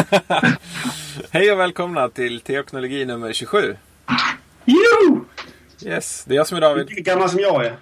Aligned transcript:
Hej 1.30 1.52
och 1.52 1.58
välkomna 1.58 2.08
till 2.08 2.40
Teoknologi 2.40 3.04
nummer 3.04 3.32
27. 3.32 3.76
Jo! 4.64 5.24
Yes, 5.84 6.24
det 6.24 6.34
är 6.34 6.36
jag 6.36 6.46
som 6.46 6.56
är 6.56 6.60
Du 6.60 6.66
är 6.66 6.70
David. 6.70 6.90
lika 6.90 7.12
gammal 7.12 7.30
som 7.30 7.40
jag 7.40 7.64
är. 7.66 7.76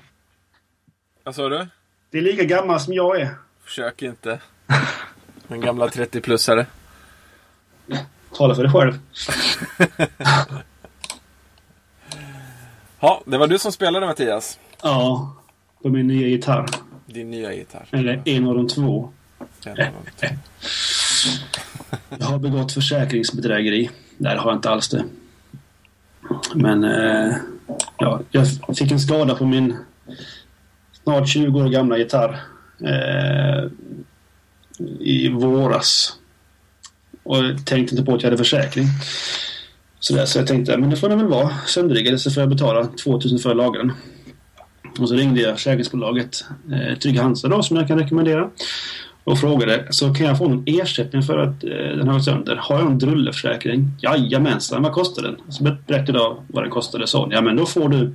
Vad 1.25 1.35
sa 1.35 1.49
du? 1.49 1.67
Det 2.11 2.19
är 2.19 2.23
lika 2.23 2.45
gammal 2.45 2.81
som 2.81 2.95
jag 2.95 3.21
är. 3.21 3.35
Försök 3.65 4.03
inte. 4.03 4.41
En 5.49 5.61
gamla 5.61 5.87
30-plussare. 5.87 6.67
Tala 8.37 8.55
för 8.55 8.63
dig 8.63 8.73
själv. 8.73 8.99
Ja, 13.01 13.23
det 13.27 13.39
var 13.39 13.47
du 13.47 13.59
som 13.59 13.73
spelade 13.73 14.07
Mattias. 14.07 14.59
Ja. 14.83 15.37
På 15.83 15.89
min 15.89 16.07
nya 16.07 16.29
gitarr. 16.29 16.67
Din 17.07 17.31
nya 17.31 17.53
gitarr. 17.55 17.87
Eller 17.91 18.23
en 18.25 18.49
av 18.49 18.55
de 18.55 18.69
två. 18.69 19.13
Jävlar. 19.65 19.93
Jag 22.19 22.27
har 22.27 22.39
begått 22.39 22.73
försäkringsbedrägeri. 22.73 23.91
Nej, 24.17 24.35
det 24.35 24.41
har 24.41 24.51
jag 24.51 24.59
inte 24.59 24.71
alls 24.71 24.89
det. 24.89 25.05
Men 26.55 26.85
eh, 26.85 27.37
ja, 27.99 28.21
jag 28.31 28.47
fick 28.79 28.93
en 28.93 29.01
skada 29.01 29.35
på 29.35 29.47
min 29.47 29.77
snart 31.03 31.29
20 31.29 31.61
år 31.61 31.69
gamla 31.69 31.99
gitarr 31.99 32.41
eh, 32.85 33.71
i 35.01 35.29
våras. 35.29 36.17
Och 37.23 37.37
jag 37.37 37.67
tänkte 37.67 37.95
inte 37.95 38.05
på 38.05 38.15
att 38.15 38.23
jag 38.23 38.31
hade 38.31 38.45
försäkring. 38.45 38.87
Så, 40.01 40.15
där, 40.15 40.27
så 40.27 40.39
jag 40.39 40.47
tänkte, 40.47 40.77
men 40.77 40.91
det 40.91 40.97
får 40.97 41.09
den 41.09 41.19
väl 41.19 41.27
vara. 41.27 41.51
Sönderriggad 41.67 42.21
så 42.21 42.31
får 42.31 42.41
jag 42.41 42.51
betala 42.51 42.87
2000 42.87 43.39
för 43.39 43.55
lagren. 43.55 43.93
Och 44.99 45.09
så 45.09 45.15
ringde 45.15 45.41
jag 45.41 45.57
försäkringsbolaget 45.57 46.45
eh, 46.73 46.99
Trygg 46.99 47.19
Hansa 47.19 47.49
då, 47.49 47.63
som 47.63 47.77
jag 47.77 47.89
kan 47.89 47.99
rekommendera 47.99 48.51
och 49.29 49.39
frågade 49.39 49.87
så 49.91 50.15
kan 50.15 50.27
jag 50.27 50.39
få 50.39 50.49
någon 50.49 50.63
ersättning 50.67 51.23
för 51.23 51.39
att 51.39 51.65
eh, 51.65 51.71
den 51.71 52.09
har 52.09 52.15
gått 52.15 52.25
sönder. 52.25 52.57
Har 52.57 52.79
jag 52.79 52.87
en 52.87 52.99
drulleförsäkring? 52.99 53.91
Jajamensan, 54.03 54.83
vad 54.83 54.93
kostar 54.93 55.23
den? 55.23 55.37
Så 55.49 55.65
berättade 55.65 56.19
jag 56.19 56.43
vad 56.47 56.65
den 56.65 56.71
kostade. 56.71 57.07
Så, 57.07 57.29
ja 57.31 57.41
men 57.41 57.57
då 57.57 57.67
får 57.67 57.89
du 57.89 58.15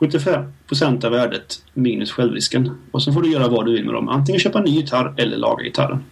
75% 0.00 1.04
av 1.04 1.12
värdet 1.12 1.62
minus 1.74 2.12
självrisken. 2.12 2.78
Och 2.90 3.02
så 3.02 3.12
får 3.12 3.22
du 3.22 3.32
göra 3.32 3.48
vad 3.48 3.66
du 3.66 3.72
vill 3.72 3.84
med 3.84 3.94
dem. 3.94 4.08
Antingen 4.08 4.40
köpa 4.40 4.58
en 4.58 4.64
ny 4.64 4.70
gitarr 4.70 5.14
eller 5.16 5.36
laga 5.36 5.64
gitarren. 5.64 6.04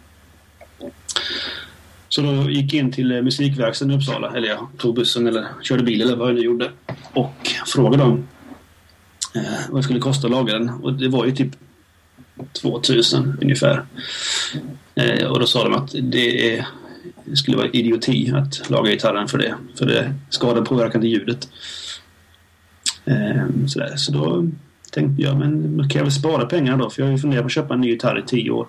Så 2.09 2.21
då 2.21 2.51
gick 2.51 2.75
jag 2.75 2.81
in 2.81 2.93
till 2.93 3.13
eh, 3.13 3.23
musikverkstaden 3.23 3.95
i 3.95 3.97
Uppsala. 3.97 4.33
Eller 4.37 4.49
jag 4.49 4.69
tog 4.77 4.95
bussen 4.95 5.27
eller 5.27 5.47
körde 5.63 5.83
bil 5.83 6.03
eller 6.03 6.17
vad 6.17 6.29
jag 6.29 6.35
nu 6.35 6.43
gjorde. 6.43 6.71
Och 7.13 7.51
frågade 7.67 8.03
dem 8.03 8.29
eh, 9.35 9.43
vad 9.69 9.79
det 9.79 9.83
skulle 9.83 10.01
kosta 10.01 10.27
att 10.27 10.31
laga 10.31 10.53
den. 10.53 10.71
Och 10.71 10.93
det 10.93 11.09
var 11.09 11.27
ju 11.27 11.33
typ 11.33 11.51
2000 12.53 13.39
ungefär. 13.43 13.85
Eh, 14.95 15.27
och 15.27 15.41
då 15.41 15.47
sa 15.47 15.65
de 15.65 15.75
att 15.75 15.95
det, 16.03 16.57
är, 16.57 16.67
det 17.25 17.37
skulle 17.37 17.57
vara 17.57 17.69
idioti 17.69 18.33
att 18.35 18.71
laga 18.71 18.91
gitarren 18.91 19.29
för 19.29 19.39
det. 19.39 19.55
För 19.79 19.87
det 19.87 20.15
skadar 20.31 20.63
påverkan 20.63 21.01
till 21.01 21.11
ljudet. 21.11 21.49
Eh, 23.05 23.67
sådär. 23.67 23.97
Så 23.97 24.13
då 24.13 24.49
tänkte 24.93 25.23
jag, 25.23 25.39
men 25.39 25.79
kan 25.89 25.99
jag 25.99 26.05
väl 26.05 26.13
spara 26.13 26.47
pengar 26.47 26.77
då? 26.77 26.91
För 26.91 27.03
jag 27.03 27.07
har 27.07 27.13
ju 27.13 27.19
funderat 27.19 27.43
på 27.43 27.47
att 27.47 27.53
köpa 27.53 27.75
en 27.75 27.81
ny 27.81 27.89
gitarr 27.89 28.19
i 28.19 28.23
tio 28.23 28.51
år. 28.51 28.67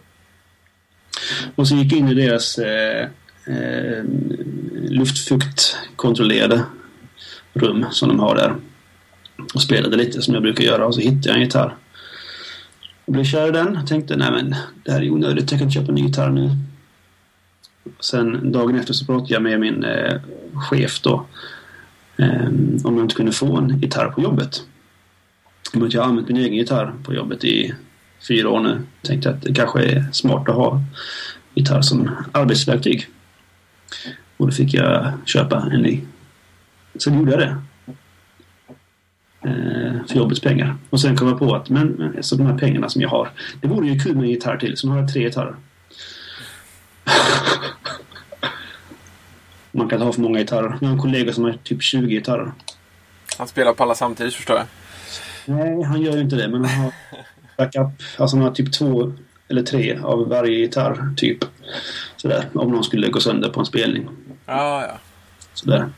Och 1.56 1.68
så 1.68 1.76
gick 1.76 1.92
jag 1.92 2.00
in 2.00 2.10
i 2.10 2.14
deras 2.14 2.58
eh, 2.58 3.08
eh, 3.46 4.04
luftfuktkontrollerade 4.90 6.64
rum 7.54 7.86
som 7.92 8.10
de 8.10 8.20
har 8.20 8.36
där. 8.36 8.56
Och 9.54 9.62
spelade 9.62 9.98
lite 9.98 10.22
som 10.22 10.34
jag 10.34 10.44
brukar 10.44 10.64
göra 10.64 10.86
och 10.86 10.96
så 10.96 11.02
hittade 11.02 11.30
jag 11.30 11.36
en 11.36 11.42
gitarr. 11.42 11.76
Jag 13.09 13.14
blev 13.14 13.24
kär 13.24 13.47
i 13.47 13.52
den 13.52 13.78
och 13.78 13.88
tänkte 13.88 14.16
nej 14.16 14.31
men 14.31 14.56
det 14.86 14.92
här 14.92 15.02
är 15.02 15.09
onödigt, 15.09 15.52
jag 15.52 15.59
kan 15.59 15.68
inte 15.68 15.80
köpa 15.80 15.88
en 15.88 15.96
ny 15.96 16.02
gitarr 16.02 16.30
nu. 16.30 16.52
Sen 18.00 18.52
dagen 18.52 18.75
efter 18.75 18.94
så 18.94 19.06
pratade 19.06 19.34
jag 19.34 19.42
med 19.44 19.59
min 19.59 19.84
eh, 19.84 20.22
chef 20.53 21.02
då 21.02 21.25
eh, 22.18 22.48
om 22.84 22.96
jag 22.96 23.00
inte 23.00 23.16
kunde 23.16 23.31
få 23.31 23.58
en 23.58 23.80
gitarr 23.81 24.09
på 24.09 24.22
jobbet. 24.22 24.64
Men 25.74 25.90
jag 25.90 26.02
har 26.02 26.09
använt 26.09 26.28
min 26.28 26.38
egen 26.38 26.53
gitarr 26.53 26.94
på 27.03 27.14
jobbet 27.14 27.44
i 27.44 27.74
fyra 28.28 28.50
år 28.50 28.59
nu 28.59 28.81
tänkte 29.02 29.30
att 29.30 29.42
det 29.42 29.53
kanske 29.53 29.84
är 29.84 30.06
smart 30.12 30.50
att 30.50 30.56
ha 30.56 30.81
gitarr 31.53 31.81
som 31.81 32.09
arbetsverktyg. 32.31 33.08
Och 34.38 34.46
då 34.46 34.52
fick 34.52 34.74
jag 34.74 35.14
köpa 35.25 35.69
en 35.72 35.81
ny. 35.81 36.02
Så 36.98 37.09
gjorde 37.09 37.31
jag 37.31 37.40
det 37.40 37.62
för 40.08 40.16
jobbets 40.16 40.42
pengar. 40.42 40.76
Och 40.90 41.02
sen 41.02 41.18
kom 41.18 41.28
jag 41.28 41.40
på 41.40 41.56
att 41.56 41.70
men, 41.70 41.88
men 41.88 42.24
så 42.24 42.36
de 42.36 42.48
här 42.48 42.58
pengarna 42.58 42.90
som 42.90 43.02
jag 43.02 43.10
har, 43.10 43.30
det 43.62 43.68
vore 43.68 43.88
ju 43.88 44.00
kul 44.00 44.16
med 44.16 44.24
en 44.24 44.30
gitarr 44.30 44.58
till. 44.58 44.78
Så 44.78 44.88
nu 44.88 44.94
har 44.94 45.00
jag 45.00 45.14
tre 45.14 45.24
gitarrer. 45.24 45.56
Man 49.72 49.90
kan 49.90 50.02
ha 50.02 50.12
för 50.12 50.22
många 50.22 50.40
gitarrer. 50.40 50.78
Jag 50.82 50.88
har 50.88 50.94
en 50.94 51.02
kollega 51.02 51.34
som 51.34 51.44
har 51.44 51.54
typ 51.64 51.84
20 51.84 52.08
gitarrer. 52.08 52.52
Han 53.38 53.48
spelar 53.48 53.74
på 53.74 53.84
alla 53.84 53.96
samtidigt 53.96 54.34
förstår 54.34 54.58
jag. 54.58 54.66
Nej, 55.46 55.84
han 55.84 56.02
gör 56.02 56.14
ju 56.14 56.22
inte 56.22 56.36
det. 56.36 56.48
Men 56.48 56.66
han 56.66 56.84
har 56.84 56.94
backup. 57.58 57.88
Alltså 58.18 58.38
han 58.38 58.46
har 58.46 58.52
typ 58.52 58.74
två 58.74 59.14
eller 59.48 59.64
tre 59.64 60.00
av 60.04 60.30
varje 60.30 60.58
gitarr 60.58 61.14
typ. 61.18 61.38
Sådär. 62.18 62.46
Om 62.54 62.72
någon 62.72 62.84
skulle 62.84 63.10
gå 63.10 63.20
sönder 63.20 63.50
på 63.50 63.60
en 63.60 63.66
spelning. 63.66 64.10
Ja, 64.46 64.82
ja. 64.88 65.00
Sådär. 65.54 65.90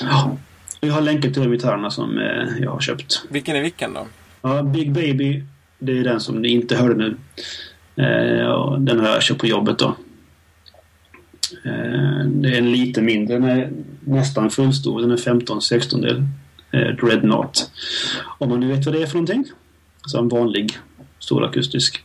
Ja. 0.00 0.36
Jag 0.86 0.94
har 0.94 1.00
länkat 1.00 1.34
till 1.34 1.42
de 1.42 1.50
gitarrerna 1.50 1.90
som 1.90 2.18
eh, 2.18 2.62
jag 2.62 2.70
har 2.70 2.80
köpt. 2.80 3.22
Vilken 3.30 3.56
är 3.56 3.62
vilken 3.62 3.94
då? 3.94 4.06
Ja, 4.42 4.62
Big 4.62 4.92
Baby, 4.92 5.42
det 5.78 5.98
är 5.98 6.04
den 6.04 6.20
som 6.20 6.42
ni 6.42 6.48
inte 6.48 6.76
hörde 6.76 6.94
nu. 6.94 7.16
Eh, 7.96 8.78
den 8.78 9.00
har 9.00 9.08
jag 9.08 9.22
köpt 9.22 9.40
på 9.40 9.46
jobbet 9.46 9.78
då. 9.78 9.96
Eh, 11.64 12.26
det 12.26 12.48
är 12.48 12.58
en 12.58 12.72
lite 12.72 13.02
mindre, 13.02 13.34
den 13.34 13.44
är 13.44 13.72
nästan 14.00 14.50
fullstor. 14.50 15.00
Den 15.00 15.10
är 15.10 15.16
15-16 15.16 16.02
del 16.02 16.22
eh, 16.70 16.96
Dreadnought. 16.96 17.70
Om 18.38 18.48
man 18.48 18.60
nu 18.60 18.68
vet 18.68 18.86
vad 18.86 18.94
det 18.94 19.02
är 19.02 19.06
för 19.06 19.14
någonting. 19.14 19.44
Alltså 20.02 20.18
en 20.18 20.28
vanlig 20.28 20.78
stor 21.18 21.44
akustisk. 21.44 22.04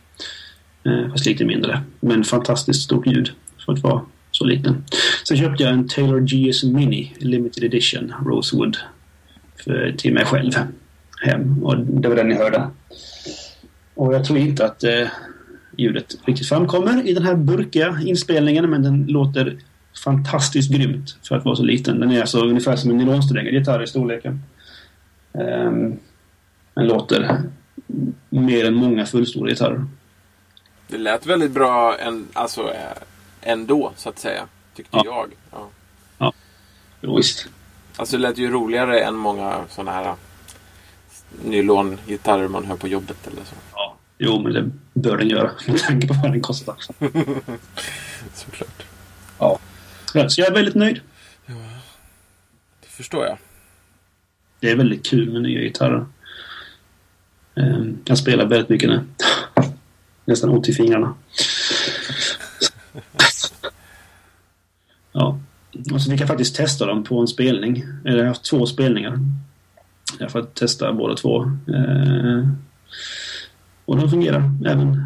Eh, 0.84 1.10
fast 1.10 1.26
lite 1.26 1.44
mindre. 1.44 1.82
Men 2.00 2.24
fantastiskt 2.24 2.82
stort 2.82 3.06
ljud 3.06 3.30
för 3.64 3.72
att 3.72 3.78
vara 3.78 4.02
så 4.40 4.46
liten. 4.46 4.84
Sen 5.28 5.36
köpte 5.36 5.62
jag 5.62 5.72
en 5.72 5.88
Taylor 5.88 6.20
GS 6.20 6.64
Mini 6.64 7.14
Limited 7.18 7.64
Edition 7.64 8.14
Rosewood 8.26 8.76
för, 9.64 9.94
till 9.98 10.14
mig 10.14 10.24
själv 10.24 10.52
hem. 11.22 11.64
Och 11.64 11.78
det 11.78 12.08
var 12.08 12.16
den 12.16 12.28
ni 12.28 12.34
hörde. 12.34 12.70
Och 13.94 14.14
jag 14.14 14.24
tror 14.24 14.38
inte 14.38 14.64
att 14.64 14.84
eh, 14.84 15.06
ljudet 15.76 16.18
riktigt 16.24 16.48
framkommer 16.48 17.08
i 17.08 17.14
den 17.14 17.22
här 17.22 17.34
burkiga 17.34 17.98
inspelningen 18.04 18.70
men 18.70 18.82
den 18.82 19.06
låter 19.06 19.56
fantastiskt 20.04 20.72
grymt 20.72 21.16
för 21.28 21.36
att 21.36 21.44
vara 21.44 21.56
så 21.56 21.62
liten. 21.62 22.00
Den 22.00 22.10
är 22.10 22.20
alltså 22.20 22.40
ungefär 22.40 22.76
som 22.76 22.90
en 22.90 22.96
nylonsträngad 22.96 23.54
gitarr 23.54 23.82
i 23.82 23.86
storleken. 23.86 24.42
Um, 25.32 25.98
den 26.74 26.86
låter 26.86 27.38
mer 28.28 28.64
än 28.64 28.74
många 28.74 29.06
fullstora 29.06 29.50
gitarrer. 29.50 29.84
Det 30.88 30.98
lät 30.98 31.26
väldigt 31.26 31.52
bra 31.52 31.96
en, 31.98 32.26
alltså, 32.32 32.60
eh, 32.60 33.02
ändå, 33.42 33.92
så 33.96 34.08
att 34.08 34.18
säga. 34.18 34.46
Tyckte 34.74 34.96
Ja. 34.96 35.02
jag. 35.04 35.30
Ja. 36.18 36.32
Jo, 37.00 37.16
visst. 37.16 37.46
Alltså 37.96 38.16
det 38.16 38.22
lät 38.22 38.38
ju 38.38 38.50
roligare 38.50 39.00
än 39.00 39.14
många 39.14 39.64
sådana 39.70 39.92
här 39.92 40.14
nylongitarrer 41.44 42.48
man 42.48 42.64
hör 42.64 42.76
på 42.76 42.88
jobbet 42.88 43.26
eller 43.26 43.44
så. 43.44 43.54
Ja. 43.74 43.96
Jo, 44.18 44.42
men 44.42 44.52
det 44.52 44.70
bör 45.00 45.16
den 45.16 45.28
göra 45.28 45.50
med 45.66 45.78
tanke 45.78 46.06
på 46.08 46.14
vad 46.14 46.30
den 46.32 46.40
kostar. 46.40 46.76
Såklart. 48.34 48.82
Ja. 49.38 49.58
Ja, 50.14 50.28
Så 50.28 50.40
jag 50.40 50.48
är 50.48 50.54
väldigt 50.54 50.74
nöjd. 50.74 51.00
Det 52.80 52.88
förstår 52.88 53.24
jag. 53.26 53.38
Det 54.60 54.70
är 54.70 54.76
väldigt 54.76 55.06
kul 55.06 55.32
med 55.32 55.42
nya 55.42 55.60
gitarrer. 55.60 56.06
Ehm, 57.56 57.98
Jag 58.04 58.18
spelar 58.18 58.46
väldigt 58.46 58.68
mycket 58.68 58.88
nu. 58.88 59.04
Nästan 60.24 60.50
ont 60.50 60.68
i 60.68 60.72
fingrarna. 60.74 61.14
Ja. 65.12 65.38
Och 65.92 66.02
så 66.02 66.10
fick 66.10 66.20
jag 66.20 66.28
faktiskt 66.28 66.56
testa 66.56 66.86
dem 66.86 67.04
på 67.04 67.20
en 67.20 67.28
spelning. 67.28 67.84
Eller 68.04 68.16
jag 68.16 68.24
har 68.24 68.28
haft 68.28 68.44
två 68.44 68.66
spelningar. 68.66 69.18
Jag 70.18 70.24
har 70.24 70.30
fått 70.30 70.54
testa 70.54 70.92
båda 70.92 71.14
två. 71.14 71.42
Eh, 71.74 72.48
Och 73.84 73.96
de 73.96 74.10
fungerar 74.10 74.50
även 74.66 75.04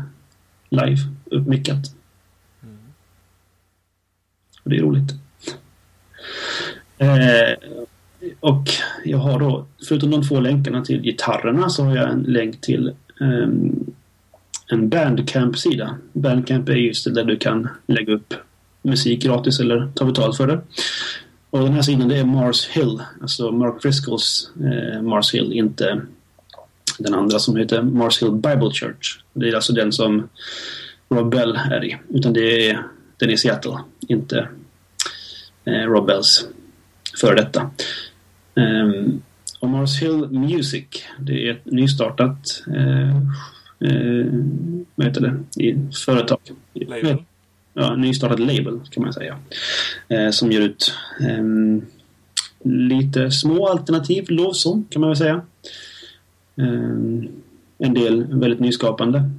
live, 0.71 0.99
uppmickat. 1.25 1.95
Och 4.63 4.71
det 4.71 4.77
är 4.77 4.81
roligt. 4.81 5.15
Eh, 6.99 7.71
och 8.41 8.65
jag 9.05 9.19
har 9.19 9.41
då, 9.41 9.67
förutom 9.89 10.11
de 10.11 10.23
två 10.23 10.41
länkarna 10.41 10.85
till 10.85 11.03
gitarrerna, 11.03 11.69
så 11.69 11.85
har 11.85 11.97
jag 11.97 12.11
en 12.11 12.23
länk 12.23 12.61
till 12.61 12.89
eh, 13.21 13.49
en 14.69 14.89
Bandcamp-sida. 14.89 15.99
Bandcamp 16.13 16.69
är 16.69 16.73
just 16.75 17.05
det 17.05 17.11
där 17.13 17.25
du 17.25 17.37
kan 17.37 17.69
lägga 17.87 18.13
upp 18.13 18.35
musik 18.85 19.23
gratis 19.23 19.61
eller 19.61 19.93
ta 19.95 20.05
betalt 20.05 20.37
för 20.37 20.47
det. 20.47 20.61
Och 21.51 21.61
den 21.61 21.73
här 21.73 21.83
sidan 21.83 22.09
det 22.09 22.17
är 22.17 22.25
Mars 22.25 22.69
Hill, 22.69 23.03
alltså 23.23 23.51
Mark 23.51 23.83
Driscolls 23.83 24.51
eh, 24.61 25.03
Mars 25.03 25.35
Hill, 25.35 25.53
inte 25.53 26.01
den 26.99 27.15
andra 27.15 27.39
som 27.39 27.57
heter 27.57 27.83
Mars 27.83 28.23
Hill 28.23 28.33
Bible 28.33 28.71
Church. 28.73 29.19
Det 29.33 29.49
är 29.49 29.55
alltså 29.55 29.73
den 29.73 29.93
som 29.93 30.29
Rob 31.09 31.31
Bell 31.31 31.57
är 31.71 31.85
i. 31.85 31.99
Utan 32.09 32.33
det 32.33 32.71
är 32.71 32.83
den 33.17 33.31
i 33.31 33.37
Seattle, 33.37 33.79
inte 34.09 34.49
eh, 35.65 35.73
Rob 35.73 36.07
Bells 36.07 36.49
före 37.21 37.35
detta. 37.35 37.71
Um, 38.55 39.23
och 39.61 39.69
Mars 39.69 40.03
Hill 40.03 40.29
Music, 40.31 40.85
det 41.19 41.49
är 41.49 41.53
ett 41.53 41.65
nystartat 41.65 42.63
eh, 42.77 43.17
eh, 43.91 44.27
vad 44.95 45.07
heter 45.07 45.21
det? 45.21 45.63
I 45.63 45.77
företag. 46.05 46.39
Label. 46.75 47.25
Ja, 47.75 47.97
nystartat 47.97 48.41
label 48.41 48.81
kan 48.91 49.03
man 49.03 49.13
säga. 49.13 49.39
Eh, 50.09 50.31
som 50.31 50.53
ger 50.53 50.61
ut 50.61 50.95
eh, 51.21 51.45
lite 52.71 53.31
små 53.31 53.69
alternativ 53.69 54.25
lovsång 54.29 54.85
kan 54.91 55.01
man 55.01 55.11
väl 55.11 55.17
säga. 55.17 55.43
Eh, 56.57 57.29
en 57.79 57.95
del 57.95 58.25
väldigt 58.25 58.61
nyskapande. 58.61 59.31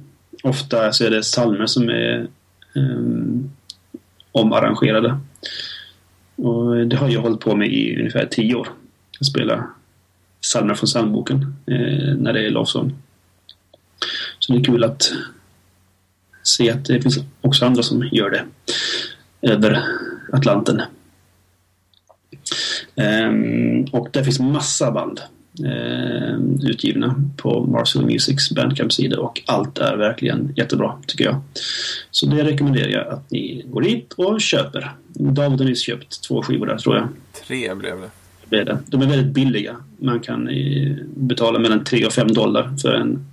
Ofta 0.42 0.92
så 0.92 1.04
är 1.04 1.10
det 1.10 1.22
psalmer 1.22 1.66
som 1.66 1.88
är 1.88 2.26
ehm, 2.76 3.50
omarrangerade. 4.32 5.18
Och 6.36 6.86
det 6.86 6.96
har 6.96 7.08
jag 7.08 7.20
hållit 7.20 7.40
på 7.40 7.56
med 7.56 7.72
i 7.72 7.98
ungefär 7.98 8.26
tio 8.26 8.54
år. 8.54 8.68
Jag 9.18 9.26
spelar 9.26 9.66
psalmer 10.42 10.74
från 10.74 10.86
psalmboken 10.86 11.56
eh, 11.66 12.14
när 12.16 12.32
det 12.32 12.46
är 12.46 12.50
lovsång. 12.50 12.94
Så 14.38 14.52
det 14.52 14.58
är 14.58 14.64
kul 14.64 14.84
att 14.84 15.12
se 16.46 16.70
att 16.70 16.84
det 16.84 17.02
finns 17.02 17.18
också 17.40 17.64
andra 17.64 17.82
som 17.82 18.08
gör 18.12 18.30
det 18.30 18.44
över 19.52 19.82
Atlanten. 20.32 20.82
Um, 22.94 23.84
och 23.92 24.08
det 24.12 24.24
finns 24.24 24.40
massa 24.40 24.90
band 24.90 25.20
eh, 25.64 26.68
utgivna 26.70 27.14
på 27.36 27.66
Marcel 27.66 28.06
Musics 28.06 28.50
Bandcamp-sida 28.50 29.20
och 29.20 29.42
allt 29.46 29.78
är 29.78 29.96
verkligen 29.96 30.52
jättebra 30.56 30.98
tycker 31.06 31.24
jag. 31.24 31.40
Så 32.10 32.26
det 32.26 32.44
rekommenderar 32.44 32.88
jag 32.88 33.08
att 33.08 33.30
ni 33.30 33.64
går 33.66 33.80
dit 33.80 34.12
och 34.12 34.40
köper. 34.40 34.92
David 35.08 35.60
har 35.60 35.66
nyss 35.66 35.82
köpt 35.82 36.22
två 36.22 36.42
skivor 36.42 36.66
där 36.66 36.76
tror 36.76 36.96
jag. 36.96 37.08
Tre 37.46 37.74
blev 38.48 38.64
det. 38.64 38.78
De 38.86 39.02
är 39.02 39.06
väldigt 39.06 39.34
billiga. 39.34 39.76
Man 39.98 40.20
kan 40.20 40.48
eh, 40.48 40.96
betala 41.06 41.58
mellan 41.58 41.84
3 41.84 42.06
och 42.06 42.12
5 42.12 42.28
dollar 42.32 42.76
för 42.82 42.94
en 42.94 43.26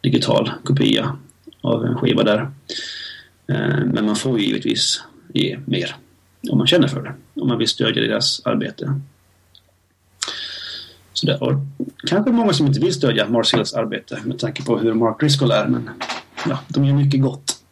digital 0.00 0.50
kopia 0.64 1.16
av 1.62 1.84
en 1.84 1.96
skiva 1.96 2.22
där. 2.22 2.50
Eh, 3.46 3.84
men 3.86 4.06
man 4.06 4.16
får 4.16 4.38
ju 4.38 4.46
givetvis 4.46 5.02
ge 5.34 5.58
mer 5.66 5.96
om 6.50 6.58
man 6.58 6.66
känner 6.66 6.88
för 6.88 7.02
det. 7.02 7.14
Om 7.40 7.48
man 7.48 7.58
vill 7.58 7.68
stödja 7.68 8.02
deras 8.02 8.46
arbete. 8.46 9.00
Så 11.12 11.26
det, 11.26 11.32
är 11.32 11.60
kanske 12.06 12.32
många 12.32 12.52
som 12.52 12.66
inte 12.66 12.80
vill 12.80 12.94
stödja 12.94 13.28
Marcells 13.28 13.74
arbete 13.74 14.20
med 14.24 14.38
tanke 14.38 14.64
på 14.64 14.78
hur 14.78 14.94
Mark 14.94 15.20
Driscoll 15.20 15.50
är. 15.50 15.66
Men 15.66 15.90
ja, 16.48 16.58
de 16.68 16.84
gör 16.84 16.94
mycket 16.94 17.22
gott 17.22 17.62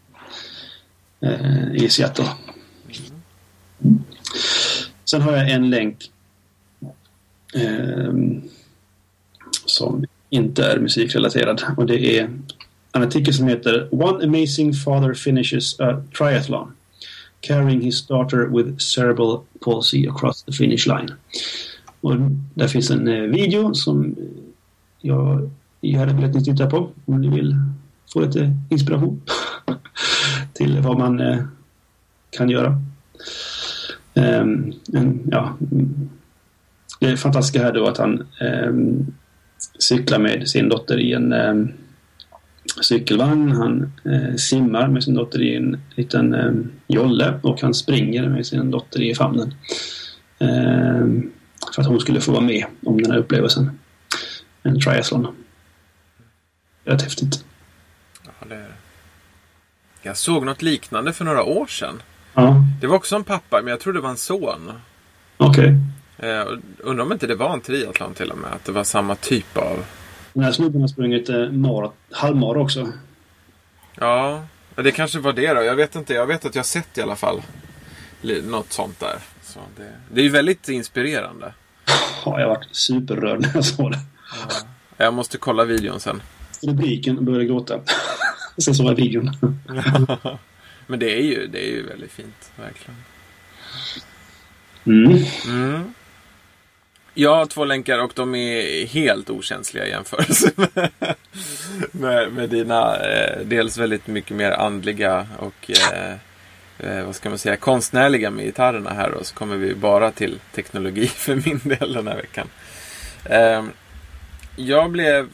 eh, 1.20 1.74
i 1.74 1.88
Seattle. 1.88 2.24
Sen 5.04 5.22
har 5.22 5.32
jag 5.32 5.50
en 5.50 5.70
länk 5.70 6.10
eh, 7.54 8.12
som 9.66 10.04
inte 10.30 10.64
är 10.64 10.78
musikrelaterad 10.78 11.62
och 11.76 11.86
det 11.86 12.18
är 12.18 12.30
en 12.92 13.02
artikel 13.02 13.34
som 13.34 13.46
heter 13.46 13.88
One 13.90 14.24
amazing 14.24 14.72
father 14.72 15.14
finishes 15.14 15.80
a 15.80 16.02
triathlon 16.18 16.72
carrying 17.40 17.80
his 17.80 18.06
daughter 18.06 18.46
with 18.46 18.80
cerebral 18.80 19.44
palsy 19.64 20.06
across 20.06 20.42
the 20.42 20.52
finish 20.52 20.86
line. 20.86 21.14
Och 22.00 22.16
där 22.54 22.68
finns 22.68 22.90
en 22.90 23.08
eh, 23.08 23.22
video 23.22 23.74
som 23.74 24.04
eh, 24.04 24.24
jag, 25.00 25.50
gärna 25.80 26.12
vill 26.12 26.24
att 26.24 26.34
ni 26.34 26.44
titta 26.44 26.70
på 26.70 26.90
om 27.04 27.20
ni 27.20 27.28
vill 27.28 27.56
få 28.12 28.20
lite 28.20 28.56
inspiration 28.68 29.22
till 30.52 30.80
vad 30.80 30.98
man 30.98 31.20
eh, 31.20 31.42
kan 32.30 32.50
göra. 32.50 32.82
Ehm, 34.14 34.72
ja, 35.30 35.56
mm. 35.72 36.10
det 37.00 37.16
fantastiska 37.16 37.62
här 37.62 37.72
då 37.72 37.86
att 37.86 37.98
han 37.98 38.26
ehm, 38.40 39.06
cyklar 39.78 40.18
med 40.18 40.48
sin 40.48 40.68
dotter 40.68 41.00
i 41.00 41.12
en 41.12 41.32
ehm, 41.32 41.72
cykelvagn. 42.82 43.50
Han 43.52 43.92
uh, 44.06 44.36
simmar 44.36 44.88
med 44.88 45.04
sin 45.04 45.14
dotter 45.14 45.42
i 45.42 45.56
en 45.56 45.80
liten 45.94 46.34
um, 46.34 46.70
jolle 46.86 47.40
och 47.42 47.60
han 47.60 47.74
springer 47.74 48.28
med 48.28 48.46
sin 48.46 48.70
dotter 48.70 49.02
i 49.02 49.14
famnen. 49.14 49.54
Um, 50.38 51.30
för 51.74 51.82
att 51.82 51.88
hon 51.88 52.00
skulle 52.00 52.20
få 52.20 52.32
vara 52.32 52.44
med 52.44 52.66
om 52.84 53.02
den 53.02 53.10
här 53.10 53.18
upplevelsen. 53.18 53.78
En 54.62 54.80
triathlon. 54.80 55.26
Rätt 56.84 57.02
häftigt. 57.02 57.44
Ja, 58.24 58.46
det 58.48 58.54
är... 58.54 58.72
Jag 60.02 60.16
såg 60.16 60.46
något 60.46 60.62
liknande 60.62 61.12
för 61.12 61.24
några 61.24 61.42
år 61.42 61.66
sedan. 61.66 62.02
Ja. 62.34 62.64
Det 62.80 62.86
var 62.86 62.96
också 62.96 63.16
en 63.16 63.24
pappa, 63.24 63.60
men 63.62 63.70
jag 63.70 63.80
tror 63.80 63.92
det 63.92 64.00
var 64.00 64.10
en 64.10 64.16
son. 64.16 64.72
Okej. 65.36 65.76
Okay. 66.18 66.30
Eh, 66.30 66.46
undrar 66.78 67.04
om 67.04 67.12
inte 67.12 67.26
det 67.26 67.34
var 67.34 67.52
en 67.52 67.60
triathlon 67.60 68.14
till 68.14 68.30
och 68.30 68.38
med. 68.38 68.52
Att 68.52 68.64
det 68.64 68.72
var 68.72 68.84
samma 68.84 69.14
typ 69.14 69.56
av... 69.56 69.84
Den 70.32 70.44
här 70.44 70.52
snubben 70.52 70.80
har 70.80 70.88
sprungit 70.88 71.28
eh, 71.28 72.56
också. 72.56 72.92
Ja, 73.94 74.42
det 74.74 74.92
kanske 74.92 75.18
var 75.18 75.32
det 75.32 75.54
då. 75.54 75.62
Jag 75.62 75.76
vet 75.76 75.94
inte. 75.94 76.14
Jag 76.14 76.26
vet 76.26 76.44
att 76.44 76.54
jag 76.54 76.66
sett 76.66 76.98
i 76.98 77.02
alla 77.02 77.16
fall 77.16 77.42
något 78.42 78.72
sånt 78.72 79.00
där. 79.00 79.18
Så 79.42 79.60
det, 79.76 79.92
det 80.14 80.20
är 80.20 80.24
ju 80.24 80.30
väldigt 80.30 80.68
inspirerande. 80.68 81.54
Ja, 82.24 82.40
jag 82.40 82.48
varit 82.48 82.76
superrörd 82.76 83.40
när 83.40 83.50
jag 83.54 83.64
såg 83.64 83.92
det. 83.92 83.98
Ja. 84.48 84.56
Jag 84.96 85.14
måste 85.14 85.38
kolla 85.38 85.64
videon 85.64 86.00
sen. 86.00 86.22
Rubriken 86.62 87.24
började 87.24 87.44
gråta. 87.44 87.80
sen 88.58 88.74
såg 88.74 88.86
jag 88.86 88.94
videon. 88.94 89.30
Men 90.86 90.98
det 90.98 91.18
är, 91.18 91.22
ju, 91.22 91.46
det 91.46 91.68
är 91.68 91.70
ju 91.70 91.86
väldigt 91.86 92.12
fint, 92.12 92.52
verkligen. 92.56 93.00
Mm. 94.84 95.24
Mm. 95.46 95.94
Jag 97.14 97.36
har 97.36 97.46
två 97.46 97.64
länkar 97.64 97.98
och 97.98 98.12
de 98.14 98.34
är 98.34 98.86
helt 98.86 99.30
okänsliga 99.30 99.86
i 99.86 99.90
jämförelse 99.90 100.50
med, 100.56 100.90
med, 101.92 102.32
med 102.32 102.48
dina 102.48 102.96
eh, 102.96 103.40
dels 103.44 103.78
väldigt 103.78 104.06
mycket 104.06 104.36
mer 104.36 104.50
andliga 104.50 105.26
och 105.38 105.70
eh, 105.70 106.14
eh, 106.78 107.04
vad 107.04 107.14
ska 107.14 107.28
man 107.28 107.38
säga, 107.38 107.56
konstnärliga 107.56 108.30
med 108.30 108.44
gitarrerna 108.44 108.90
här 108.90 109.10
och 109.10 109.26
så 109.26 109.34
kommer 109.34 109.56
vi 109.56 109.74
bara 109.74 110.10
till 110.10 110.38
teknologi 110.54 111.06
för 111.16 111.34
min 111.34 111.60
del 111.64 111.92
den 111.92 112.08
här 112.08 112.16
veckan. 112.16 112.48
Eh, 113.24 113.64
jag 114.56 114.90
blev, 114.90 115.28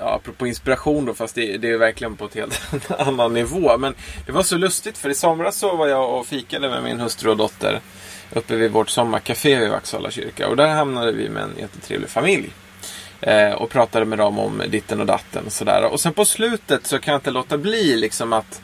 ja, 0.00 0.14
apropå 0.14 0.46
inspiration 0.46 1.04
då, 1.04 1.14
fast 1.14 1.34
det, 1.34 1.58
det 1.58 1.70
är 1.70 1.78
verkligen 1.78 2.16
på 2.16 2.24
ett 2.24 2.34
helt 2.34 2.90
annan 2.98 3.34
nivå. 3.34 3.78
Men 3.78 3.94
det 4.26 4.32
var 4.32 4.42
så 4.42 4.56
lustigt 4.56 4.98
för 4.98 5.08
i 5.08 5.14
somras 5.14 5.56
så 5.56 5.76
var 5.76 5.86
jag 5.86 6.18
och 6.18 6.26
fikade 6.26 6.68
med 6.68 6.82
min 6.82 7.00
hustru 7.00 7.30
och 7.30 7.36
dotter 7.36 7.80
uppe 8.32 8.56
vid 8.56 8.70
vårt 8.70 8.88
sommarkafé 8.88 9.58
vid 9.58 9.70
Vaxhalla 9.70 10.10
kyrka. 10.10 10.48
Och 10.48 10.56
där 10.56 10.68
hamnade 10.68 11.12
vi 11.12 11.28
med 11.28 11.42
en 11.42 11.54
jättetrevlig 11.58 12.08
familj. 12.08 12.50
Eh, 13.20 13.52
och 13.52 13.70
pratade 13.70 14.06
med 14.06 14.18
dem 14.18 14.38
om 14.38 14.62
ditten 14.68 15.00
och 15.00 15.06
datten 15.06 15.46
och 15.46 15.52
sådär. 15.52 15.84
Och 15.92 16.00
sen 16.00 16.12
på 16.12 16.24
slutet 16.24 16.86
så 16.86 16.98
kan 16.98 17.12
jag 17.12 17.18
inte 17.18 17.30
låta 17.30 17.58
bli 17.58 17.96
liksom 17.96 18.32
att 18.32 18.62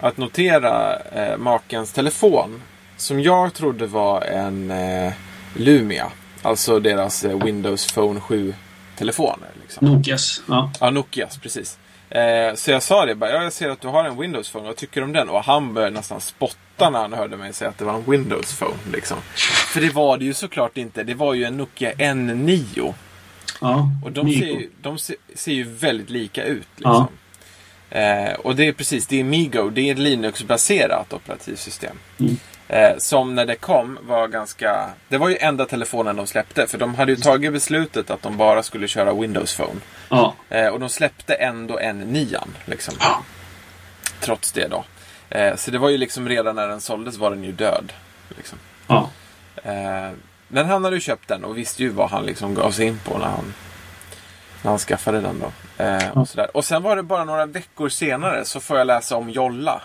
att 0.00 0.16
notera 0.16 0.96
eh, 0.96 1.36
makens 1.36 1.92
telefon. 1.92 2.62
Som 2.96 3.20
jag 3.20 3.54
trodde 3.54 3.86
var 3.86 4.22
en 4.22 4.70
eh, 4.70 5.12
Lumia. 5.54 6.12
Alltså 6.42 6.80
deras 6.80 7.24
eh, 7.24 7.44
Windows 7.44 7.92
Phone 7.92 8.20
7-telefoner. 8.20 9.50
Liksom. 9.66 9.88
Nokias. 9.88 10.42
Ja. 10.48 10.70
ja, 10.80 10.90
Nokias, 10.90 11.38
precis. 11.38 11.78
Eh, 12.10 12.54
så 12.54 12.70
jag 12.70 12.82
sa 12.82 13.06
det 13.06 13.14
bara, 13.14 13.30
ja, 13.30 13.42
jag 13.42 13.52
ser 13.52 13.70
att 13.70 13.80
du 13.80 13.88
har 13.88 14.04
en 14.04 14.18
Windows 14.18 14.50
Phone, 14.50 14.66
vad 14.66 14.76
tycker 14.76 15.00
du 15.00 15.04
om 15.04 15.12
den? 15.12 15.28
Och 15.28 15.44
han 15.44 15.74
började 15.74 15.94
nästan 15.94 16.20
spotta 16.20 16.90
när 16.90 16.98
han 16.98 17.12
hörde 17.12 17.36
mig 17.36 17.52
säga 17.52 17.68
att 17.68 17.78
det 17.78 17.84
var 17.84 17.94
en 17.94 18.10
Windows 18.10 18.58
Phone. 18.58 18.76
Liksom. 18.92 19.16
För 19.72 19.80
det 19.80 19.90
var 19.90 20.18
det 20.18 20.24
ju 20.24 20.34
såklart 20.34 20.76
inte, 20.76 21.02
det 21.02 21.14
var 21.14 21.34
ju 21.34 21.44
en 21.44 21.56
Nokia 21.56 21.92
N9. 21.92 22.94
Ja, 23.60 23.90
och 24.04 24.12
de, 24.12 24.32
ser 24.32 24.46
ju, 24.46 24.70
de 24.82 24.98
ser, 24.98 25.16
ser, 25.34 25.52
ju 25.52 25.64
väldigt 25.64 26.10
lika 26.10 26.44
ut. 26.44 26.68
Liksom. 26.76 26.92
Ja. 26.92 27.08
Eh, 27.90 28.32
och 28.32 28.56
det 28.56 28.68
är 28.68 28.72
precis, 28.72 29.06
det 29.06 29.20
är 29.20 29.24
Migo, 29.24 29.70
det 29.70 29.80
är 29.80 29.92
ett 29.92 29.98
Linux-baserat 29.98 31.12
operativsystem. 31.12 31.98
Mm. 32.20 32.36
Eh, 32.68 32.96
som 32.98 33.34
när 33.34 33.46
det 33.46 33.56
kom 33.56 33.98
var 34.02 34.28
ganska... 34.28 34.90
Det 35.08 35.18
var 35.18 35.28
ju 35.28 35.36
enda 35.36 35.66
telefonen 35.66 36.16
de 36.16 36.26
släppte. 36.26 36.66
För 36.66 36.78
de 36.78 36.94
hade 36.94 37.12
ju 37.12 37.16
tagit 37.16 37.52
beslutet 37.52 38.10
att 38.10 38.22
de 38.22 38.36
bara 38.36 38.62
skulle 38.62 38.88
köra 38.88 39.12
Windows 39.12 39.56
Phone. 39.56 39.80
Ja. 40.08 40.34
Eh, 40.48 40.68
och 40.68 40.80
de 40.80 40.88
släppte 40.88 41.34
ändå 41.34 41.78
en 41.78 41.98
nian. 41.98 42.54
Liksom. 42.64 42.94
Ja. 43.00 43.22
Trots 44.20 44.52
det 44.52 44.68
då. 44.68 44.84
Eh, 45.30 45.56
så 45.56 45.70
det 45.70 45.78
var 45.78 45.88
ju 45.88 45.98
liksom 45.98 46.28
redan 46.28 46.56
när 46.56 46.68
den 46.68 46.80
såldes 46.80 47.16
var 47.16 47.30
den 47.30 47.44
ju 47.44 47.52
död. 47.52 47.92
Liksom. 48.36 48.58
Eh, 49.62 50.10
men 50.48 50.66
han 50.66 50.84
hade 50.84 50.96
ju 50.96 51.00
köpt 51.00 51.28
den 51.28 51.44
och 51.44 51.58
visste 51.58 51.82
ju 51.82 51.88
vad 51.88 52.10
han 52.10 52.26
liksom 52.26 52.54
gav 52.54 52.70
sig 52.70 52.86
in 52.86 53.00
på 53.04 53.18
när 53.18 53.26
han 53.26 53.54
när 54.62 54.70
han 54.70 54.78
skaffade 54.78 55.20
den 55.20 55.38
då. 55.40 55.52
Eh, 55.84 56.18
och, 56.18 56.28
sådär. 56.28 56.56
och 56.56 56.64
sen 56.64 56.82
var 56.82 56.96
det 56.96 57.02
bara 57.02 57.24
några 57.24 57.46
veckor 57.46 57.88
senare 57.88 58.44
så 58.44 58.60
får 58.60 58.78
jag 58.78 58.86
läsa 58.86 59.16
om 59.16 59.30
Jolla. 59.30 59.82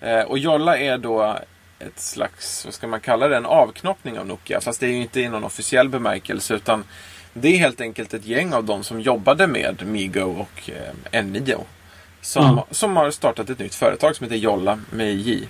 Eh, 0.00 0.20
och 0.20 0.38
Jolla 0.38 0.78
är 0.78 0.98
då 0.98 1.38
ett 1.78 2.00
slags, 2.00 2.64
vad 2.64 2.74
ska 2.74 2.86
man 2.86 3.00
kalla 3.00 3.28
det, 3.28 3.36
en 3.36 3.46
avknoppning 3.46 4.18
av 4.18 4.26
Nokia. 4.26 4.60
Fast 4.60 4.80
det 4.80 4.86
är 4.86 4.90
ju 4.90 5.02
inte 5.02 5.20
i 5.20 5.28
någon 5.28 5.44
officiell 5.44 5.88
bemärkelse 5.88 6.54
utan 6.54 6.84
det 7.32 7.48
är 7.48 7.58
helt 7.58 7.80
enkelt 7.80 8.14
ett 8.14 8.24
gäng 8.26 8.52
av 8.52 8.64
dem 8.64 8.84
som 8.84 9.00
jobbade 9.00 9.46
med 9.46 9.86
Migo 9.86 10.20
och 10.22 10.70
eh, 10.70 11.20
N9. 11.22 11.60
Som, 12.20 12.44
Ja. 12.44 12.66
som 12.70 12.96
har 12.96 13.10
startat 13.10 13.50
ett 13.50 13.58
nytt 13.58 13.74
företag 13.74 14.16
som 14.16 14.24
heter 14.24 14.36
Jolla 14.36 14.78
med 14.90 15.14
J. 15.14 15.48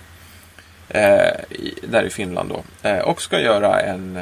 Eh, 0.89 1.29
i, 1.49 1.79
där 1.83 2.03
i 2.03 2.09
Finland 2.09 2.49
då. 2.49 2.89
Eh, 2.89 2.99
och 2.99 3.21
ska 3.21 3.39
göra 3.39 3.79
en... 3.81 4.17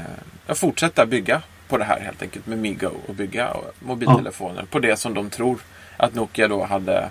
Eh, 0.47 0.53
fortsätta 0.55 1.05
bygga 1.05 1.41
på 1.73 1.77
det 1.77 1.83
här 1.83 1.99
helt 1.99 2.21
enkelt 2.21 2.47
med 2.47 2.57
Migo 2.59 2.89
och 3.07 3.15
bygga 3.15 3.47
eh, 3.47 3.55
mobiltelefoner 3.79 4.63
på 4.71 4.79
det 4.79 4.95
som 4.99 5.13
de 5.13 5.29
tror 5.29 5.59
att 5.97 6.13
Nokia 6.15 6.47
då 6.47 6.63
hade 6.63 7.09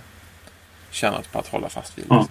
tjänat 0.91 1.33
på 1.33 1.39
att 1.39 1.49
hålla 1.49 1.69
fast 1.69 1.99
vid. 1.99 2.05
Ja. 2.09 2.27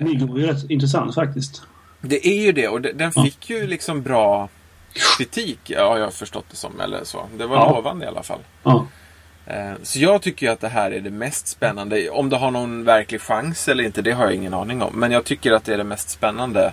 Migo 0.00 0.26
var 0.26 0.38
ju 0.38 0.46
rätt 0.46 0.70
intressant 0.70 1.14
faktiskt. 1.14 1.62
Det 2.00 2.26
är 2.28 2.42
ju 2.42 2.52
det 2.52 2.68
och 2.68 2.80
de- 2.80 2.92
den 2.92 3.12
Ja. 3.14 3.22
fick 3.24 3.50
ju 3.50 3.66
liksom 3.66 4.02
bra 4.02 4.48
kritik, 5.18 5.58
ja, 5.64 5.98
jag 5.98 6.04
har 6.04 6.10
förstått 6.10 6.44
det 6.50 6.56
som. 6.56 6.80
Eller 6.80 7.04
så. 7.04 7.26
Det 7.38 7.46
var 7.46 7.56
Ja. 7.56 7.70
lovande 7.70 8.04
i 8.04 8.08
alla 8.08 8.22
fall. 8.22 8.40
Ja. 8.62 8.86
Eh, 9.46 9.72
Så 9.82 9.98
jag 9.98 10.22
tycker 10.22 10.50
att 10.50 10.60
det 10.60 10.68
här 10.68 10.90
är 10.90 11.00
det 11.00 11.10
mest 11.10 11.46
spännande. 11.48 12.10
Om 12.10 12.28
det 12.30 12.36
har 12.36 12.50
någon 12.50 12.84
verklig 12.84 13.20
chans 13.20 13.68
eller 13.68 13.84
inte, 13.84 14.02
det 14.02 14.12
har 14.12 14.24
jag 14.24 14.34
ingen 14.34 14.54
aning 14.54 14.82
om. 14.82 14.92
Men 14.98 15.10
jag 15.12 15.24
tycker 15.24 15.52
att 15.52 15.64
det 15.64 15.72
är 15.74 15.78
det 15.78 15.84
mest 15.84 16.10
spännande 16.10 16.72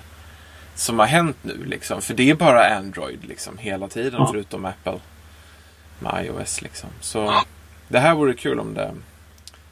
som 0.79 0.99
har 0.99 1.05
hänt 1.05 1.37
nu. 1.41 1.65
Liksom. 1.65 2.01
För 2.01 2.13
det 2.13 2.29
är 2.29 2.35
bara 2.35 2.75
Android 2.77 3.25
liksom, 3.25 3.57
hela 3.57 3.87
tiden, 3.87 4.13
Ja. 4.19 4.27
förutom 4.31 4.65
Apple 4.65 4.99
med 5.99 6.25
iOS. 6.25 6.61
Liksom. 6.61 6.89
Så 7.01 7.33
det 7.87 7.99
här 7.99 8.15
vore 8.15 8.33
kul 8.33 8.59
om 8.59 8.73
det 8.73 8.91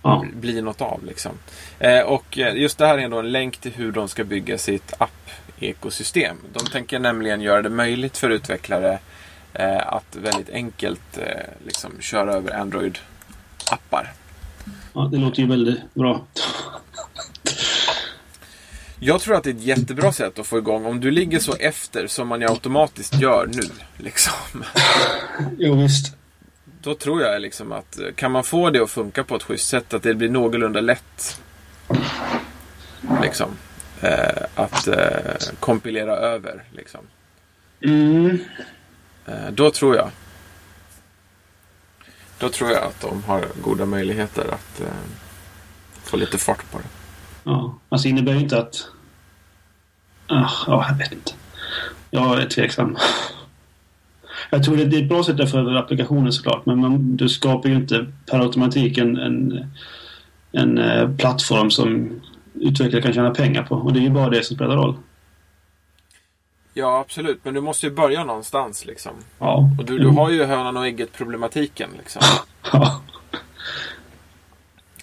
Ja. 0.04 0.26
blir 0.34 0.62
något 0.62 0.82
av. 0.82 1.06
Liksom. 1.06 1.32
Eh, 1.80 2.00
och 2.02 2.38
eh, 2.38 2.56
just 2.56 2.78
det 2.78 2.88
här 2.88 2.98
är 2.98 3.02
ändå 3.02 3.20
en 3.20 3.32
länk 3.32 3.58
till 3.58 3.72
hur 3.74 3.92
de 3.92 4.08
ska 4.10 4.24
bygga 4.24 4.58
sitt 4.58 4.94
app-ekosystem. 4.98 6.38
De 6.54 6.66
tänker 6.66 7.00
nämligen 7.00 7.42
göra 7.42 7.62
det 7.62 7.70
möjligt 7.70 8.18
för 8.18 8.30
utvecklare 8.30 9.00
eh, 9.54 9.88
att 9.94 10.16
väldigt 10.16 10.50
enkelt 10.50 11.18
eh, 11.18 11.44
liksom, 11.66 11.92
köra 12.00 12.34
över 12.34 12.52
Android-appar. 12.52 14.08
ja. 14.94 15.02
Det 15.12 15.18
låter 15.18 15.42
ju 15.42 15.48
väldigt 15.48 15.94
bra. 15.94 16.22
Jag 19.00 19.22
tror 19.22 19.36
att 19.36 19.44
det 19.44 19.50
är 19.50 19.54
ett 19.54 19.64
jättebra 19.64 20.12
sätt 20.12 20.40
att 20.40 20.48
få 20.48 20.58
igång 20.58 20.86
om 20.86 21.00
du 21.00 21.12
ligger 21.12 21.40
så 21.40 21.56
efter 21.56 22.08
som 22.08 22.28
man 22.28 22.42
ju 22.42 22.48
automatiskt 22.48 23.14
gör 23.14 23.50
nu. 23.54 23.70
Liksom. 23.98 24.64
Jo, 25.58 25.82
visst. 25.82 26.16
Då 26.82 26.96
tror 26.96 27.22
jag 27.22 27.42
liksom 27.42 27.72
att 27.72 28.00
eh, 28.00 28.06
kan 28.16 28.32
man 28.32 28.44
få 28.44 28.70
det 28.70 28.84
att 28.84 28.92
funka 28.92 29.24
på 29.24 29.36
ett 29.36 29.44
schysst 29.44 29.70
sätt 29.70 29.94
att 29.94 30.04
det 30.04 30.14
blir 30.14 30.30
någorlunda 30.30 30.82
lätt 30.82 31.42
liksom, 33.22 33.50
eh, 34.02 34.44
att 34.56 34.88
eh, 34.88 35.36
kompilera 35.60 36.16
över. 36.16 36.64
Liksom. 36.76 37.02
Mm. 37.82 38.40
Eh, 39.26 39.52
då 39.52 39.72
tror 39.72 39.96
jag 39.96 40.12
då 42.40 42.50
tror 42.50 42.72
jag 42.72 42.84
att 42.84 43.02
de 43.02 43.24
har 43.24 43.46
goda 43.62 43.86
möjligheter 43.86 44.42
att 44.42 44.82
eh, 44.82 44.88
få 46.04 46.18
lite 46.18 46.38
fart 46.38 46.72
på 46.72 46.78
det. 46.78 46.97
Ja. 47.48 47.74
Alltså 47.90 48.08
innebär 48.08 48.34
ju 48.34 48.40
inte 48.40 48.60
att... 48.60 48.88
Ah, 50.28 50.50
ja, 50.68 50.86
jag 50.90 50.98
vet 50.98 51.12
inte. 51.12 51.32
Jag 52.12 52.42
är 52.42 52.46
tveksam. 52.46 52.98
Jag 54.50 54.64
tror 54.64 54.78
det 54.78 54.86
det 54.86 54.98
är 54.98 55.04
ett 55.04 55.10
bra 55.10 55.24
sätt 55.24 55.52
för 55.52 55.76
applikationen 55.76 56.34
såklart, 56.34 56.66
men 56.66 56.80
man, 56.80 57.16
du 57.18 57.30
skapar 57.30 57.70
ju 57.70 57.76
inte 57.76 58.06
per 58.32 58.40
automatik 58.40 58.98
en, 58.98 59.18
en, 59.18 59.66
en 60.52 60.78
eh, 60.78 61.16
plattform 61.16 61.72
som 61.72 62.22
utvecklare 62.54 63.02
kan 63.02 63.14
tjäna 63.14 63.32
pengar 63.32 63.64
på. 63.64 63.76
Och 63.76 63.94
det 63.94 64.00
är 64.00 64.02
ju 64.02 64.10
bara 64.10 64.30
det 64.30 64.44
som 64.44 64.56
spelar 64.56 64.76
roll. 64.76 64.96
Ja, 66.74 67.00
absolut. 67.00 67.40
Men 67.44 67.54
du 67.54 67.62
måste 67.62 67.86
ju 67.86 67.92
börja 67.92 68.24
någonstans. 68.24 68.86
Liksom. 68.86 69.12
Ja. 69.40 69.70
Och 69.80 69.86
du, 69.86 69.98
du 69.98 70.08
har 70.08 70.30
ju 70.30 70.46
hönan 70.46 70.78
och 70.78 70.88
ägget 70.88 71.14
problematiken. 71.14 71.90
Liksom. 71.98 72.22
Ja. 72.74 73.02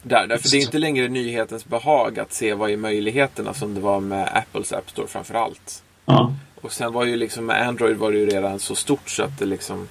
Där, 0.06 0.26
därför 0.26 0.50
det 0.50 0.56
är 0.56 0.62
inte 0.62 0.78
längre 0.78 1.08
nyhetens 1.08 1.64
behag 1.64 2.18
att 2.18 2.32
se 2.32 2.54
vad 2.54 2.70
är 2.70 2.76
möjligheterna 2.76 3.54
som 3.54 3.74
det 3.74 3.80
var 3.80 4.00
med 4.00 4.28
Apples 4.32 4.72
App 4.72 4.90
Store 4.90 5.06
framför 5.06 5.34
allt. 5.34 5.82
Ja. 6.06 6.34
Och 6.60 6.72
sen 6.72 6.92
var 6.92 7.04
ju 7.04 7.16
liksom 7.16 7.46
med 7.46 7.68
Android 7.68 7.96
var 7.96 8.12
det 8.12 8.18
ju 8.18 8.26
redan 8.26 8.58
så 8.58 8.74
stort 8.74 9.10
så 9.10 9.22
att 9.22 9.38
det 9.38 9.44
liksom... 9.44 9.88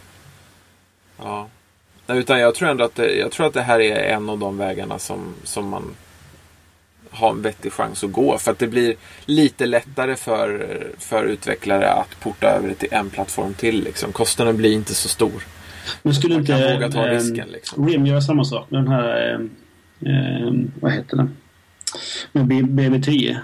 Ja. 1.17 1.47
Nej, 2.07 2.17
utan 2.17 2.39
jag 2.39 2.55
tror 2.55 2.69
ändå 2.69 2.83
att 2.83 2.95
det, 2.95 3.15
jag 3.15 3.31
tror 3.31 3.47
att 3.47 3.53
det 3.53 3.61
här 3.61 3.79
är 3.79 4.13
en 4.13 4.29
av 4.29 4.39
de 4.39 4.57
vägarna 4.57 4.99
som, 4.99 5.33
som 5.43 5.69
man 5.69 5.95
har 7.09 7.29
en 7.29 7.41
vettig 7.41 7.73
chans 7.73 8.03
att 8.03 8.11
gå. 8.11 8.37
För 8.37 8.51
att 8.51 8.59
det 8.59 8.67
blir 8.67 8.95
lite 9.25 9.65
lättare 9.65 10.15
för, 10.15 10.67
för 10.97 11.25
utvecklare 11.25 11.89
att 11.89 12.19
porta 12.19 12.47
över 12.47 12.67
det 12.67 12.75
till 12.75 12.89
en 12.91 13.09
plattform 13.09 13.53
till. 13.53 13.83
Liksom. 13.83 14.11
Kostnaden 14.11 14.57
blir 14.57 14.73
inte 14.73 14.95
så 14.95 15.09
stor. 15.09 15.43
Men 16.01 16.13
skulle 16.13 16.33
Man 16.33 16.41
inte 16.41 16.73
våga 16.73 16.91
ta 16.91 17.07
eh, 17.07 17.13
risken, 17.13 17.47
liksom. 17.47 17.87
RIM 17.87 18.05
göra 18.05 18.21
samma 18.21 18.45
sak 18.45 18.71
med 18.71 18.83
den 18.83 18.87
här... 18.87 19.47
Eh, 20.05 20.51
vad 20.81 20.91
heter 20.91 21.17
den? 21.17 21.37
Med 22.31 22.45
B- 22.47 22.61
BB10. 22.61 23.37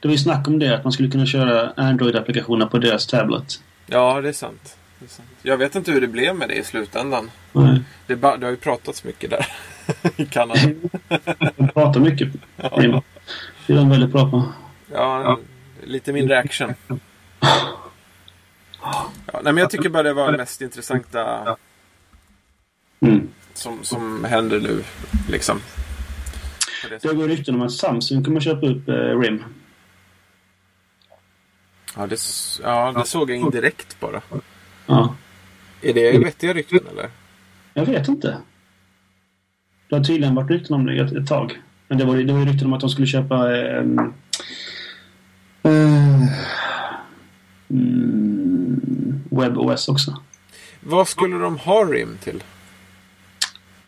Det 0.00 0.08
var 0.08 0.12
ju 0.12 0.18
snack 0.18 0.48
om 0.48 0.58
det, 0.58 0.76
att 0.76 0.84
man 0.84 0.92
skulle 0.92 1.10
kunna 1.10 1.26
köra 1.26 1.72
Android-applikationer 1.76 2.66
på 2.66 2.78
deras 2.78 3.06
tablet. 3.06 3.62
Ja, 3.86 4.20
det 4.20 4.28
är 4.28 4.32
sant. 4.32 4.76
Det. 4.98 5.20
Jag 5.42 5.56
vet 5.56 5.74
inte 5.74 5.92
hur 5.92 6.00
det 6.00 6.06
blev 6.08 6.36
med 6.36 6.48
det 6.48 6.54
i 6.54 6.64
slutändan. 6.64 7.30
Nej. 7.52 7.80
Det, 8.06 8.16
ba- 8.16 8.36
det 8.36 8.46
har 8.46 8.50
ju 8.50 8.56
pratats 8.56 9.04
mycket 9.04 9.30
där 9.30 9.46
i 10.16 10.26
Kanada. 10.26 10.60
De 11.56 11.68
pratar 11.68 12.00
mycket. 12.00 12.28
RIM. 12.56 13.00
Det 13.66 13.72
är 13.72 13.76
de 13.76 13.90
väldigt 13.90 14.10
bra 14.10 14.30
på. 14.30 14.52
Ja, 14.92 15.38
lite 15.84 16.12
mindre 16.12 16.38
action. 16.38 16.74
Ja, 18.82 19.10
nej, 19.32 19.42
men 19.42 19.56
jag 19.56 19.70
tycker 19.70 19.88
bara 19.88 20.02
det 20.02 20.12
var 20.12 20.32
det 20.32 20.38
mest 20.38 20.60
intressanta 20.60 21.56
Mm. 23.00 23.28
Som, 23.58 23.84
som 23.84 24.24
händer 24.24 24.60
nu. 24.60 24.84
Liksom. 25.28 25.60
Det 27.02 27.14
går 27.14 27.28
rykten 27.28 27.54
om 27.54 27.62
att 27.62 27.72
Samsung 27.72 28.24
kommer 28.24 28.40
köpa 28.40 28.66
upp 28.66 28.88
eh, 28.88 28.94
RIM. 28.94 29.44
Ja, 31.96 32.06
det, 32.06 32.20
ja, 32.62 32.92
det 32.92 33.04
såg 33.04 33.30
jag 33.30 33.38
indirekt 33.38 34.00
bara. 34.00 34.22
Ja. 34.86 35.14
Är 35.82 35.94
det 35.94 36.18
vettiga 36.18 36.52
rykten 36.52 36.86
eller? 36.90 37.10
Jag 37.74 37.86
vet 37.86 38.08
inte. 38.08 38.38
Det 39.88 39.96
har 39.96 40.04
tydligen 40.04 40.34
varit 40.34 40.50
rykten 40.50 40.74
om 40.76 40.86
det 40.86 41.00
ett, 41.00 41.12
ett 41.12 41.26
tag. 41.26 41.62
Men 41.88 41.98
det 41.98 42.04
var, 42.04 42.16
det 42.16 42.32
var 42.32 42.40
ju 42.40 42.46
rykten 42.46 42.66
om 42.66 42.72
att 42.72 42.80
de 42.80 42.90
skulle 42.90 43.06
köpa... 43.06 43.56
Eh, 43.56 43.84
eh, 45.62 46.22
mm, 47.70 49.20
WebOS 49.30 49.88
också. 49.88 50.22
Vad 50.80 51.08
skulle 51.08 51.38
de 51.38 51.58
ha 51.58 51.84
RIM 51.84 52.18
till? 52.24 52.42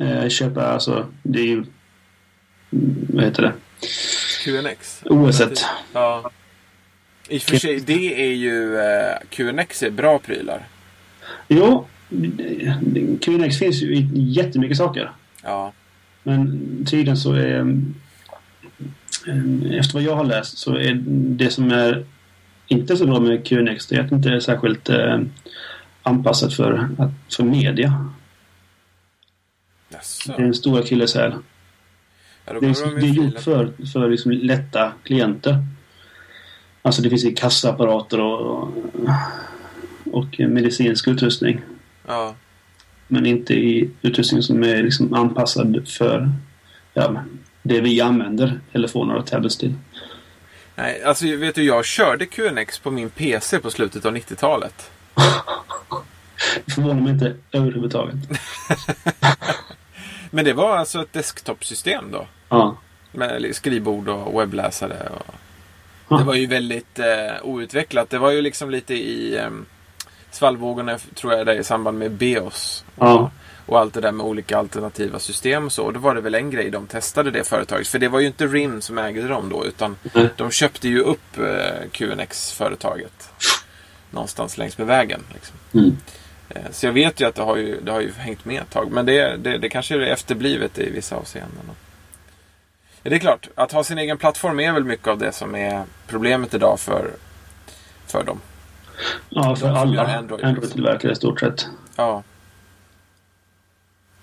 Eh, 0.00 0.28
köpa, 0.28 0.66
alltså, 0.66 1.06
det 1.22 1.40
är 1.40 1.44
ju... 1.46 1.52
mm, 1.52 3.06
Vad 3.12 3.24
heter 3.24 3.42
det? 3.42 3.52
QNX? 4.44 5.02
OS. 5.04 5.42
Ja. 5.92 6.30
I 7.28 7.38
och 7.38 7.42
för 7.42 7.56
sig, 7.56 7.80
det 7.80 8.22
är 8.30 8.34
ju... 8.34 8.76
Eh, 8.78 9.16
QNX 9.30 9.82
är 9.82 9.90
bra 9.90 10.18
prylar. 10.18 10.66
Jo, 11.48 11.86
QNX 13.20 13.58
finns 13.58 13.82
ju 13.82 13.94
i 13.96 14.08
jättemycket 14.14 14.76
saker. 14.76 15.10
Ja. 15.42 15.72
Men 16.22 16.58
tydligen 16.90 17.16
så 17.16 17.32
är... 17.32 17.58
eh, 19.26 19.78
Efter 19.78 19.94
vad 19.94 20.02
jag 20.02 20.16
har 20.16 20.24
läst 20.24 20.58
så 20.58 20.74
är 20.76 20.94
det 21.06 21.50
som 21.50 21.70
är 21.72 22.04
inte 22.66 22.96
så 22.96 23.06
bra 23.06 23.20
med 23.20 23.46
QNX 23.46 23.86
det 23.86 23.96
är 23.96 24.00
att 24.00 24.10
det 24.10 24.16
inte 24.16 24.28
är 24.30 24.40
särskilt 24.40 24.88
eh, 24.88 25.20
anpassat 26.02 26.54
för, 26.54 26.88
att- 26.98 27.34
för 27.36 27.44
media. 27.44 28.10
Jaså. 29.92 30.32
Det 30.36 30.42
är 30.42 30.46
en 30.46 30.54
stor 30.54 30.78
akilleshäl. 30.78 31.34
Ja, 32.44 32.52
Det 32.52 32.66
är, 32.66 32.84
de 32.84 33.00
det 33.00 33.06
är 33.06 33.10
ju 33.10 33.24
gjort 33.24 33.40
för, 33.40 33.72
för 33.92 34.10
liksom 34.10 34.32
lätta 34.32 34.92
klienter. 35.04 35.64
Alltså 36.82 37.02
det 37.02 37.10
finns 37.10 37.24
i 37.24 37.34
kassaapparater 37.34 38.20
och, 38.20 38.68
och 40.12 40.40
medicinsk 40.40 41.08
utrustning. 41.08 41.60
Ja. 42.06 42.34
Men 43.08 43.26
inte 43.26 43.54
i 43.54 43.90
utrustning 44.02 44.42
som 44.42 44.64
är 44.64 44.82
liksom 44.82 45.14
anpassad 45.14 45.88
för 45.88 46.32
ja, 46.94 47.24
det 47.62 47.80
vi 47.80 48.00
använder 48.00 48.60
telefoner 48.72 49.14
och 49.14 49.26
tablets 49.26 49.56
till. 49.56 49.74
Nej, 50.74 51.02
alltså 51.02 51.36
vet 51.36 51.54
du, 51.54 51.62
jag 51.62 51.84
körde 51.84 52.26
QNX 52.26 52.78
på 52.78 52.90
min 52.90 53.10
PC 53.10 53.58
på 53.58 53.70
slutet 53.70 54.04
av 54.04 54.16
90-talet. 54.16 54.90
Det 56.64 56.72
förvånar 56.72 57.00
mig 57.00 57.12
inte 57.12 57.36
överhuvudtaget. 57.52 58.16
Men 60.30 60.44
det 60.44 60.52
var 60.52 60.76
alltså 60.76 61.02
ett 61.02 61.12
desktopsystem 61.12 62.10
då. 62.12 62.26
Ja. 62.48 62.76
Med 63.12 63.56
skrivbord 63.56 64.08
och 64.08 64.40
webbläsare. 64.40 65.08
Och... 65.14 65.34
Ja. 66.08 66.16
Det 66.18 66.24
var 66.24 66.34
ju 66.34 66.46
väldigt 66.46 66.98
eh, 66.98 67.44
outvecklat. 67.46 68.10
Det 68.10 68.18
var 68.18 68.30
ju 68.30 68.42
liksom 68.42 68.70
lite 68.70 68.94
i 68.94 69.36
eh, 69.38 69.50
svallvågorna 70.30 70.98
tror 71.14 71.32
jag 71.32 71.46
där 71.46 71.54
i 71.54 71.64
samband 71.64 71.98
med 71.98 72.10
BEOS. 72.10 72.84
Och, 72.96 73.06
Ja. 73.06 73.30
och 73.66 73.78
allt 73.78 73.94
det 73.94 74.00
där 74.00 74.12
med 74.12 74.26
olika 74.26 74.58
alternativa 74.58 75.18
system 75.18 75.64
och 75.66 75.72
så. 75.72 75.84
Och 75.84 75.92
då 75.92 76.00
var 76.00 76.14
det 76.14 76.20
väl 76.20 76.34
en 76.34 76.50
grej 76.50 76.70
de 76.70 76.86
testade 76.86 77.30
det 77.30 77.44
företaget. 77.44 77.88
För 77.88 77.98
det 77.98 78.08
var 78.08 78.20
ju 78.20 78.26
inte 78.26 78.46
RIM 78.46 78.80
som 78.80 78.98
ägde 78.98 79.28
dem 79.28 79.48
då. 79.48 79.64
Utan 79.64 79.96
Nej. 80.12 80.28
de 80.36 80.50
köpte 80.50 80.88
ju 80.88 81.00
upp 81.00 81.38
eh, 81.38 81.88
QNX-företaget. 81.92 83.28
Någonstans 84.10 84.58
längs 84.58 84.78
med 84.78 84.86
vägen. 84.86 85.20
Liksom. 85.34 85.56
Mm. 85.74 85.96
Eh, 86.50 86.62
Så 86.70 86.86
jag 86.86 86.92
vet 86.92 87.20
ju 87.20 87.28
att 87.28 87.34
det 87.34 87.42
har 87.42 87.56
ju, 87.56 87.80
det 87.80 87.92
har 87.92 88.00
ju 88.00 88.12
hängt 88.12 88.44
med 88.44 88.62
ett 88.62 88.70
tag. 88.70 88.90
Men 88.90 89.06
det, 89.06 89.36
det, 89.36 89.58
det 89.58 89.68
kanske 89.68 89.94
är 89.94 90.00
efterblivet 90.00 90.78
i 90.78 90.90
vissa 90.90 91.16
avseenden. 91.16 91.70
Det 93.02 93.14
är 93.14 93.18
klart, 93.18 93.48
att 93.54 93.72
ha 93.72 93.84
sin 93.84 93.98
egen 93.98 94.18
plattform 94.18 94.60
är 94.60 94.72
väl 94.72 94.84
mycket 94.84 95.08
av 95.08 95.18
det 95.18 95.32
som 95.32 95.54
är 95.54 95.84
problemet 96.06 96.54
idag 96.54 96.80
för, 96.80 97.10
för 98.06 98.24
dem. 98.24 98.40
Ja, 99.28 99.56
för 99.56 99.68
alla 99.68 100.16
Android, 100.16 100.44
Android-tillverkare 100.44 101.12
i 101.12 101.14
stort 101.14 101.40
sett. 101.40 101.66
Ja. 101.96 102.22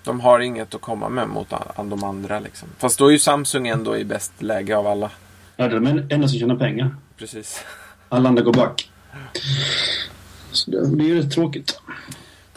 De 0.03 0.19
har 0.19 0.39
inget 0.39 0.75
att 0.75 0.81
komma 0.81 1.09
med 1.09 1.27
mot 1.29 1.53
de 1.75 2.03
andra 2.03 2.39
liksom. 2.39 2.67
Fast 2.77 2.99
då 2.99 3.07
är 3.07 3.11
ju 3.11 3.19
Samsung 3.19 3.67
ändå 3.67 3.97
i 3.97 4.05
bäst 4.05 4.41
läge 4.41 4.77
av 4.77 4.87
alla. 4.87 5.11
Ja, 5.55 5.67
det 5.67 5.75
är 5.75 5.79
de 5.79 5.87
enda 5.87 6.27
som 6.27 6.39
tjänar 6.39 6.55
pengar. 6.55 6.95
Precis. 7.17 7.65
Alla 8.09 8.29
andra 8.29 8.43
går 8.43 8.53
back. 8.53 8.91
Så 10.51 10.71
det 10.71 10.95
det 10.95 11.03
är 11.03 11.07
ju 11.07 11.21
rätt 11.21 11.31
tråkigt. 11.31 11.81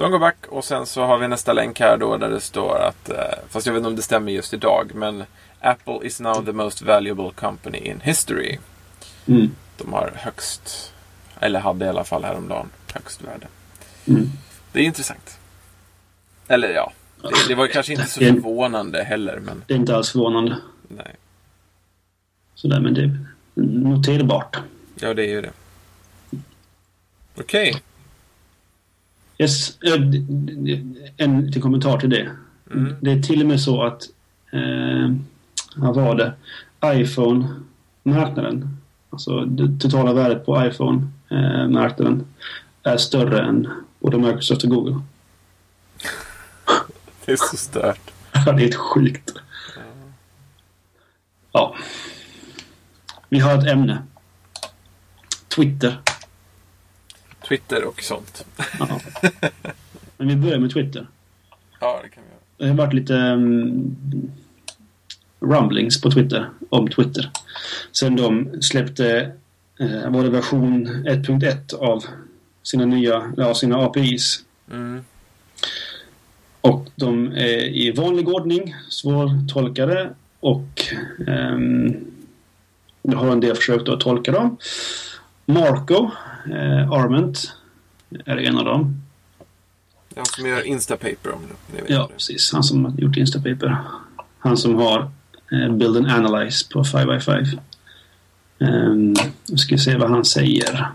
De 0.00 0.10
går 0.10 0.18
back 0.18 0.46
och 0.48 0.64
sen 0.64 0.86
så 0.86 1.04
har 1.04 1.18
vi 1.18 1.28
nästa 1.28 1.52
länk 1.52 1.80
här 1.80 1.96
då 1.96 2.16
där 2.16 2.30
det 2.30 2.40
står 2.40 2.78
att, 2.78 3.10
eh, 3.10 3.16
fast 3.48 3.66
jag 3.66 3.72
vet 3.72 3.78
inte 3.80 3.88
om 3.88 3.96
det 3.96 4.02
stämmer 4.02 4.32
just 4.32 4.54
idag, 4.54 4.90
men 4.94 5.24
Apple 5.60 5.98
is 6.02 6.20
now 6.20 6.44
the 6.44 6.52
most 6.52 6.82
valuable 6.82 7.30
company 7.34 7.78
in 7.78 8.00
history. 8.00 8.58
Mm. 9.26 9.50
De 9.76 9.92
har 9.92 10.12
högst, 10.16 10.92
eller 11.40 11.60
hade 11.60 11.84
i 11.84 11.88
alla 11.88 12.04
fall 12.04 12.24
häromdagen, 12.24 12.70
högst 12.94 13.22
värde. 13.22 13.46
Mm. 14.06 14.30
Det 14.72 14.80
är 14.80 14.84
intressant. 14.84 15.38
Eller 16.48 16.68
ja, 16.68 16.92
det, 17.22 17.48
det 17.48 17.54
var 17.54 17.66
kanske 17.66 17.92
inte 17.92 18.06
så 18.06 18.20
förvånande 18.20 19.02
heller, 19.02 19.40
men 19.40 19.64
Det 19.66 19.74
är 19.74 19.78
inte 19.78 19.96
alls 19.96 20.10
förvånande. 20.10 20.56
nej. 20.88 21.16
Sådär, 22.54 22.80
men 22.80 22.94
det 22.94 23.00
är 23.02 23.18
noterbart. 23.54 24.56
Ja, 24.94 25.14
det 25.14 25.22
är 25.22 25.30
ju 25.30 25.42
det. 25.42 25.52
Okej. 27.36 27.82
Yes. 29.40 29.78
eh, 29.82 29.92
En 31.16 31.40
liten 31.46 31.62
kommentar 31.62 31.98
till 31.98 32.10
det. 32.10 32.30
Mm. 32.72 32.94
Det 33.00 33.12
är 33.12 33.22
till 33.22 33.40
och 33.40 33.46
med 33.46 33.60
så 33.60 33.82
att, 33.82 34.02
eh, 34.52 35.14
vad 35.76 35.94
var 35.94 36.14
det? 36.14 36.32
iPhone-marknaden, 36.84 38.76
alltså 39.10 39.44
det 39.44 39.80
totala 39.80 40.12
värdet 40.12 40.46
på 40.46 40.66
iPhone-marknaden 40.66 42.26
är 42.82 42.96
större 42.96 43.40
än 43.46 43.68
både 44.00 44.18
Microsoft 44.18 44.64
och 44.64 44.70
Google. 44.70 45.00
Det 47.26 47.32
är 47.32 47.36
så 47.36 47.56
stört. 47.56 48.10
Det 48.44 48.50
är 48.50 48.58
helt 48.58 48.74
sjukt. 48.74 49.32
Ja. 51.52 51.76
Vi 53.28 53.38
har 53.38 53.58
ett 53.58 53.66
ämne. 53.66 54.02
Twitter. 55.56 55.98
Twitter 57.50 57.84
och 57.84 58.02
sånt. 58.02 58.44
Ja. 58.78 59.00
Men 60.16 60.28
vi 60.28 60.36
börjar 60.36 60.58
med 60.58 60.72
Twitter. 60.72 61.06
Ja, 61.80 62.00
det 62.02 62.08
kan 62.08 62.22
vi 62.24 62.30
göra. 62.30 62.40
Det 62.56 62.68
har 62.68 62.86
varit 62.86 62.94
lite 62.94 63.14
um, 63.14 63.96
rumblings 65.40 66.00
på 66.00 66.10
Twitter 66.10 66.50
om 66.68 66.88
Twitter. 66.88 67.30
Sen 67.92 68.16
de 68.16 68.62
släppte, 68.62 69.32
eh, 69.80 70.10
var 70.10 70.24
det 70.24 70.30
version 70.30 70.86
1.1 70.86 71.74
av 71.74 72.04
sina 72.62 72.84
nya, 72.84 73.32
ja, 73.36 73.54
sina 73.54 73.76
APIs. 73.76 74.44
Mm. 74.70 75.04
Och 76.60 76.88
de 76.96 77.32
är 77.32 77.64
i 77.64 77.90
vanlig 77.90 78.28
ordning 78.28 78.74
svårtolkade 78.88 80.10
och 80.40 80.84
jag 83.02 83.18
har 83.18 83.32
en 83.32 83.40
del 83.40 83.56
försökt 83.56 83.88
att 83.88 84.00
tolka 84.00 84.32
dem. 84.32 84.56
Marco, 85.46 86.10
eh, 86.46 86.92
Arment, 86.92 87.52
är 88.26 88.36
en 88.36 88.58
av 88.58 88.64
dem. 88.64 89.02
Den 90.08 90.24
som 90.26 90.46
gör 90.46 90.62
Instapaper 90.62 91.32
om 91.32 91.40
det. 91.48 91.74
ni 91.76 91.80
vet 91.82 91.90
Ja, 91.90 92.06
det. 92.08 92.14
precis. 92.14 92.52
Han 92.52 92.62
som 92.62 92.84
har 92.84 92.92
gjort 92.92 93.16
Instapaper. 93.16 93.76
Han 94.38 94.56
som 94.56 94.74
har 94.76 95.10
eh, 95.52 95.72
Build 95.72 95.96
and 95.96 96.10
Analyze 96.10 96.66
på 96.72 96.82
5x5. 96.82 97.58
Um, 98.58 99.14
nu 99.48 99.56
ska 99.56 99.74
vi 99.74 99.78
se 99.78 99.96
vad 99.96 100.10
han 100.10 100.24
säger. 100.24 100.88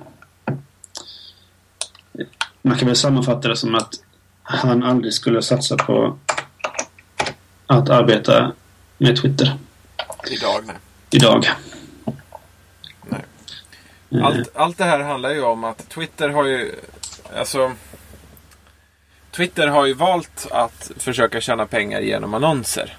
Man 2.62 2.78
kan 2.78 2.88
väl 2.88 2.96
sammanfatta 2.96 3.48
det 3.48 3.56
som 3.56 3.76
att 3.76 3.94
han 4.42 4.84
aldrig 4.84 5.14
skulle 5.14 5.42
satsa 5.42 5.78
på 5.78 6.18
att 7.68 7.90
arbeta 7.90 8.52
med 8.98 9.22
Twitter 9.22 9.58
Idag, 10.32 10.62
nej. 10.66 10.76
idag. 11.12 11.46
Mm. 14.16 14.26
Allt, 14.26 14.56
allt 14.56 14.78
det 14.78 14.84
här 14.84 15.00
handlar 15.00 15.30
ju 15.30 15.42
om 15.42 15.64
att 15.64 15.90
Twitter 15.90 16.30
har 16.30 16.46
ju... 16.46 16.76
Alltså... 17.38 17.72
Twitter 19.32 19.68
har 19.68 19.86
ju 19.86 19.94
valt 19.94 20.48
att 20.52 20.92
försöka 20.98 21.42
tjäna 21.42 21.66
pengar 21.66 22.02
genom 22.02 22.34
annonser. 22.34 22.98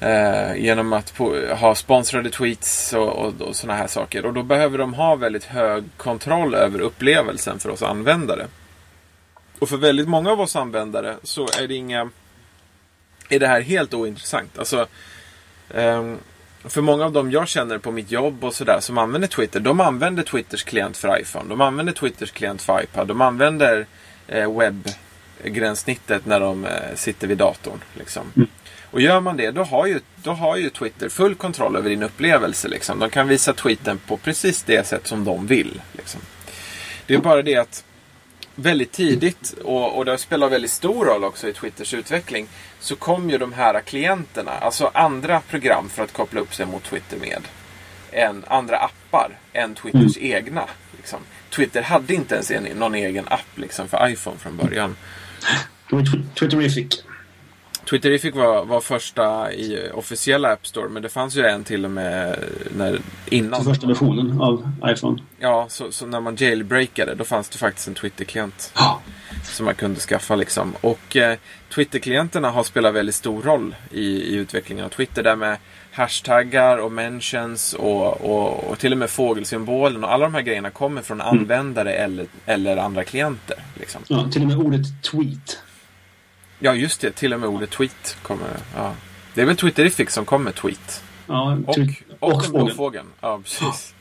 Eh, 0.00 0.56
genom 0.56 0.92
att 0.92 1.14
på, 1.14 1.40
ha 1.60 1.74
sponsrade 1.74 2.30
tweets 2.30 2.92
och, 2.92 3.08
och, 3.08 3.40
och 3.40 3.56
sådana 3.56 3.78
här 3.78 3.86
saker. 3.86 4.26
Och 4.26 4.32
då 4.32 4.42
behöver 4.42 4.78
de 4.78 4.94
ha 4.94 5.16
väldigt 5.16 5.44
hög 5.44 5.84
kontroll 5.96 6.54
över 6.54 6.80
upplevelsen 6.80 7.58
för 7.58 7.70
oss 7.70 7.82
användare. 7.82 8.46
Och 9.58 9.68
för 9.68 9.76
väldigt 9.76 10.08
många 10.08 10.30
av 10.30 10.40
oss 10.40 10.56
användare 10.56 11.16
så 11.22 11.48
är 11.60 11.68
det 11.68 11.74
inga... 11.74 12.10
Är 13.28 13.40
det 13.40 13.46
här 13.46 13.60
helt 13.60 13.94
ointressant. 13.94 14.58
Alltså... 14.58 14.86
Eh, 15.70 16.14
för 16.68 16.82
många 16.82 17.04
av 17.04 17.12
dem 17.12 17.30
jag 17.30 17.48
känner 17.48 17.78
på 17.78 17.90
mitt 17.90 18.10
jobb 18.10 18.44
och 18.44 18.54
sådär 18.54 18.80
som 18.80 18.98
använder 18.98 19.28
Twitter, 19.28 19.60
de 19.60 19.80
använder 19.80 20.22
Twitters 20.22 20.62
klient 20.62 20.96
för 20.96 21.20
iPhone. 21.20 21.48
De 21.48 21.60
använder 21.60 21.92
Twitters 21.92 22.30
klient 22.30 22.62
för 22.62 22.82
iPad. 22.82 23.08
De 23.08 23.20
använder 23.20 23.86
eh, 24.28 24.58
webbgränssnittet 24.58 26.26
när 26.26 26.40
de 26.40 26.64
eh, 26.64 26.94
sitter 26.94 27.26
vid 27.26 27.38
datorn. 27.38 27.78
Liksom. 27.94 28.22
Mm. 28.36 28.48
Och 28.90 29.00
gör 29.00 29.20
man 29.20 29.36
det, 29.36 29.50
då 29.50 29.62
har, 29.62 29.86
ju, 29.86 30.00
då 30.16 30.30
har 30.30 30.56
ju 30.56 30.70
Twitter 30.70 31.08
full 31.08 31.34
kontroll 31.34 31.76
över 31.76 31.90
din 31.90 32.02
upplevelse. 32.02 32.68
Liksom. 32.68 32.98
De 32.98 33.10
kan 33.10 33.28
visa 33.28 33.52
tweeten 33.52 33.98
på 34.06 34.16
precis 34.16 34.62
det 34.62 34.86
sätt 34.86 35.06
som 35.06 35.24
de 35.24 35.46
vill. 35.46 35.80
Liksom. 35.92 36.20
Det 37.06 37.14
är 37.14 37.18
bara 37.18 37.42
det 37.42 37.56
att 37.56 37.84
väldigt 38.56 38.92
tidigt, 38.92 39.54
och, 39.64 39.96
och 39.96 40.04
det 40.04 40.18
spelar 40.18 40.48
väldigt 40.48 40.70
stor 40.70 41.04
roll 41.04 41.24
också 41.24 41.48
i 41.48 41.52
Twitters 41.52 41.94
utveckling, 41.94 42.48
så 42.80 42.96
kom 42.96 43.30
ju 43.30 43.38
de 43.38 43.52
här 43.52 43.80
klienterna, 43.80 44.50
alltså 44.50 44.90
andra 44.94 45.40
program 45.40 45.88
för 45.88 46.04
att 46.04 46.12
koppla 46.12 46.40
upp 46.40 46.54
sig 46.54 46.66
mot 46.66 46.84
Twitter 46.84 47.16
med, 47.16 47.42
än 48.12 48.44
andra 48.46 48.76
appar 48.76 49.38
än 49.52 49.74
Twitters 49.74 50.16
egna. 50.16 50.64
Liksom. 50.96 51.20
Twitter 51.50 51.82
hade 51.82 52.14
inte 52.14 52.34
ens 52.34 52.50
en, 52.50 52.64
någon 52.64 52.94
egen 52.94 53.24
app 53.28 53.58
liksom, 53.58 53.88
för 53.88 54.08
iPhone 54.08 54.38
från 54.38 54.56
början. 54.56 54.96
Twitterific. 56.34 57.02
Twitterific 57.90 58.34
var, 58.34 58.64
var 58.64 58.80
första 58.80 59.52
i 59.52 59.90
officiella 59.94 60.52
App 60.52 60.66
Store, 60.66 60.88
men 60.88 61.02
det 61.02 61.08
fanns 61.08 61.36
ju 61.36 61.44
en 61.44 61.64
till 61.64 61.84
och 61.84 61.90
med 61.90 62.38
när, 62.76 63.00
innan. 63.26 63.50
Den 63.50 63.64
första 63.64 63.86
versionen 63.86 64.40
av 64.40 64.70
iPhone. 64.86 65.22
Ja, 65.38 65.66
så, 65.68 65.92
så 65.92 66.06
när 66.06 66.20
man 66.20 66.36
jailbreakade, 66.36 67.14
då 67.14 67.24
fanns 67.24 67.48
det 67.48 67.58
faktiskt 67.58 67.88
en 67.88 67.94
Twitter-klient. 67.94 68.72
Som 69.44 69.64
man 69.66 69.74
kunde 69.74 70.00
skaffa. 70.00 70.36
Liksom. 70.36 70.74
Och 70.80 71.16
eh, 71.16 71.38
Twitter-klienterna 71.74 72.50
har 72.50 72.62
spelat 72.62 72.94
väldigt 72.94 73.14
stor 73.14 73.42
roll 73.42 73.74
i, 73.90 74.06
i 74.06 74.34
utvecklingen 74.34 74.84
av 74.84 74.88
Twitter. 74.88 75.22
Där 75.22 75.36
med 75.36 75.56
hashtaggar 75.92 76.78
och 76.78 76.92
mentions 76.92 77.74
och, 77.74 78.20
och, 78.20 78.64
och 78.64 78.78
till 78.78 78.92
och 78.92 78.98
med 78.98 79.10
fågelsymbolen 79.10 80.04
och 80.04 80.12
alla 80.12 80.24
de 80.24 80.34
här 80.34 80.42
grejerna 80.42 80.70
kommer 80.70 81.02
från 81.02 81.20
användare 81.20 81.92
eller, 81.92 82.26
eller 82.46 82.76
andra 82.76 83.04
klienter. 83.04 83.56
Liksom. 83.74 84.02
Ja, 84.08 84.28
till 84.32 84.42
och 84.42 84.48
med 84.48 84.58
ordet 84.58 85.02
tweet. 85.02 85.58
Ja, 86.58 86.74
just 86.74 87.00
det. 87.00 87.10
Till 87.10 87.34
och 87.34 87.40
med 87.40 87.48
ordet 87.48 87.70
tweet 87.70 88.16
kommer. 88.22 88.48
Ja. 88.76 88.92
Det 89.34 89.40
är 89.42 89.46
väl 89.46 89.56
Twitterific 89.56 90.10
som 90.10 90.24
kommer 90.24 90.52
tweet. 90.52 91.02
Ja, 91.26 91.58
Och, 91.66 91.78
och, 92.20 92.32
och 92.32 92.44
fågeln. 92.44 92.64
blå 92.64 92.74
fågeln. 92.74 93.06
Ja, 93.20 93.40
precis. 93.44 93.94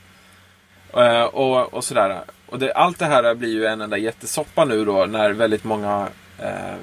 Eh, 0.93 1.23
och, 1.23 1.73
och 1.73 1.83
sådär. 1.83 2.21
Och 2.45 2.59
det, 2.59 2.73
allt 2.73 2.99
det 2.99 3.05
här 3.05 3.35
blir 3.35 3.49
ju 3.49 3.65
en 3.65 3.81
enda 3.81 3.97
jättesoppa 3.97 4.65
nu 4.65 4.85
då 4.85 5.05
när 5.05 5.31
väldigt 5.31 5.63
många... 5.63 6.07
eh, 6.39 6.75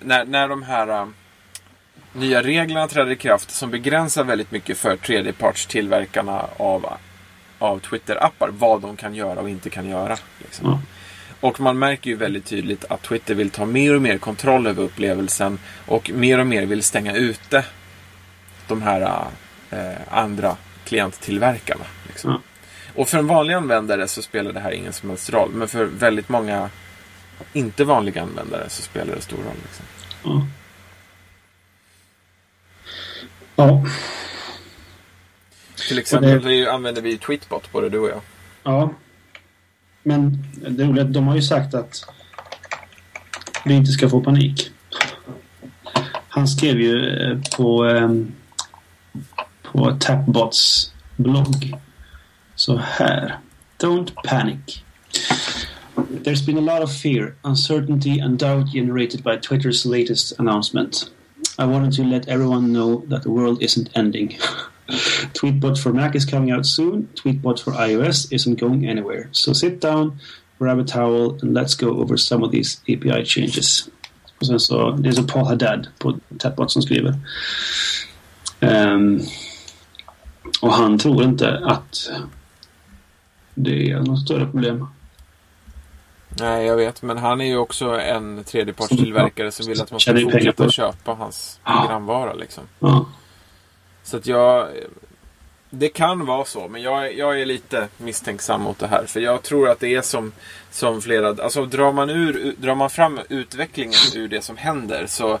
när, 0.00 0.24
när 0.24 0.48
de 0.48 0.62
här 0.62 0.88
eh, 0.88 1.06
nya 2.12 2.42
reglerna 2.42 2.88
träder 2.88 3.10
i 3.12 3.16
kraft 3.16 3.50
som 3.50 3.70
begränsar 3.70 4.24
väldigt 4.24 4.50
mycket 4.50 4.78
för 4.78 4.96
tredjepartstillverkarna 4.96 6.46
av, 6.56 6.86
av 7.58 7.78
Twitter-appar. 7.78 8.48
Vad 8.52 8.80
de 8.82 8.96
kan 8.96 9.14
göra 9.14 9.40
och 9.40 9.48
inte 9.50 9.70
kan 9.70 9.88
göra. 9.88 10.16
Liksom. 10.38 10.66
Ja. 10.70 10.80
Och 11.40 11.60
man 11.60 11.78
märker 11.78 12.10
ju 12.10 12.16
väldigt 12.16 12.44
tydligt 12.44 12.84
att 12.84 13.02
Twitter 13.02 13.34
vill 13.34 13.50
ta 13.50 13.66
mer 13.66 13.94
och 13.94 14.02
mer 14.02 14.18
kontroll 14.18 14.66
över 14.66 14.82
upplevelsen 14.82 15.58
och 15.86 16.10
mer 16.14 16.38
och 16.38 16.46
mer 16.46 16.66
vill 16.66 16.82
stänga 16.82 17.16
ute 17.16 17.64
de 18.68 18.82
här 18.82 19.26
eh, 19.70 19.92
andra 20.10 20.56
klienttillverkarna. 20.84 21.84
Liksom. 22.08 22.30
Ja. 22.30 22.40
Och 22.94 23.08
för 23.08 23.18
en 23.18 23.26
vanlig 23.26 23.54
användare 23.54 24.08
så 24.08 24.22
spelar 24.22 24.52
det 24.52 24.60
här 24.60 24.70
ingen 24.70 24.92
som 24.92 25.08
helst 25.08 25.30
roll. 25.30 25.50
Men 25.52 25.68
för 25.68 25.84
väldigt 25.84 26.28
många 26.28 26.70
inte 27.52 27.84
vanliga 27.84 28.22
användare 28.22 28.68
så 28.68 28.82
spelar 28.82 29.14
det 29.14 29.20
stor 29.22 29.36
roll. 29.36 29.56
Liksom. 29.62 29.84
Ja. 30.24 30.46
Ja. 33.56 33.86
Till 35.88 35.98
exempel 35.98 36.42
det- 36.44 36.66
använder 36.72 37.02
vi 37.02 37.18
Tweetbot, 37.18 37.72
både 37.72 37.88
du 37.88 37.98
och 37.98 38.08
jag. 38.08 38.20
ja. 38.62 38.90
Men 40.06 40.44
det 40.68 40.84
roliga 40.84 41.04
är 41.04 41.08
att 41.08 41.14
de 41.14 41.26
har 41.26 41.34
ju 41.34 41.42
sagt 41.42 41.74
att 41.74 42.04
vi 43.64 43.74
inte 43.74 43.92
ska 43.92 44.08
få 44.08 44.20
panik. 44.20 44.70
Han 46.28 46.48
skrev 46.48 46.80
ju 46.80 47.22
eh, 47.22 47.38
på... 47.56 47.84
Ehm, 47.84 48.32
på 49.62 49.96
Tapbots 50.00 50.92
blogg 51.16 51.74
så 52.54 52.76
här. 52.76 53.38
Don't 53.78 54.10
panic. 54.24 54.82
There's 56.24 56.46
been 56.46 56.58
a 56.58 56.74
lot 56.74 56.82
of 56.82 56.92
fear, 56.92 57.34
uncertainty, 57.44 58.20
and 58.20 58.38
doubt 58.38 58.72
generated 58.72 59.22
by 59.22 59.36
Twitter's 59.36 59.86
latest 59.86 60.38
announcement. 60.38 61.10
I 61.58 61.64
wanted 61.64 61.92
to 61.96 62.02
let 62.02 62.28
everyone 62.28 62.72
know 62.72 63.02
that 63.10 63.22
the 63.22 63.30
world 63.30 63.62
isn't 63.62 63.88
ending. 63.94 64.38
Tweetbot 65.32 65.78
for 65.78 65.92
Mac 65.92 66.14
is 66.14 66.24
coming 66.24 66.52
out 66.52 66.66
soon. 66.66 67.08
Tweetbot 67.14 67.60
for 67.60 67.72
iOS 67.72 68.32
isn't 68.32 68.60
going 68.60 68.88
anywhere. 68.88 69.28
So 69.32 69.52
sit 69.52 69.80
down, 69.80 70.20
grab 70.58 70.78
a 70.78 70.84
towel, 70.84 71.38
and 71.42 71.54
let's 71.54 71.74
go 71.74 71.88
over 72.02 72.16
some 72.16 72.44
of 72.44 72.52
these 72.52 72.80
API 72.88 73.24
changes. 73.24 73.88
Och 74.40 74.46
sen 74.46 74.60
så, 74.60 74.90
det 74.90 75.08
är 75.08 75.12
så 75.12 75.22
Paul 75.22 75.46
Haddad 75.46 75.88
på 75.98 76.18
Tapbot 76.38 76.72
som 76.72 76.82
skriver. 76.82 77.14
Um, 78.60 79.20
och 80.60 80.72
han 80.72 80.98
tror 80.98 81.24
inte 81.24 81.58
att 81.58 82.10
det 83.54 83.90
är 83.90 84.00
något 84.00 84.20
större 84.20 84.46
problem. 84.46 84.86
Nej, 86.28 86.66
jag 86.66 86.76
vet. 86.76 87.02
Men 87.02 87.18
han 87.18 87.40
är 87.40 87.44
ju 87.44 87.56
också 87.56 88.00
en 88.00 88.44
tredjepartstillverkare 88.44 89.52
som 89.52 89.66
vill 89.66 89.82
att 89.82 89.90
man 89.90 90.00
ska 90.00 90.20
fortsätta 90.20 90.70
köpa 90.70 91.12
hans 91.12 91.60
programvara. 91.64 92.34
Liksom. 92.34 92.64
Ja. 92.78 93.06
Så 94.06 94.16
att 94.16 94.26
jag... 94.26 94.68
Det 95.70 95.88
kan 95.88 96.26
vara 96.26 96.44
så, 96.44 96.68
men 96.68 96.82
jag, 96.82 97.14
jag 97.14 97.40
är 97.40 97.46
lite 97.46 97.88
misstänksam 97.98 98.60
mot 98.60 98.78
det 98.78 98.86
här. 98.86 99.04
För 99.06 99.20
jag 99.20 99.42
tror 99.42 99.68
att 99.68 99.80
det 99.80 99.94
är 99.94 100.02
som, 100.02 100.32
som 100.70 101.02
flera... 101.02 101.28
Alltså 101.28 101.66
drar 101.66 101.92
man, 101.92 102.10
ur, 102.10 102.54
drar 102.58 102.74
man 102.74 102.90
fram 102.90 103.20
utvecklingen 103.28 103.94
ur 104.14 104.28
det 104.28 104.42
som 104.42 104.56
händer 104.56 105.06
så, 105.06 105.38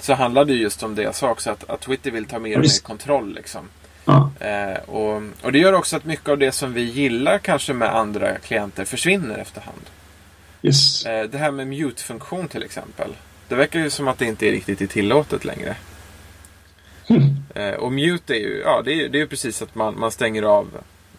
så 0.00 0.14
handlar 0.14 0.44
det 0.44 0.54
just 0.54 0.82
om 0.82 0.94
det 0.94 1.02
jag 1.02 1.14
sa 1.14 1.30
också. 1.30 1.50
Att, 1.50 1.70
att 1.70 1.80
Twitter 1.80 2.10
vill 2.10 2.24
ta 2.24 2.38
mer 2.38 2.56
och 2.56 2.62
mer 2.62 2.82
kontroll. 2.82 3.34
Liksom. 3.34 3.68
Ja. 4.04 4.30
Eh, 4.40 4.78
och, 4.88 5.22
och 5.42 5.52
det 5.52 5.58
gör 5.58 5.72
också 5.72 5.96
att 5.96 6.04
mycket 6.04 6.28
av 6.28 6.38
det 6.38 6.52
som 6.52 6.72
vi 6.72 6.82
gillar 6.82 7.38
kanske 7.38 7.72
med 7.72 7.96
andra 7.96 8.38
klienter 8.38 8.84
försvinner 8.84 9.38
efterhand. 9.38 9.82
Yes. 10.62 11.06
Eh, 11.06 11.24
det 11.24 11.38
här 11.38 11.50
med 11.50 11.66
mute-funktion 11.66 12.48
till 12.48 12.62
exempel. 12.62 13.10
Det 13.48 13.54
verkar 13.54 13.80
ju 13.80 13.90
som 13.90 14.08
att 14.08 14.18
det 14.18 14.26
inte 14.26 14.46
är 14.46 14.52
riktigt 14.52 14.80
är 14.80 14.86
tillåtet 14.86 15.44
längre. 15.44 15.76
Eh, 17.58 17.74
och 17.74 17.92
mute 17.92 18.34
är 18.34 18.38
ju, 18.38 18.62
ja 18.64 18.82
det 18.84 18.92
är, 18.92 19.08
det 19.08 19.20
är 19.20 19.26
precis 19.26 19.62
att 19.62 19.74
man, 19.74 19.98
man 19.98 20.10
stänger 20.10 20.42
av. 20.42 20.68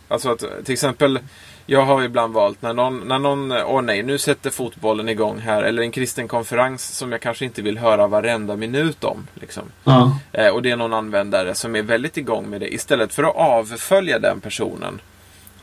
Alltså 0.08 0.32
att 0.32 0.44
till 0.66 0.74
exempel, 0.74 1.20
jag 1.66 1.86
har 1.86 2.04
ibland 2.04 2.34
valt 2.34 2.62
när 2.62 2.74
någon, 2.74 3.00
när 3.00 3.20
någon, 3.20 3.52
åh 3.52 3.82
nej, 3.82 4.04
nu 4.04 4.18
sätter 4.18 4.50
fotbollen 4.50 5.10
igång 5.10 5.40
här. 5.40 5.64
Eller 5.64 5.82
en 5.82 5.92
kristen 5.92 6.28
konferens 6.28 6.98
som 6.98 7.12
jag 7.12 7.22
kanske 7.22 7.46
inte 7.46 7.62
vill 7.62 7.78
höra 7.78 8.08
varenda 8.08 8.56
minut 8.56 9.04
om. 9.04 9.28
Liksom. 9.34 9.64
Ja. 9.84 10.20
Eh, 10.32 10.48
och 10.48 10.62
det 10.62 10.72
är 10.72 10.76
någon 10.76 10.94
användare 10.94 11.56
som 11.56 11.76
är 11.76 11.82
väldigt 11.82 12.18
igång 12.18 12.50
med 12.50 12.62
det. 12.62 12.74
Istället 12.74 13.14
för 13.14 13.24
att 13.24 13.36
avfölja 13.36 14.20
den 14.20 14.42
personen. 14.42 15.02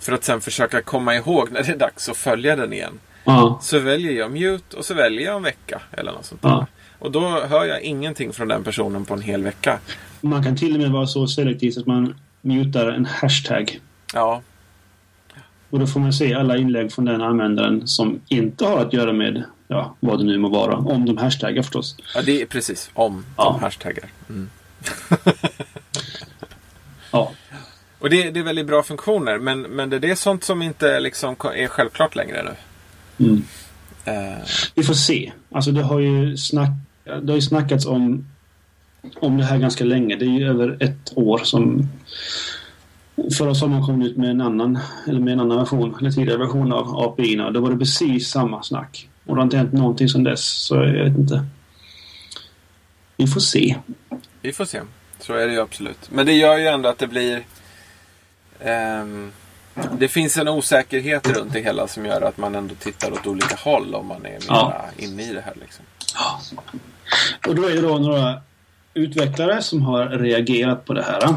För 0.01 0.12
att 0.12 0.25
sen 0.25 0.41
försöka 0.41 0.83
komma 0.83 1.15
ihåg 1.15 1.51
när 1.51 1.62
det 1.62 1.73
är 1.73 1.77
dags 1.77 2.09
att 2.09 2.17
följa 2.17 2.57
den 2.57 2.73
igen. 2.73 2.99
Ja. 3.25 3.59
Så 3.62 3.79
väljer 3.79 4.12
jag 4.12 4.31
mute 4.31 4.77
och 4.77 4.85
så 4.85 4.95
väljer 4.95 5.27
jag 5.27 5.37
en 5.37 5.43
vecka. 5.43 5.81
Eller 5.93 6.12
något 6.12 6.25
sånt 6.25 6.43
där. 6.43 6.49
Ja. 6.49 6.67
Och 6.99 7.13
då 7.13 7.21
hör 7.41 7.65
jag 7.65 7.83
ingenting 7.83 8.33
från 8.33 8.49
den 8.49 8.65
personen 8.65 9.05
på 9.05 9.15
en 9.15 9.23
hel 9.23 9.43
vecka. 9.43 9.79
Man 10.21 10.43
kan 10.45 10.57
till 10.57 10.75
och 10.75 10.81
med 10.81 10.91
vara 10.91 11.07
så 11.07 11.27
selektiv 11.27 11.75
att 11.79 11.87
man 11.87 12.15
mutar 12.41 12.87
en 12.89 13.05
hashtag. 13.07 13.81
Ja, 14.15 14.43
Och 15.71 15.79
då 15.79 15.87
får 15.87 16.01
man 16.01 16.13
se 16.13 16.35
alla 16.35 16.57
inlägg 16.57 16.93
från 16.93 17.05
den 17.05 17.23
användaren 17.23 17.87
som 17.89 18.21
inte 18.29 18.65
har 18.67 18.79
att 18.79 18.93
göra 18.93 19.13
med 19.13 19.45
ja, 19.69 19.97
vad 20.01 20.19
det 20.19 20.25
nu 20.25 20.39
må 20.39 20.49
vara. 20.49 20.77
Om 20.77 21.07
de 21.07 21.17
hashtaggar 21.17 21.63
förstås. 21.63 21.97
ja 22.15 22.23
det 22.23 22.43
är 22.43 22.47
precis 22.47 22.91
om 22.95 23.25
Ja. 23.37 23.45
de 23.45 23.61
hashtaggar. 23.65 24.05
Mm. 24.29 24.51
Ja. 27.11 27.33
Och 27.99 28.11
det, 28.11 28.31
det 28.31 28.41
är 28.41 28.45
väldigt 28.45 28.67
bra 28.67 28.83
funktioner. 28.83 29.39
Men, 29.39 29.63
men 29.63 29.91
det, 29.91 29.99
det 29.99 30.11
är 30.11 30.15
sånt 30.15 30.45
som 30.45 30.63
inte 30.63 31.01
liksom 31.01 31.37
är 31.55 31.69
självklart 31.69 32.15
längre 32.17 32.43
nu. 32.43 32.55
Mm. 33.27 33.43
Vi 34.75 34.83
får 34.83 34.95
se. 34.95 35.33
Alltså 35.51 35.73
det 35.73 35.83
har 35.83 36.01
ju, 36.01 36.37
snack, 36.37 36.71
det 37.05 37.29
har 37.29 37.35
ju 37.35 37.42
snackats 37.42 37.87
om, 37.87 38.27
om 39.21 39.37
det 39.37 39.45
här 39.45 39.59
ganska 39.59 39.85
länge. 39.85 40.16
Det 40.16 40.25
är 40.25 40.38
ju 40.38 40.49
över 40.49 40.77
ett 40.81 41.12
år 41.14 41.38
som 41.38 41.88
Förra 43.38 43.55
sommaren 43.55 43.87
kom 43.87 44.03
ut 44.03 44.16
med 44.16 44.31
en 44.31 44.40
annan, 44.40 44.79
eller 45.09 45.21
med 45.21 45.33
en 45.33 45.40
annan 45.40 45.59
version, 45.59 45.97
eller 46.01 46.11
tidigare 46.11 46.38
version 46.38 46.73
av 46.73 46.99
API. 46.99 47.37
-na. 47.37 47.53
Då 47.53 47.61
var 47.61 47.71
det 47.71 47.79
precis 47.79 48.29
samma 48.29 48.62
snack. 48.62 49.09
Och 49.27 49.35
det 49.35 49.40
har 49.40 49.45
inte 49.45 49.57
hänt 49.57 49.73
någonting 49.73 50.09
sedan 50.09 50.25
dess, 50.25 50.45
så 50.45 50.75
jag 50.75 51.05
vet 51.05 51.19
inte. 51.19 51.47
Vi 53.16 53.27
får 53.27 53.40
se. 53.40 53.77
vi 54.42 54.53
får 54.53 54.64
se. 54.64 54.81
Så 55.21 55.35
är 55.35 55.47
det 55.47 55.53
ju 55.53 55.61
absolut. 55.61 56.11
Men 56.11 56.27
det 56.27 56.33
gör 56.33 56.57
ju 56.57 56.66
ändå 56.66 56.88
att 56.88 56.99
det 56.99 57.07
blir... 57.07 57.45
Um 59.01 59.33
det 59.99 60.09
finns 60.09 60.37
en 60.37 60.49
osäkerhet 60.49 61.29
runt 61.37 61.53
det 61.53 61.61
hela 61.61 61.89
som 61.89 62.07
gör 62.07 62.23
att 62.23 62.37
man 62.39 62.55
ändå 62.55 62.75
tittar 62.75 63.12
åt 63.12 63.27
olika 63.27 63.57
håll 63.57 63.95
om 63.95 64.07
man 64.07 64.17
är 64.27 64.31
mera 64.31 64.39
Ja. 64.49 64.85
inne 64.99 65.23
i 65.23 65.33
det 65.35 65.41
här. 65.41 65.55
Liksom. 65.61 65.85
Och 67.49 67.55
då 67.55 67.65
är 67.69 67.75
det 67.75 67.81
då 67.81 67.99
några 67.99 68.41
utvecklare 68.95 69.62
som 69.62 69.83
har 69.83 70.07
reagerat 70.09 70.85
på 70.85 70.93
det 70.93 71.03
här. 71.03 71.37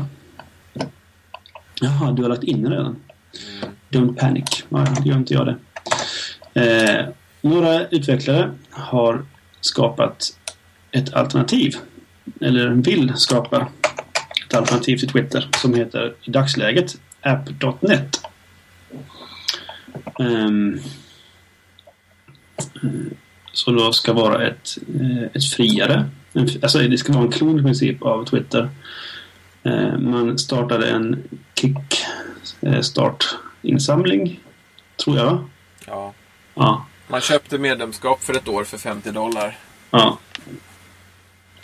Jaha, 1.82 2.12
du 2.12 2.22
har 2.22 2.30
lagt 2.30 2.44
in 2.44 2.68
redan? 2.70 2.96
Don't 3.90 4.16
panic. 4.16 4.64
Ja, 4.70 4.78
det 5.04 5.10
gör 5.10 5.18
inte 5.18 5.34
jag 5.34 5.46
det. 5.46 5.56
Eh, 6.62 7.06
några 7.42 7.88
utvecklare 7.88 8.52
har 8.70 9.26
skapat 9.62 10.38
ett 10.92 11.14
alternativ. 11.14 11.76
Eller 12.42 12.70
vill 12.70 13.14
skapa 13.16 13.68
ett 14.48 14.54
alternativ 14.54 14.98
till 14.98 15.10
Twitter 15.10 15.50
som 15.58 15.74
heter 15.74 16.14
i 16.22 16.32
dagsläget 16.32 16.96
app.net. 17.22 18.22
Ehm, 20.20 20.80
så 23.54 23.72
då 23.72 23.94
ska 23.94 24.14
vara 24.14 24.48
ett, 24.48 24.78
eh, 25.02 25.24
ett 25.34 25.46
friare, 25.54 26.10
alltså 26.62 26.80
det 26.80 26.98
ska 26.98 27.14
vara 27.14 27.24
en 27.24 27.32
klon 27.32 27.60
i 27.60 27.64
princip 27.64 28.02
av 28.04 28.26
Twitter. 28.26 28.70
Eh, 29.64 29.98
Man 29.98 30.38
startade 30.40 30.90
en 30.90 31.24
kick 31.56 32.04
eh, 32.62 32.82
tror 35.04 35.18
jag. 35.18 35.50
Ja. 35.88 36.14
Ja. 36.56 36.86
Man 37.08 37.22
köpte 37.22 37.58
medlemskap 37.58 38.24
för 38.24 38.34
ett 38.34 38.48
år 38.48 38.64
för 38.64 38.78
50 38.78 39.12
dollar. 39.12 39.58
ja. 39.92 40.18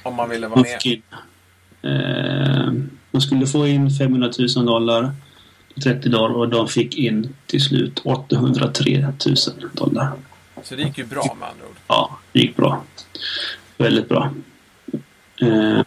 Om 0.03 0.15
man 0.15 0.29
ville 0.29 0.47
vara 0.47 0.59
Man 0.59 0.65
med. 0.71 0.79
in, 0.81 1.01
eh, 1.81 2.73
man 3.11 3.21
skulle 3.21 3.47
få 3.47 3.67
in 3.67 3.91
500 3.91 4.31
000 4.55 4.65
dollar 4.65 5.11
30 5.83 6.09
dagar 6.09 6.35
och 6.35 6.49
de 6.49 6.67
fick 6.67 6.95
in 6.97 7.35
till 7.47 7.61
slut 7.61 8.01
803 8.03 9.07
000 9.25 9.35
dollar. 9.73 10.11
Så 10.63 10.75
det 10.75 10.81
gick 10.83 10.97
ju 10.97 11.03
bra 11.05 11.35
med 11.39 11.49
andra 11.49 11.65
ord. 11.65 11.75
Ja, 11.87 12.17
det 12.31 12.39
gick 12.39 12.55
bra. 12.55 12.83
Väldigt 13.77 14.09
bra. 14.09 14.33
Eh, 15.41 15.81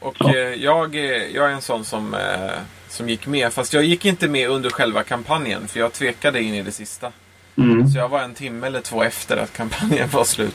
Och 0.00 0.16
Ja. 0.18 0.28
eh, 0.34 0.38
jag, 0.38 0.94
är- 0.94 1.34
jag 1.34 1.50
är 1.50 1.54
en 1.54 1.62
sån 1.62 1.84
som, 1.84 2.14
eh, 2.14 2.50
som 2.88 3.08
gick 3.08 3.26
med. 3.26 3.52
Fast 3.52 3.72
jag 3.74 3.84
gick 3.84 4.04
inte 4.04 4.28
med 4.28 4.48
under 4.50 4.70
själva 4.70 5.02
kampanjen. 5.02 5.68
För 5.68 5.80
jag 5.80 5.92
tvekade 5.92 6.42
in 6.42 6.54
i 6.54 6.62
det 6.62 6.72
sista. 6.72 7.12
mm. 7.56 7.88
Så 7.88 7.98
jag 7.98 8.08
var 8.08 8.22
en 8.22 8.34
timme 8.34 8.66
eller 8.66 8.80
två 8.80 9.02
efter 9.02 9.36
att 9.36 9.52
kampanjen 9.52 10.08
var 10.12 10.24
slut. 10.24 10.54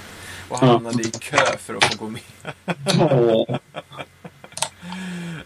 Och 0.49 0.57
Ja. 0.61 0.65
hamnade 0.67 1.03
i 1.03 1.11
kö 1.11 1.37
för 1.59 1.75
att 1.75 1.83
få 1.83 2.05
gå 2.05 2.09
med. 2.09 2.21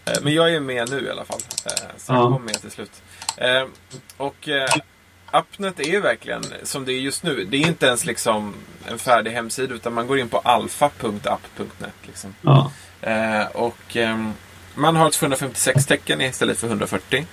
Eh, 0.04 0.12
Men 0.22 0.34
jag 0.34 0.54
är 0.54 0.60
med 0.60 0.90
nu 0.90 1.00
i 1.06 1.10
alla 1.10 1.24
fall. 1.24 1.40
Eh, 1.66 1.72
Så 1.96 2.12
Ja. 2.12 2.16
jag 2.18 2.32
kom 2.32 2.44
med 2.44 2.60
till 2.60 2.70
slut. 2.70 3.02
Eh, 3.36 3.64
Och 4.16 4.48
Appnet 5.30 5.80
är 5.80 6.00
verkligen 6.00 6.42
som 6.62 6.84
det 6.84 6.92
är 6.92 6.98
just 7.00 7.22
nu. 7.22 7.44
Det 7.44 7.56
är 7.56 7.66
inte 7.68 7.86
ens 7.86 8.04
liksom 8.04 8.54
en 8.88 8.98
färdig 8.98 9.30
hemsida 9.30 9.74
utan 9.74 9.94
man 9.94 10.06
går 10.06 10.18
in 10.18 10.28
på 10.28 10.38
alfa.app.net. 10.38 11.92
Liksom. 12.02 12.34
Ja. 12.42 12.70
Och 13.54 13.96
ehm, 13.96 14.32
man 14.74 14.96
har 14.96 15.10
256 15.10 15.86
tecken 15.86 16.20
istället 16.20 16.58
för 16.58 16.66
140. 16.68 17.26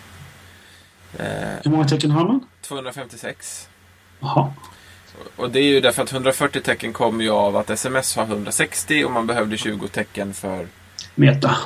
Eh, 1.18 1.26
Hur 1.64 1.72
många 1.72 1.88
tecken 1.88 2.12
har 2.12 2.26
man? 2.26 2.48
256. 2.62 3.70
Jaha. 4.20 4.54
Och 5.36 5.50
det 5.52 5.60
är 5.60 5.64
ju 5.64 5.82
därför 5.82 6.04
att 6.04 6.12
140 6.12 6.62
tecken 6.62 6.94
kommer 6.94 7.24
ju 7.24 7.30
av 7.32 7.58
att 7.58 7.70
sms 7.70 8.16
har 8.16 8.24
160 8.24 9.04
och 9.06 9.12
man 9.12 9.28
behövde 9.28 9.58
20 9.58 9.88
tecken 9.88 10.34
för 10.34 10.68
Meta. 11.15 11.58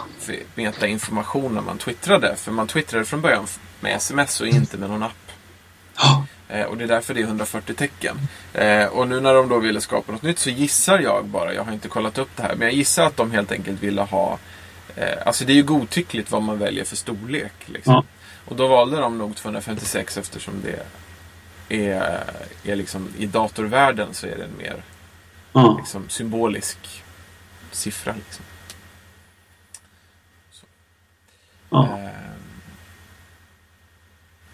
metainformation 0.56 1.54
när 1.56 1.62
man 1.62 1.78
twittrade. 1.78 2.36
För 2.36 2.52
man 2.52 2.68
twittrade 2.68 3.06
från 3.06 3.22
början 3.22 3.48
med 3.80 3.96
sms 3.96 4.42
och 4.42 4.48
inte 4.48 4.78
med 4.78 4.90
någon 4.90 5.04
app. 5.04 5.32
Ja. 5.98 6.26
Eh, 6.48 6.64
och 6.64 6.78
det 6.78 6.84
är 6.84 6.88
därför 6.88 7.14
det 7.14 7.20
är 7.20 7.24
140 7.24 7.76
tecken. 7.76 8.18
Eh, 8.54 8.86
och 8.86 9.08
nu 9.08 9.20
när 9.20 9.34
de 9.34 9.50
då 9.50 9.60
ville 9.60 9.82
skapa 9.82 10.12
något 10.12 10.22
nytt 10.22 10.40
så 10.40 10.50
gissar 10.50 11.00
jag 11.00 11.26
bara, 11.26 11.54
jag 11.54 11.64
har 11.64 11.74
inte 11.74 11.88
kollat 11.88 12.18
upp 12.18 12.30
det 12.36 12.44
här, 12.44 12.56
men 12.56 12.68
jag 12.68 12.76
gissar 12.76 13.06
att 13.06 13.18
de 13.18 13.32
helt 13.32 13.52
enkelt 13.52 13.84
ville 13.84 14.02
ha 14.02 14.38
eh, 14.96 15.28
Alltså 15.28 15.46
det 15.46 15.54
är 15.54 15.56
ju 15.56 15.64
godtyckligt 15.64 16.32
vad 16.32 16.42
man 16.42 16.60
väljer 16.60 16.86
för 16.86 16.96
storlek. 16.96 17.54
Liksom. 17.66 17.94
Ja. 17.94 18.04
Och 18.46 18.56
då 18.56 18.68
valde 18.68 18.98
de 19.00 19.18
nog 19.18 19.36
256 19.36 20.18
eftersom 20.18 20.54
det 20.62 20.86
är, 21.70 22.24
är 22.64 22.76
liksom, 22.76 23.10
i 23.18 23.26
datorvärlden 23.26 24.14
så 24.14 24.28
är 24.28 24.36
det 24.38 24.44
en 24.44 24.58
mer 24.58 24.84
Ja. 25.54 25.78
liksom, 25.80 26.10
symbolisk 26.10 27.04
siffra. 27.72 28.14
Liksom. 28.16 28.46
Så. 30.52 30.66
Ja. 31.76 32.00
Eh, 32.00 32.10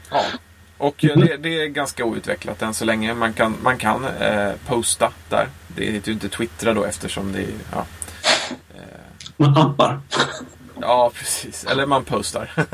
ja. 0.09 0.23
Och 0.77 0.95
det, 0.99 1.37
det, 1.37 1.61
är 1.61 1.67
ganska 1.67 2.05
outvecklat 2.05 2.61
än 2.61 2.73
så 2.73 2.85
länge. 2.85 3.13
Man 3.13 3.33
kan, 3.33 3.57
man 3.61 3.77
kan 3.77 4.05
eh, 4.05 4.51
posta 4.67 5.11
där. 5.29 5.47
Det 5.67 5.85
heter 5.85 6.07
ju 6.07 6.13
inte 6.13 6.29
twittra 6.29 6.73
då 6.73 6.83
eftersom 6.83 7.31
det 7.31 7.39
är... 7.39 7.53
Ja, 7.71 7.85
Man 9.37 9.57
appar. 9.57 9.99
ja 10.81 11.11
precis. 11.15 11.65
Eller 11.65 11.85
man 11.85 12.03
postar. 12.05 12.49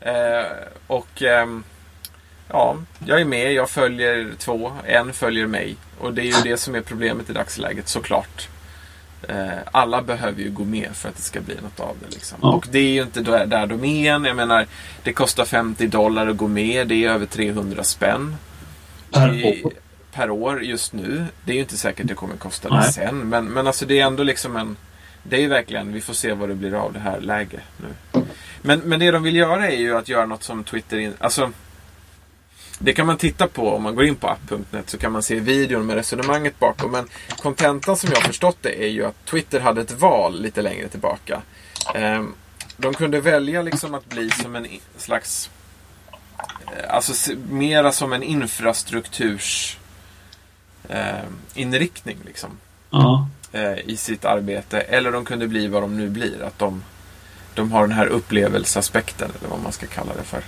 eh, 0.00 0.46
och 0.86 1.22
ehm, 1.22 1.64
ja, 2.48 2.76
jag 3.06 3.20
är 3.20 3.24
med. 3.24 3.52
Jag 3.52 3.70
följer 3.70 4.32
två. 4.38 4.72
En 4.84 5.12
följer 5.12 5.46
mig. 5.46 5.76
Och 5.98 6.14
det 6.14 6.22
är 6.22 6.36
ju 6.36 6.50
det 6.50 6.56
som 6.56 6.74
är 6.74 6.80
problemet 6.80 7.30
i 7.30 7.32
dagsläget 7.32 7.88
såklart. 7.88 8.48
Eh, 9.28 9.48
alla 9.72 10.02
behöver 10.02 10.42
ju 10.42 10.50
gå 10.50 10.64
med 10.64 10.88
för 10.94 11.08
att 11.08 11.16
det 11.16 11.22
ska 11.22 11.40
bli 11.40 11.54
något 11.62 11.80
av 11.80 11.96
det. 12.00 12.14
Liksom. 12.14 12.38
Ja. 12.42 12.48
Och 12.52 12.66
det 12.70 12.78
är 12.78 12.90
ju 12.92 13.02
inte 13.02 13.20
där, 13.20 13.46
där 13.46 13.66
de 13.66 13.84
är 13.84 14.12
än. 14.14 14.24
Jag 14.24 14.36
menar, 14.36 14.66
det 15.02 15.12
kostar 15.12 15.44
50 15.44 15.86
dollar 15.86 16.26
att 16.26 16.36
gå 16.36 16.48
med. 16.48 16.88
Det 16.88 17.04
är 17.04 17.10
över 17.10 17.26
300 17.26 17.84
spänn. 17.84 18.36
Per 19.10 19.34
i- 19.34 19.62
år. 19.64 19.72
per 20.12 20.30
år 20.30 20.62
just 20.62 20.92
nu. 20.92 21.24
Det 21.44 21.52
är 21.52 21.54
ju 21.54 21.60
inte 21.60 21.76
säkert 21.76 22.06
det 22.06 22.14
kommer 22.14 22.36
kosta 22.36 22.68
det 22.68 22.74
Nej. 22.76 22.92
sen. 22.92 23.18
Men, 23.28 23.44
men 23.44 23.66
alltså 23.66 23.86
det 23.86 24.00
är 24.00 24.06
ändå 24.06 24.22
liksom 24.22 24.56
en... 24.56 24.76
Det 25.22 25.36
är 25.36 25.40
ju 25.40 25.48
verkligen, 25.48 25.92
vi 25.92 26.00
får 26.00 26.14
se 26.14 26.32
vad 26.32 26.48
det 26.48 26.54
blir 26.54 26.74
av 26.74 26.92
det 26.92 26.98
här 27.00 27.20
läget 27.20 27.60
nu. 27.76 28.22
Men, 28.62 28.80
men 28.80 29.00
det 29.00 29.10
de 29.10 29.22
vill 29.22 29.36
göra 29.36 29.68
är 29.68 29.76
ju 29.76 29.96
att 29.96 30.08
göra 30.08 30.26
något 30.26 30.42
som 30.42 30.64
Twitter... 30.64 30.98
In, 30.98 31.14
alltså, 31.18 31.50
det 32.78 32.92
kan 32.92 33.06
man 33.06 33.16
titta 33.16 33.46
på 33.46 33.74
om 33.74 33.82
man 33.82 33.94
går 33.94 34.04
in 34.04 34.16
på 34.16 34.28
app.net 34.28 34.90
så 34.90 34.98
kan 34.98 35.12
man 35.12 35.22
se 35.22 35.40
videon 35.40 35.86
med 35.86 35.96
resonemanget 35.96 36.58
bakom. 36.58 36.90
Men 36.92 37.08
kontentan 37.42 37.96
som 37.96 38.10
jag 38.10 38.16
har 38.16 38.26
förstått 38.26 38.56
det 38.60 38.84
är 38.84 38.88
ju 38.88 39.04
att 39.06 39.24
Twitter 39.26 39.60
hade 39.60 39.80
ett 39.80 39.92
val 39.92 40.40
lite 40.42 40.62
längre 40.62 40.88
tillbaka. 40.88 41.42
Ehm, 41.94 42.34
de 42.76 42.94
kunde 42.94 43.20
välja 43.20 43.62
liksom 43.62 43.94
att 43.94 44.06
bli 44.08 44.30
som 44.30 44.56
en 44.56 44.66
slags... 44.96 45.50
eh, 46.66 46.94
Alltså 46.94 47.32
mera 47.50 47.92
som 47.92 48.12
en 48.12 48.22
infrastrukturs 48.22 49.78
eh, 50.88 51.24
inriktning 51.54 52.16
liksom, 52.26 52.50
Ja. 52.90 53.28
eh, 53.52 53.78
i 53.78 53.96
sitt 53.96 54.24
arbete. 54.24 54.80
Eller 54.80 55.12
de 55.12 55.24
kunde 55.24 55.48
bli 55.48 55.68
vad 55.68 55.82
de 55.82 55.96
nu 55.96 56.08
blir. 56.08 56.42
Att 56.42 56.58
de, 56.58 56.82
de 57.54 57.72
har 57.72 57.82
den 57.82 57.96
här 57.96 58.06
upplevelseaspekten 58.06 59.30
eller 59.40 59.48
vad 59.50 59.60
man 59.62 59.72
ska 59.72 59.86
kalla 59.86 60.14
det 60.14 60.24
för. 60.24 60.42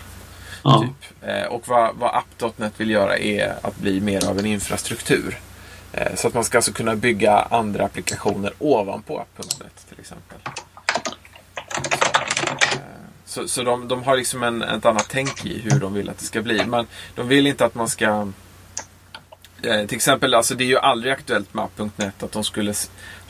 Ja. 0.62 0.80
Typ. 0.82 1.28
Eh, 1.28 1.44
och 1.44 1.68
vad, 1.68 1.96
vad 1.96 2.14
app.net 2.14 2.72
vill 2.76 2.90
göra 2.90 3.16
är 3.18 3.54
att 3.62 3.76
bli 3.76 4.00
mer 4.00 4.28
av 4.28 4.38
en 4.38 4.46
infrastruktur. 4.46 5.38
Eh, 5.92 6.14
så 6.14 6.28
att 6.28 6.34
man 6.34 6.44
ska 6.44 6.58
alltså 6.58 6.72
kunna 6.72 6.96
bygga 6.96 7.32
andra 7.50 7.84
applikationer 7.84 8.52
ovanpå 8.58 9.18
app.net 9.18 9.86
till 9.88 10.00
exempel. 10.00 10.38
Eh, 12.46 12.80
så, 13.24 13.48
så 13.48 13.62
de, 13.62 13.88
de 13.88 14.02
har 14.02 14.16
liksom 14.16 14.42
en, 14.42 14.62
ett 14.62 14.86
annat 14.86 15.06
tänk 15.10 15.46
i 15.46 15.60
hur 15.60 15.80
de 15.80 15.94
vill 15.94 16.10
att 16.10 16.18
det 16.18 16.24
ska 16.24 16.42
bli. 16.42 16.64
Men 16.66 16.86
de 17.14 17.28
vill 17.28 17.46
inte 17.46 17.64
att 17.64 17.74
man 17.74 17.88
ska... 17.88 18.28
Eh, 19.62 19.86
till 19.86 19.96
exempel, 19.96 20.34
alltså 20.34 20.54
det 20.54 20.64
är 20.64 20.68
ju 20.68 20.78
aldrig 20.78 21.12
aktuellt 21.12 21.54
med 21.54 21.64
app.net 21.64 22.22
att 22.22 22.32
de 22.32 22.44
skulle 22.44 22.74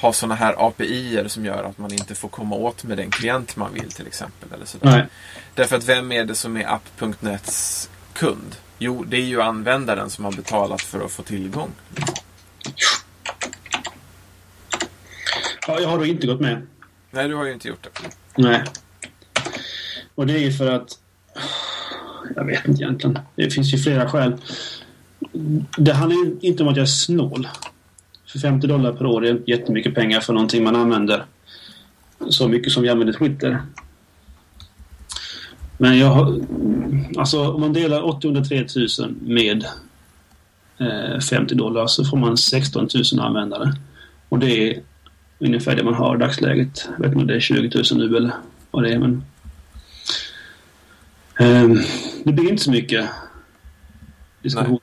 ha 0.01 0.13
sådana 0.13 0.35
här 0.35 0.55
API-er 0.69 1.29
som 1.29 1.45
gör 1.45 1.65
att 1.65 1.79
man 1.79 1.93
inte 1.93 2.15
får 2.15 2.29
komma 2.29 2.57
åt 2.57 2.85
med 2.85 2.97
den 2.99 3.11
klient 3.11 3.57
man 3.57 3.75
vill 3.75 3.93
till 3.93 4.07
exempel. 4.07 4.49
Eller 4.55 4.67
sådär. 4.67 4.91
Nej. 4.91 5.07
Därför 5.55 5.77
att 5.77 5.85
vem 5.85 6.13
är 6.13 6.25
det 6.25 6.35
som 6.35 6.57
är 6.57 6.67
app.nets 6.67 7.91
kund? 8.13 8.57
Jo, 8.79 9.05
det 9.05 9.17
är 9.17 9.25
ju 9.25 9.43
användaren 9.43 10.11
som 10.11 10.25
har 10.25 10.33
betalat 10.33 10.83
för 10.83 11.05
att 11.05 11.11
få 11.11 11.23
tillgång. 11.23 11.71
ja. 15.67 15.81
Jag 15.81 15.89
har 15.89 15.99
då 15.99 16.07
inte 16.07 16.27
gått 16.27 16.41
med. 16.41 16.67
Nej, 17.11 17.29
du 17.29 17.35
har 17.35 17.45
ju 17.45 17.53
inte 17.53 17.69
gjort 17.69 17.83
det. 17.83 17.91
Nej. 18.43 18.65
Och 20.15 20.27
det 20.27 20.33
är 20.33 20.39
ju 20.39 20.53
för 20.53 20.71
att... 20.71 20.89
Jag 22.37 22.45
vet 22.45 22.69
inte 22.69 22.83
egentligen. 22.83 23.19
Det 23.37 23.51
finns 23.51 23.75
ju 23.75 23.79
flera 23.79 24.09
skäl. 24.11 24.41
Det 25.79 25.93
handlar 25.93 26.17
ju 26.17 26.37
inte 26.41 26.63
om 26.63 26.69
att 26.69 26.77
jag 26.77 26.83
är 26.83 26.87
snål. 26.87 27.49
För 28.27 28.39
50 28.39 28.67
dollar 28.67 28.93
per 28.93 29.07
år 29.07 29.27
är 29.27 29.43
jättemycket 29.47 29.95
pengar 29.95 30.21
för 30.21 30.33
någonting 30.33 30.65
man 30.65 30.77
använder. 30.77 31.25
Så 32.29 32.49
mycket 32.49 32.73
som 32.73 32.83
vi 32.83 32.89
använder 32.89 33.15
Twitter. 33.15 33.63
Men 35.79 35.99
jag 35.99 36.07
har... 36.07 36.41
Alltså 37.19 37.53
om 37.53 37.61
man 37.61 37.73
delar 37.73 38.03
803 38.03 38.67
000 38.99 39.15
med 39.21 39.65
eh, 40.79 41.21
50 41.21 41.55
dollar 41.55 41.87
så 41.87 42.05
får 42.05 42.17
man 42.17 42.37
16 42.37 42.89
000 43.13 43.21
användare. 43.21 43.75
Och 44.29 44.39
det 44.39 44.69
är 44.69 44.83
ungefär 45.39 45.77
det 45.77 45.85
man 45.85 45.95
har 45.95 46.17
i 46.17 46.19
dagsläget. 46.19 46.89
Jag 46.97 46.99
vet 46.99 47.07
inte 47.07 47.19
om 47.19 47.27
det 47.27 47.37
är 47.37 47.41
20 47.41 47.83
000 47.93 48.09
nu 48.09 48.17
eller 48.17 48.33
vad 48.71 48.83
det 48.83 48.93
är 48.93 48.99
men... 48.99 49.25
Ehm, 51.39 51.79
det 52.25 52.33
blir 52.33 52.51
inte 52.51 52.63
så 52.63 52.71
mycket 52.71 53.07
diskussion. 54.43 54.81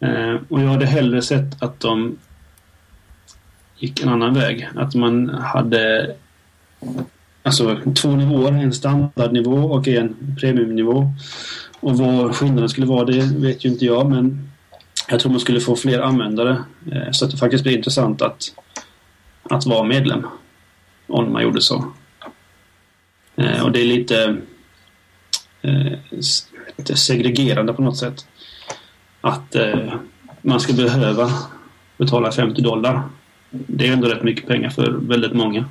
Eh, 0.00 0.36
och 0.48 0.60
jag 0.60 0.68
hade 0.68 0.86
hellre 0.86 1.22
sett 1.22 1.62
att 1.62 1.80
de 1.80 2.18
gick 3.78 4.02
en 4.02 4.08
annan 4.08 4.34
väg. 4.34 4.68
Att 4.74 4.94
man 4.94 5.28
hade 5.28 6.14
alltså 7.42 7.80
två 7.96 8.08
nivåer. 8.08 8.52
En 8.52 8.72
standardnivå 8.72 9.56
och 9.56 9.88
en 9.88 10.36
premiumnivå. 10.40 11.12
Och 11.80 11.98
vad 11.98 12.34
skillnaden 12.34 12.68
skulle 12.68 12.86
vara 12.86 13.04
det 13.04 13.22
vet 13.22 13.64
ju 13.64 13.68
inte 13.68 13.84
jag 13.84 14.10
men 14.10 14.50
jag 15.08 15.20
tror 15.20 15.32
man 15.32 15.40
skulle 15.40 15.60
få 15.60 15.76
fler 15.76 16.00
användare 16.00 16.64
eh, 16.92 17.10
så 17.12 17.24
att 17.24 17.30
det 17.30 17.36
faktiskt 17.36 17.64
blir 17.64 17.76
intressant 17.76 18.22
att, 18.22 18.42
att 19.42 19.66
vara 19.66 19.84
medlem. 19.84 20.26
Om 21.06 21.32
man 21.32 21.42
gjorde 21.42 21.60
så. 21.60 21.92
Eh, 23.36 23.62
och 23.64 23.72
det 23.72 23.80
är 23.80 23.84
lite 23.84 24.36
eh, 25.62 25.92
lite 26.76 26.96
segregerande 26.96 27.72
på 27.72 27.82
något 27.82 27.96
sätt. 27.96 28.26
Att 29.26 29.54
eh, 29.54 29.94
man 30.42 30.60
ska 30.60 30.72
behöva 30.72 31.30
betala 31.96 32.32
50 32.32 32.62
dollar. 32.62 33.02
Det 33.50 33.88
är 33.88 33.92
ändå 33.92 34.08
rätt 34.08 34.22
mycket 34.22 34.46
pengar 34.46 34.70
för 34.70 34.90
väldigt 34.90 35.32
många. 35.32 35.64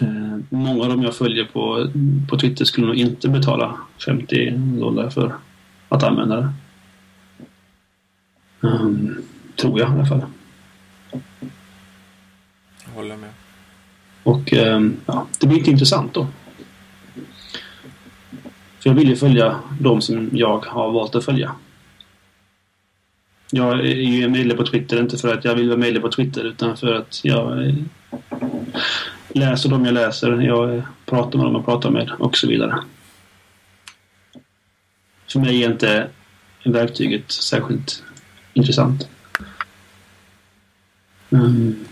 Eh, 0.00 0.38
många 0.48 0.82
av 0.82 0.88
dem 0.88 1.02
jag 1.02 1.16
följer 1.16 1.44
på, 1.44 1.90
på 2.28 2.38
Twitter 2.38 2.64
skulle 2.64 2.86
nog 2.86 2.96
inte 2.96 3.28
betala 3.28 3.76
50 4.06 4.50
dollar 4.56 5.10
för 5.10 5.34
att 5.88 6.02
använda 6.02 6.36
det. 6.36 6.52
Ehm, 8.68 9.22
tror 9.56 9.80
jag 9.80 9.88
i 9.88 9.92
alla 9.92 10.06
fall. 10.06 10.22
Jag 12.84 12.92
håller 12.94 13.16
med. 13.16 13.30
Och 14.22 14.52
ehm, 14.52 14.96
ja, 15.06 15.26
det 15.40 15.46
blir 15.46 15.58
inte 15.58 15.70
intressant 15.70 16.14
då. 16.14 16.26
För 18.86 18.90
jag 18.90 18.96
vill 18.96 19.08
ju 19.08 19.16
följa 19.16 19.60
de 19.80 20.00
som 20.00 20.30
jag 20.32 20.64
har 20.66 20.92
valt 20.92 21.14
att 21.14 21.24
följa. 21.24 21.52
Jag 23.50 23.80
är 23.80 23.84
ju 23.84 24.28
medlem 24.28 24.56
på 24.56 24.66
Twitter 24.66 25.00
inte 25.00 25.18
för 25.18 25.34
att 25.34 25.44
jag 25.44 25.54
vill 25.54 25.68
vara 25.68 25.78
medlem 25.78 26.02
på 26.02 26.10
Twitter 26.10 26.44
utan 26.44 26.76
för 26.76 26.94
att 26.94 27.24
jag 27.24 27.66
eh, 27.66 27.74
läser 29.28 29.68
de 29.68 29.84
jag 29.84 29.94
läser, 29.94 30.40
jag 30.40 30.82
pratar 31.06 31.38
med 31.38 31.46
dem 31.46 31.54
jag 31.54 31.64
pratar 31.64 31.90
med 31.90 32.10
och 32.18 32.36
så 32.36 32.48
vidare. 32.48 32.78
För 35.32 35.40
mig 35.40 35.64
är 35.64 35.70
inte 35.70 36.08
verktyget 36.64 37.32
särskilt 37.32 38.02
intressant. 38.54 39.08
Mm. 41.30 41.84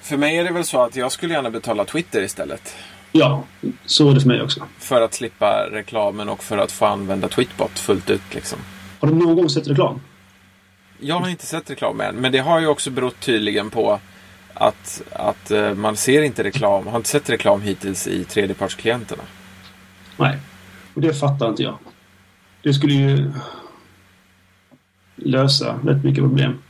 För 0.00 0.16
mig 0.16 0.38
är 0.38 0.44
det 0.44 0.52
väl 0.52 0.64
så 0.64 0.82
att 0.82 0.96
jag 0.96 1.12
skulle 1.12 1.34
gärna 1.34 1.50
betala 1.50 1.84
Twitter 1.84 2.22
istället. 2.22 2.76
Ja, 3.12 3.44
så 3.86 4.10
är 4.10 4.14
det 4.14 4.20
för 4.20 4.28
mig 4.28 4.42
också. 4.42 4.66
För 4.78 5.00
att 5.00 5.14
slippa 5.14 5.68
reklamen 5.70 6.28
och 6.28 6.42
för 6.42 6.58
att 6.58 6.72
få 6.72 6.86
använda 6.86 7.28
Tweetbot 7.28 7.78
fullt 7.78 8.10
ut. 8.10 8.34
Liksom. 8.34 8.58
Har 9.00 9.08
du 9.08 9.14
någon 9.14 9.36
gång 9.36 9.48
sett 9.48 9.68
reklam? 9.68 10.00
Jag 11.00 11.20
har 11.20 11.28
inte 11.28 11.46
sett 11.46 11.70
reklam 11.70 12.00
än, 12.00 12.16
men 12.16 12.32
det 12.32 12.38
har 12.38 12.60
ju 12.60 12.66
också 12.66 12.90
berott 12.90 13.20
tydligen 13.20 13.70
på 13.70 14.00
att, 14.54 15.02
att 15.12 15.50
eh, 15.50 15.74
man 15.74 15.96
ser 15.96 16.22
inte 16.22 16.44
reklam, 16.44 16.86
har 16.86 16.96
inte 16.96 17.08
sett 17.08 17.30
reklam 17.30 17.62
hittills 17.62 18.06
i 18.06 18.24
tredjepartsklienterna. 18.24 19.22
Nej. 20.16 20.38
Och 20.94 21.00
det 21.00 21.14
fattar 21.14 21.48
inte 21.48 21.62
jag. 21.62 21.78
Det 22.62 22.74
skulle 22.74 22.94
ju 22.94 23.32
lösa 25.16 25.78
rätt 25.84 26.04
mycket 26.04 26.24
problem. 26.24 26.62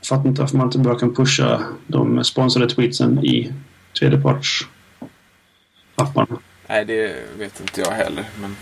Jag 0.00 0.06
fattar 0.06 0.28
inte 0.28 0.40
varför 0.40 0.56
man 0.56 0.66
inte 0.66 0.78
bara 0.78 0.98
kan 0.98 1.14
pusha 1.14 1.60
de 1.86 2.24
sponsrade 2.24 2.68
tweetsen 2.68 3.24
i 3.24 3.52
tredjeparts-apparna. 3.94 6.38
Nej, 6.68 6.84
det 6.84 7.16
vet 7.38 7.60
inte 7.60 7.80
jag 7.80 7.90
heller. 7.90 8.24
Men... 8.40 8.56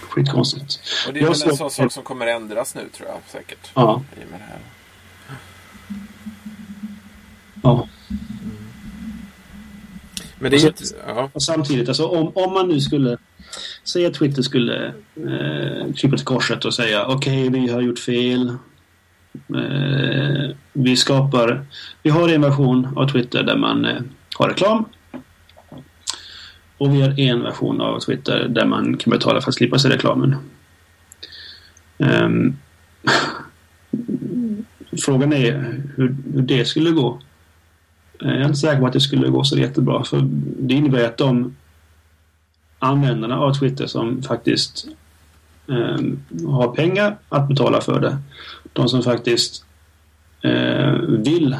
Skitkonstigt. 0.00 0.80
Och 1.06 1.12
det 1.12 1.20
är 1.20 1.22
Jag 1.22 1.30
väl 1.30 1.50
en 1.50 1.56
sån 1.56 1.70
sak 1.70 1.92
som 1.92 2.02
kommer 2.02 2.26
ändras 2.26 2.74
nu 2.74 2.88
tror 2.92 3.08
jag 3.08 3.18
säkert. 3.28 3.70
Ja. 3.74 4.02
I 4.20 4.24
och 4.24 4.30
med 4.30 4.40
det 4.40 4.44
här. 4.44 4.58
ja. 7.62 7.88
Men 10.38 10.50
det 10.50 10.56
är 10.56 10.60
ju 10.60 10.68
Och 10.68 10.80
inte... 10.80 10.94
Ja. 11.06 11.30
Och 11.32 11.42
samtidigt, 11.42 11.88
alltså 11.88 12.06
om, 12.06 12.32
om 12.34 12.52
man 12.52 12.68
nu 12.68 12.80
skulle 12.80 13.18
säga 13.84 14.08
att 14.08 14.14
Twitter 14.14 14.42
skulle 14.42 14.86
eh, 15.16 15.92
krypa 15.96 16.16
till 16.16 16.26
korset 16.26 16.64
och 16.64 16.74
säga 16.74 17.06
okej, 17.06 17.48
vi 17.48 17.68
har 17.68 17.80
gjort 17.80 17.98
fel. 17.98 18.56
Eh, 19.54 20.50
vi 20.72 20.96
skapar... 20.96 21.66
Vi 22.02 22.10
har 22.10 22.28
en 22.28 22.42
version 22.42 22.88
av 22.96 23.08
Twitter 23.08 23.42
där 23.42 23.56
man 23.56 23.84
eh, 23.84 24.00
ha 24.40 24.48
reklam. 24.48 24.84
Och 26.78 26.94
vi 26.94 27.00
har 27.02 27.20
en 27.20 27.42
version 27.42 27.80
av 27.80 28.00
Twitter 28.00 28.48
där 28.48 28.66
man 28.66 28.96
kan 28.96 29.10
betala 29.10 29.40
för 29.40 29.48
att 29.48 29.54
slippa 29.54 29.78
se 29.78 29.88
reklamen. 29.88 30.36
Um, 31.98 32.56
frågan 35.04 35.32
är 35.32 35.52
hur, 35.96 36.16
hur, 36.34 36.42
det 36.42 36.64
skulle 36.64 36.90
gå. 36.90 37.20
Eh, 38.22 38.28
jag 38.28 38.40
är 38.40 38.44
inte 38.44 38.58
säker 38.58 38.80
på 38.80 38.86
att 38.86 38.92
det 38.92 39.00
skulle 39.00 39.28
gå 39.28 39.44
så 39.44 39.58
jättebra. 39.58 40.04
För 40.04 40.20
det 40.58 40.74
innebär 40.74 41.04
att 41.04 41.16
de 41.16 41.56
användarna 42.78 43.38
av 43.38 43.54
Twitter 43.54 43.86
som 43.86 44.22
faktiskt 44.22 44.86
um, 45.66 46.24
har 46.46 46.68
pengar 46.68 47.16
att 47.28 47.48
betala 47.48 47.80
för 47.80 48.00
det. 48.00 48.18
De 48.72 48.88
som 48.88 49.02
faktiskt 49.02 49.64
uh, 50.44 50.94
vill 51.00 51.56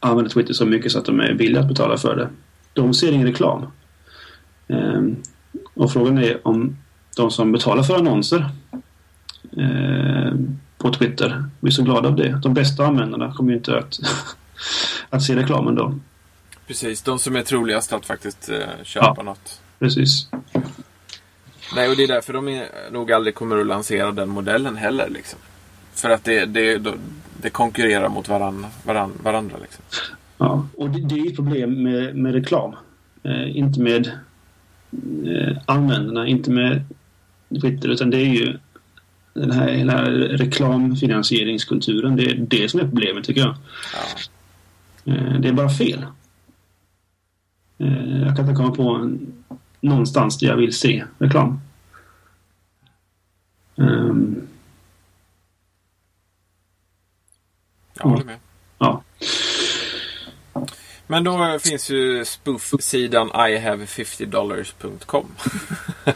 använda 0.00 0.30
Twitter 0.30 0.54
så 0.54 0.66
mycket 0.66 0.92
så 0.92 0.98
att 0.98 1.04
de 1.04 1.20
är 1.20 1.32
villiga 1.32 1.60
att 1.60 1.68
betala 1.68 1.96
för 1.96 2.16
det. 2.16 2.28
De 2.72 2.94
ser 2.94 3.12
ingen 3.12 3.26
reklam. 3.26 3.66
Um, 4.66 5.16
och 5.74 5.92
frågan 5.92 6.18
är 6.18 6.46
om 6.46 6.76
de 7.16 7.30
som 7.30 7.52
betalar 7.52 7.82
för 7.82 7.96
annonser 7.96 8.50
Eh, 9.56 10.32
på 10.78 10.92
Twitter. 10.92 11.44
Är 11.62 11.70
så 11.70 11.82
glada 11.82 12.08
av 12.08 12.16
det. 12.16 12.40
De 12.42 12.54
bästa 12.54 12.86
användarna 12.86 13.34
kommer 13.34 13.50
ju 13.50 13.56
inte 13.56 13.78
att, 13.78 13.98
att 15.10 15.22
se 15.22 15.36
reklamen 15.36 15.74
då. 15.74 15.94
Precis, 16.66 17.02
de 17.02 17.18
som 17.18 17.36
är 17.36 17.42
troligast 17.42 17.92
att 17.92 18.06
faktiskt 18.06 18.48
eh, 18.48 18.58
köpa 18.82 19.14
ja, 19.16 19.22
något. 19.22 19.60
Precis. 19.78 20.28
Nej, 21.74 21.88
och 21.88 21.96
det 21.96 22.02
är 22.02 22.08
därför 22.08 22.32
de 22.32 22.48
är, 22.48 22.68
nog 22.90 23.12
aldrig 23.12 23.34
kommer 23.34 23.58
att 23.58 23.66
lansera 23.66 24.12
den 24.12 24.28
modellen 24.28 24.76
heller. 24.76 25.08
Liksom. 25.08 25.38
För 25.94 26.10
att 26.10 26.24
det, 26.24 26.44
det, 26.44 26.78
det 27.42 27.50
konkurrerar 27.50 28.08
mot 28.08 28.28
varann, 28.28 28.66
varann, 28.84 29.12
varandra. 29.22 29.56
Liksom. 29.62 29.84
Ja, 30.38 30.66
och 30.76 30.90
det, 30.90 31.00
det 31.00 31.14
är 31.14 31.26
ett 31.26 31.36
problem 31.36 31.82
med, 31.82 32.16
med 32.16 32.32
reklam. 32.32 32.74
Eh, 33.22 33.56
inte 33.56 33.80
med 33.80 34.06
eh, 35.26 35.56
användarna, 35.66 36.26
inte 36.26 36.50
med 36.50 36.82
Twitter, 37.60 37.88
utan 37.88 38.10
det 38.10 38.18
är 38.18 38.34
ju 38.34 38.58
den 39.34 39.50
här 39.50 39.68
hela 39.68 40.10
reklamfinansieringskulturen. 40.10 42.16
Det 42.16 42.30
är 42.30 42.34
det 42.34 42.70
som 42.70 42.80
är 42.80 42.84
problemet 42.84 43.24
tycker 43.24 43.40
jag. 43.40 43.54
Ja. 43.94 45.12
Eh, 45.12 45.40
det 45.40 45.48
är 45.48 45.52
bara 45.52 45.70
fel. 45.70 46.06
Eh, 47.78 48.22
jag 48.22 48.36
kan 48.36 48.44
inte 48.44 48.56
komma 48.56 48.70
på 48.70 48.94
en, 48.94 49.32
någonstans 49.80 50.38
där 50.38 50.46
jag 50.46 50.56
vill 50.56 50.72
se 50.72 51.04
reklam. 51.18 51.60
Um, 53.76 54.42
jag 58.00 58.10
håller 58.10 58.24
med. 58.24 58.38
Ja. 58.78 59.02
Men 61.06 61.24
då 61.24 61.58
finns 61.58 61.90
ju 61.90 62.24
spoof-sidan 62.24 63.30
ihavefiftydollars.com. 63.34 65.26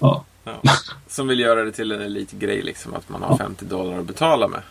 ja. 0.00 0.24
Ja. 0.44 0.60
Som 1.06 1.28
vill 1.28 1.40
göra 1.40 1.64
det 1.64 1.72
till 1.72 1.92
en 1.92 2.00
elitgrej, 2.00 2.62
liksom, 2.62 2.94
att 2.94 3.08
man 3.08 3.22
har 3.22 3.36
50 3.36 3.64
dollar 3.64 3.98
att 3.98 4.06
betala 4.06 4.48
med. 4.48 4.62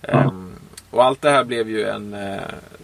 Ja. 0.00 0.24
Um, 0.24 0.52
och 0.90 1.04
allt 1.04 1.22
det 1.22 1.30
här 1.30 1.44
blev 1.44 1.70
ju 1.70 1.84
en... 1.84 2.14
Uh, 2.14 2.40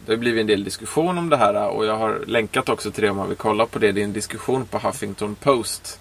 det 0.06 0.12
har 0.12 0.16
blivit 0.16 0.40
en 0.40 0.46
del 0.46 0.64
diskussion 0.64 1.18
om 1.18 1.28
det 1.28 1.36
här 1.36 1.68
och 1.68 1.86
jag 1.86 1.96
har 1.96 2.22
länkat 2.26 2.68
också 2.68 2.90
till 2.90 3.02
det 3.02 3.10
om 3.10 3.16
man 3.16 3.28
vill 3.28 3.36
kolla 3.36 3.66
på 3.66 3.78
det. 3.78 3.92
Det 3.92 4.00
är 4.00 4.04
en 4.04 4.12
diskussion 4.12 4.64
på 4.64 4.78
Huffington 4.78 5.34
Post. 5.34 6.00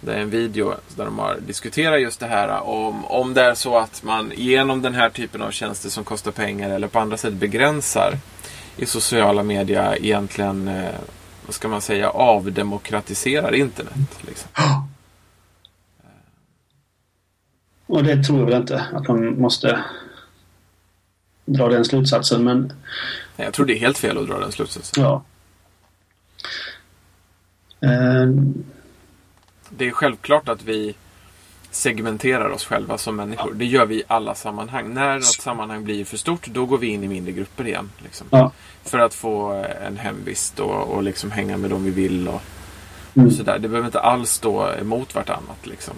Det 0.00 0.14
är 0.14 0.18
en 0.18 0.30
video 0.30 0.74
där 0.96 1.04
de 1.04 1.18
har 1.18 1.38
diskuterat 1.46 2.00
just 2.00 2.20
det 2.20 2.26
här 2.26 2.62
om, 2.62 3.04
om 3.04 3.34
det 3.34 3.42
är 3.42 3.54
så 3.54 3.78
att 3.78 4.02
man 4.02 4.32
genom 4.36 4.82
den 4.82 4.94
här 4.94 5.10
typen 5.10 5.42
av 5.42 5.50
tjänster 5.50 5.88
som 5.88 6.04
kostar 6.04 6.30
pengar 6.30 6.70
eller 6.70 6.88
på 6.88 6.98
andra 6.98 7.16
sätt 7.16 7.34
begränsar 7.34 8.18
i 8.76 8.86
sociala 8.86 9.42
medier 9.42 9.96
egentligen, 10.00 10.68
eh, 10.68 10.94
vad 11.46 11.54
ska 11.54 11.68
man 11.68 11.80
säga, 11.80 12.10
avdemokratiserar 12.10 13.54
internet. 13.54 14.18
Liksom. 14.20 14.50
Och 17.86 18.04
det 18.04 18.24
tror 18.24 18.38
jag 18.38 18.46
väl 18.46 18.60
inte 18.60 18.86
att 18.92 19.08
man 19.08 19.40
måste 19.40 19.84
dra 21.44 21.68
den 21.68 21.84
slutsatsen 21.84 22.44
men... 22.44 22.72
Jag 23.36 23.52
tror 23.52 23.66
det 23.66 23.72
är 23.72 23.80
helt 23.80 23.98
fel 23.98 24.18
att 24.18 24.26
dra 24.26 24.38
den 24.38 24.52
slutsatsen. 24.52 25.02
Ja. 25.02 25.24
Uh... 27.84 28.34
Det 29.80 29.88
är 29.88 29.90
självklart 29.90 30.48
att 30.48 30.64
vi 30.64 30.94
segmenterar 31.70 32.50
oss 32.50 32.64
själva 32.64 32.98
som 32.98 33.16
människor. 33.16 33.54
Det 33.54 33.64
gör 33.64 33.86
vi 33.86 33.94
i 33.94 34.02
alla 34.06 34.34
sammanhang. 34.34 34.94
När 34.94 35.14
något 35.14 35.24
sammanhang 35.24 35.84
blir 35.84 36.04
för 36.04 36.16
stort, 36.16 36.46
då 36.46 36.66
går 36.66 36.78
vi 36.78 36.86
in 36.86 37.04
i 37.04 37.08
mindre 37.08 37.32
grupper 37.32 37.66
igen. 37.66 37.90
Liksom. 37.98 38.26
Ja. 38.30 38.52
För 38.84 38.98
att 38.98 39.14
få 39.14 39.64
en 39.86 39.96
hemvist 39.96 40.60
och, 40.60 40.88
och 40.88 41.02
liksom 41.02 41.30
hänga 41.30 41.56
med 41.56 41.70
dem 41.70 41.84
vi 41.84 41.90
vill. 41.90 42.28
Och, 42.28 42.42
mm. 43.14 43.28
och 43.28 43.32
sådär. 43.32 43.58
Det 43.58 43.68
behöver 43.68 43.86
inte 43.86 44.00
alls 44.00 44.30
stå 44.30 44.72
emot 44.80 45.14
vartannat. 45.14 45.66
Liksom. 45.66 45.94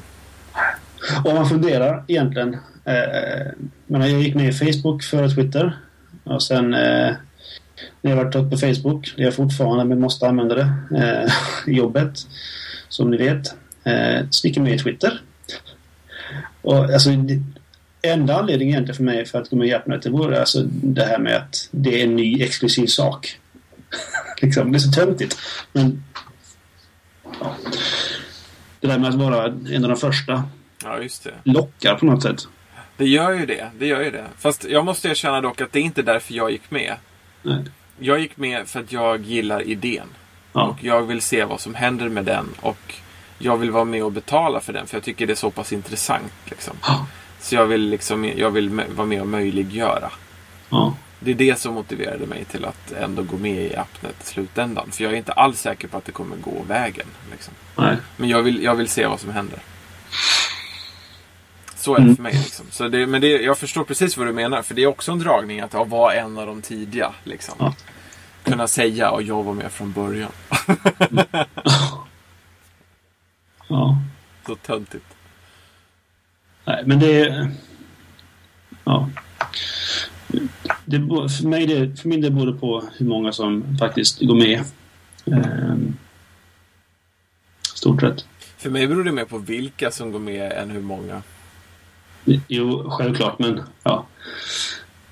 Om 1.24 1.34
man 1.34 1.48
funderar 1.48 2.04
egentligen. 2.08 2.56
Eh, 2.84 3.46
jag 3.86 4.08
gick 4.08 4.34
med 4.34 4.48
i 4.48 4.52
Facebook 4.52 5.02
före 5.02 5.30
Twitter. 5.30 5.78
Och 6.24 6.42
sen 6.42 6.74
eh, 6.74 7.14
när 8.00 8.10
jag 8.10 8.16
varit 8.16 8.50
på 8.50 8.56
Facebook, 8.56 9.12
det 9.16 9.22
är 9.22 9.24
jag 9.24 9.34
fortfarande 9.34 9.84
men 9.84 10.00
måste 10.00 10.28
använda 10.28 10.54
det 10.54 10.72
eh, 10.96 11.32
jobbet. 11.74 12.18
Som 12.88 13.10
ni 13.10 13.16
vet. 13.16 13.61
Eh, 13.84 14.26
så 14.30 14.46
gick 14.46 14.56
jag 14.56 14.64
med 14.64 14.74
i 14.74 14.78
Twitter. 14.78 15.20
Och 16.62 16.84
alltså 16.84 17.10
enda 18.02 18.38
anledningen 18.38 18.74
egentligen 18.74 18.96
för 18.96 19.04
mig 19.04 19.26
för 19.26 19.40
att 19.40 19.50
gå 19.50 19.56
med 19.56 19.68
i 19.68 19.74
Appnet 19.74 20.02
det 20.02 20.10
vore 20.10 20.40
alltså 20.40 20.62
det 20.68 21.04
här 21.04 21.18
med 21.18 21.36
att 21.36 21.68
det 21.70 22.00
är 22.00 22.04
en 22.04 22.16
ny 22.16 22.42
exklusiv 22.42 22.86
sak. 22.86 23.38
liksom, 24.42 24.72
det 24.72 24.76
är 24.76 24.80
så 24.80 24.92
töntigt. 24.92 25.38
Men 25.72 26.04
ja. 27.40 27.56
Det 28.80 28.86
där 28.86 28.98
med 28.98 29.08
att 29.08 29.14
vara 29.14 29.44
en 29.46 29.84
av 29.84 29.90
de 29.90 29.96
första 29.96 30.44
Ja, 30.84 31.00
just 31.00 31.24
det. 31.24 31.34
lockar 31.44 31.94
på 31.94 32.06
något 32.06 32.22
sätt. 32.22 32.48
Det 32.96 33.08
gör 33.08 33.32
ju 33.32 33.46
det. 33.46 33.70
Det 33.78 33.86
gör 33.86 34.00
ju 34.00 34.10
det. 34.10 34.24
Fast 34.38 34.64
jag 34.64 34.84
måste 34.84 35.08
erkänna 35.08 35.40
dock 35.40 35.60
att 35.60 35.72
det 35.72 35.78
är 35.78 35.82
inte 35.82 36.02
därför 36.02 36.34
jag 36.34 36.50
gick 36.50 36.70
med. 36.70 36.94
Nej. 37.42 37.64
Jag 37.98 38.20
gick 38.20 38.36
med 38.36 38.68
för 38.68 38.80
att 38.80 38.92
jag 38.92 39.22
gillar 39.22 39.62
idén. 39.62 40.06
Ja. 40.52 40.62
Och 40.62 40.84
jag 40.84 41.02
vill 41.02 41.20
se 41.20 41.44
vad 41.44 41.60
som 41.60 41.74
händer 41.74 42.08
med 42.08 42.24
den. 42.24 42.48
Och 42.60 42.94
jag 43.42 43.56
vill 43.56 43.70
vara 43.70 43.84
med 43.84 44.04
och 44.04 44.12
betala 44.12 44.60
för 44.60 44.72
den. 44.72 44.86
För 44.86 44.96
jag 44.96 45.04
tycker 45.04 45.26
det 45.26 45.32
är 45.32 45.34
så 45.34 45.50
pass 45.50 45.72
intressant. 45.72 46.32
Liksom. 46.44 46.76
Ja. 46.82 47.06
Så 47.40 47.54
jag 47.54 47.66
vill, 47.66 47.88
liksom, 47.88 48.24
jag 48.24 48.50
vill 48.50 48.82
vara 48.96 49.06
med 49.06 49.20
och 49.20 49.26
möjliggöra. 49.26 50.10
Ja. 50.68 50.94
Det 51.20 51.30
är 51.30 51.34
det 51.34 51.58
som 51.58 51.74
motiverade 51.74 52.26
mig 52.26 52.44
till 52.44 52.64
att 52.64 52.92
ändå 52.92 53.22
gå 53.22 53.36
med 53.36 53.64
i 53.64 53.76
Appnet 53.76 54.16
i 54.22 54.26
slutändan. 54.26 54.90
För 54.90 55.04
jag 55.04 55.12
är 55.12 55.16
inte 55.16 55.32
alls 55.32 55.60
säker 55.60 55.88
på 55.88 55.96
att 55.96 56.04
det 56.04 56.12
kommer 56.12 56.36
gå 56.36 56.62
vägen. 56.68 57.06
Liksom. 57.30 57.54
Men 58.16 58.28
jag 58.28 58.42
vill, 58.42 58.62
jag 58.62 58.74
vill 58.74 58.88
se 58.88 59.06
vad 59.06 59.20
som 59.20 59.30
händer. 59.30 59.58
Så 61.74 61.94
är 61.94 61.98
det 61.98 62.02
mm. 62.02 62.16
för 62.16 62.22
mig. 62.22 62.32
Liksom. 62.32 62.66
Så 62.70 62.88
det, 62.88 63.06
men 63.06 63.20
det, 63.20 63.28
jag 63.28 63.58
förstår 63.58 63.84
precis 63.84 64.16
vad 64.16 64.26
du 64.26 64.32
menar. 64.32 64.62
För 64.62 64.74
det 64.74 64.82
är 64.82 64.86
också 64.86 65.12
en 65.12 65.18
dragning 65.18 65.60
att 65.60 65.74
vara 65.74 66.14
en 66.14 66.38
av 66.38 66.46
de 66.46 66.62
tidiga. 66.62 67.12
Liksom. 67.24 67.54
Ja. 67.58 67.74
Kunna 68.44 68.68
säga 68.68 69.10
att 69.10 69.26
jag 69.26 69.42
var 69.42 69.54
med 69.54 69.72
från 69.72 69.92
början. 69.92 70.30
ja. 73.68 73.98
Så 74.46 74.54
töntigt. 74.54 75.04
Nej, 76.64 76.82
men 76.86 77.00
det 77.00 77.20
är... 77.20 77.50
Ja. 78.84 79.10
Det, 80.84 80.98
för, 80.98 81.48
mig 81.48 81.66
det, 81.66 82.00
för 82.00 82.08
min 82.08 82.20
del 82.20 82.32
beror 82.32 82.46
det 82.46 82.58
på 82.58 82.84
hur 82.96 83.06
många 83.06 83.32
som 83.32 83.78
faktiskt 83.78 84.20
går 84.20 84.34
med. 84.34 84.64
Ehm, 85.26 85.96
stort 87.74 88.00
sett. 88.00 88.26
För 88.56 88.70
mig 88.70 88.86
beror 88.86 89.04
det 89.04 89.12
mer 89.12 89.24
på 89.24 89.38
vilka 89.38 89.90
som 89.90 90.12
går 90.12 90.18
med 90.18 90.52
än 90.52 90.70
hur 90.70 90.80
många. 90.80 91.22
Jo, 92.48 92.90
självklart, 92.90 93.38
men 93.38 93.60
ja. 93.82 94.06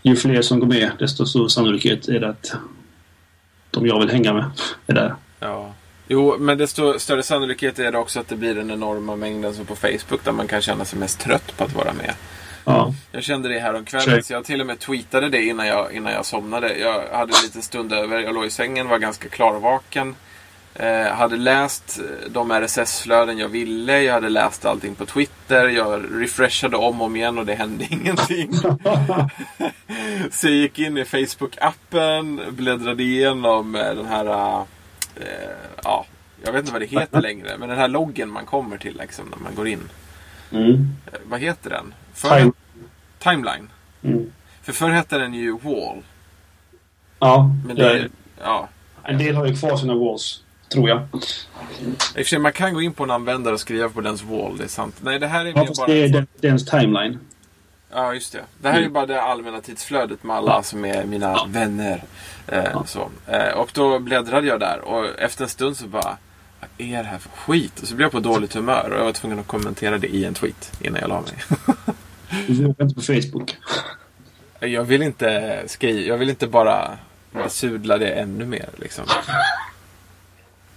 Ju 0.02 0.16
fler 0.16 0.42
som 0.42 0.60
går 0.60 0.66
med, 0.66 0.90
desto 0.98 1.26
större 1.26 1.50
sannolikhet 1.50 2.08
är 2.08 2.20
det 2.20 2.28
att 2.28 2.52
de 3.70 3.86
jag 3.86 4.00
vill 4.00 4.10
hänga 4.10 4.32
med 4.32 4.50
är 4.86 4.94
där. 4.94 5.14
Ja. 5.40 5.74
Jo, 6.12 6.36
men 6.38 6.58
desto 6.58 6.98
större 6.98 7.22
sannolikhet 7.22 7.78
är 7.78 7.92
det 7.92 7.98
också 7.98 8.20
att 8.20 8.28
det 8.28 8.36
blir 8.36 8.54
den 8.54 8.70
enorma 8.70 9.16
mängden 9.16 9.54
som 9.54 9.66
på 9.66 9.76
Facebook 9.76 10.24
där 10.24 10.32
man 10.32 10.46
kan 10.46 10.62
känna 10.62 10.84
sig 10.84 10.98
mest 10.98 11.20
trött 11.20 11.56
på 11.56 11.64
att 11.64 11.74
vara 11.74 11.92
med. 11.92 12.14
Ja. 12.64 12.94
Jag 13.12 13.22
kände 13.22 13.48
det 13.48 13.58
här 13.58 13.74
om 13.74 13.84
kvällen 13.84 14.22
så 14.22 14.32
jag 14.32 14.44
till 14.44 14.60
och 14.60 14.66
med 14.66 14.78
tweetade 14.78 15.28
det 15.28 15.42
innan 15.42 15.66
jag, 15.66 15.92
innan 15.92 16.12
jag 16.12 16.26
somnade. 16.26 16.78
Jag 16.78 16.92
hade 16.92 17.32
en 17.36 17.42
liten 17.42 17.62
stund 17.62 17.92
över, 17.92 18.18
jag 18.18 18.34
låg 18.34 18.44
i 18.44 18.50
sängen, 18.50 18.88
var 18.88 18.98
ganska 18.98 19.28
klarvaken. 19.28 20.14
Eh, 20.74 21.06
hade 21.06 21.36
läst 21.36 22.00
de 22.28 22.50
RSS-flöden 22.50 23.38
jag 23.38 23.48
ville. 23.48 24.02
Jag 24.02 24.14
hade 24.14 24.28
läst 24.28 24.64
allting 24.64 24.94
på 24.94 25.06
Twitter. 25.06 25.68
Jag 25.68 26.04
refreshade 26.10 26.76
om 26.76 27.00
och 27.00 27.06
om 27.06 27.16
igen 27.16 27.38
och 27.38 27.46
det 27.46 27.54
hände 27.54 27.84
ingenting. 27.90 28.54
så 30.30 30.46
jag 30.46 30.54
gick 30.54 30.78
in 30.78 30.96
i 30.96 31.04
Facebook-appen, 31.04 32.50
bläddrade 32.50 33.02
igenom 33.02 33.74
eh, 33.74 33.94
den 33.94 34.06
här... 34.06 34.64
Ja, 36.42 36.46
jag 36.46 36.52
vet 36.52 36.60
inte 36.60 36.72
vad 36.72 36.80
det 36.82 36.86
heter 36.86 37.20
längre. 37.20 37.56
Men 37.58 37.68
den 37.68 37.78
här 37.78 37.88
loggen 37.88 38.30
man 38.30 38.46
kommer 38.46 38.76
till 38.78 38.96
liksom, 38.98 39.24
när 39.30 39.38
man 39.38 39.54
går 39.54 39.68
in. 39.68 39.88
Mm. 40.50 40.72
Eh, 41.12 41.18
vad 41.24 41.40
heter 41.40 41.70
den? 41.70 41.94
För... 42.14 42.38
Time. 42.38 42.52
Timeline. 43.18 43.68
Mm. 44.02 44.32
För 44.62 44.72
förr 44.72 44.90
hette 44.90 45.18
den 45.18 45.34
ju 45.34 45.52
Wall. 45.58 46.02
Ja, 47.18 47.50
Men 47.66 47.76
det 47.76 47.82
det 47.82 47.98
är, 47.98 48.08
ja. 48.42 48.68
en 49.04 49.18
del 49.18 49.34
har 49.36 49.46
ju 49.46 49.56
kvar 49.56 49.76
sina 49.76 49.94
walls, 49.94 50.42
tror 50.72 50.88
jag. 50.88 51.00
I 51.00 51.92
och 51.92 52.14
för 52.14 52.22
sig, 52.24 52.38
man 52.38 52.52
kan 52.52 52.74
gå 52.74 52.82
in 52.82 52.92
på 52.92 53.04
en 53.04 53.10
användare 53.10 53.54
och 53.54 53.60
skriva 53.60 53.88
på 53.88 54.00
dens 54.00 54.22
wall, 54.22 54.56
det 54.58 54.64
är 54.64 54.68
sant. 54.68 54.96
Nej, 55.00 55.18
det 55.18 55.26
här 55.26 55.44
är 55.44 55.52
Ja, 55.56 55.66
bara... 55.78 55.86
det 55.86 56.04
är 56.04 56.08
den, 56.08 56.26
dens 56.40 56.66
timeline. 56.66 57.18
Ja, 57.92 58.14
just 58.14 58.32
det. 58.32 58.40
Det 58.62 58.68
här 58.68 58.76
är 58.76 58.80
Mm. 58.80 58.92
bara 58.92 59.06
det 59.06 59.22
allmänna 59.22 59.60
tidsflödet 59.60 60.22
med 60.24 60.36
alla 60.36 60.62
som 60.62 60.84
är 60.84 61.04
mina 61.04 61.44
vänner. 61.46 62.02
Eh, 62.46 62.84
så. 62.84 63.08
Eh, 63.26 63.52
och 63.58 63.70
då 63.74 63.98
bläddrade 63.98 64.46
jag 64.46 64.60
där 64.60 64.80
och 64.80 65.18
efter 65.18 65.42
en 65.44 65.50
stund 65.50 65.76
så 65.76 65.86
bara 65.86 66.16
Vad 66.60 66.70
är 66.78 67.02
det 67.02 67.08
här 67.08 67.18
för 67.18 67.30
skit? 67.30 67.80
Och 67.80 67.88
så 67.88 67.94
blev 67.94 68.04
jag 68.04 68.12
på 68.12 68.20
dåligt 68.20 68.54
humör 68.54 68.90
och 68.90 68.98
jag 68.98 69.04
var 69.04 69.12
tvungen 69.12 69.38
att 69.38 69.46
kommentera 69.46 69.98
det 69.98 70.06
i 70.06 70.24
en 70.24 70.34
tweet 70.34 70.72
innan 70.80 71.00
jag 71.00 71.08
la 71.08 71.20
mig. 71.20 71.34
Du 72.46 72.54
vågar 72.54 72.84
inte 72.84 72.94
på 72.94 73.02
Facebook. 73.02 73.56
jag 74.60 74.84
vill 74.84 75.02
inte 75.02 75.62
skriva, 75.66 76.00
jag 76.00 76.18
vill 76.18 76.30
inte 76.30 76.46
bara 76.46 76.98
besudla 77.32 77.98
det 77.98 78.08
ännu 78.08 78.46
mer 78.46 78.68
liksom. 78.76 79.04